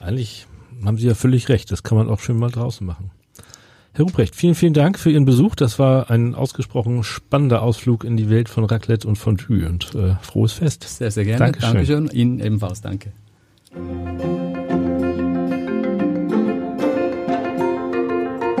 eigentlich 0.00 0.46
haben 0.84 0.98
Sie 0.98 1.06
ja 1.06 1.14
völlig 1.14 1.48
recht, 1.48 1.72
das 1.72 1.82
kann 1.82 1.96
man 1.96 2.10
auch 2.10 2.20
schön 2.20 2.36
mal 2.36 2.50
draußen 2.50 2.86
machen. 2.86 3.10
Herr 4.00 4.06
Ruprecht, 4.06 4.34
vielen, 4.34 4.54
vielen 4.54 4.72
Dank 4.72 4.98
für 4.98 5.10
Ihren 5.10 5.26
Besuch. 5.26 5.54
Das 5.54 5.78
war 5.78 6.10
ein 6.10 6.34
ausgesprochen 6.34 7.04
spannender 7.04 7.60
Ausflug 7.60 8.04
in 8.04 8.16
die 8.16 8.30
Welt 8.30 8.48
von 8.48 8.64
Raclette 8.64 9.06
und 9.06 9.16
Fondue 9.16 9.66
und 9.66 9.94
äh, 9.94 10.14
frohes 10.22 10.54
Fest. 10.54 10.84
Sehr, 10.84 11.10
sehr 11.10 11.26
gerne. 11.26 11.38
Dankeschön. 11.40 11.74
Dankeschön. 11.74 12.08
Ihnen 12.10 12.40
ebenfalls. 12.40 12.80
Danke. 12.80 13.12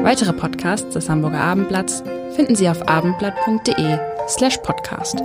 Weitere 0.02 0.34
Podcasts 0.34 0.92
des 0.92 1.08
Hamburger 1.08 1.40
Abendblatts 1.40 2.04
finden 2.36 2.54
Sie 2.54 2.68
auf 2.68 2.86
abendblatt.de 2.86 3.98
slash 4.28 4.58
podcast. 4.58 5.22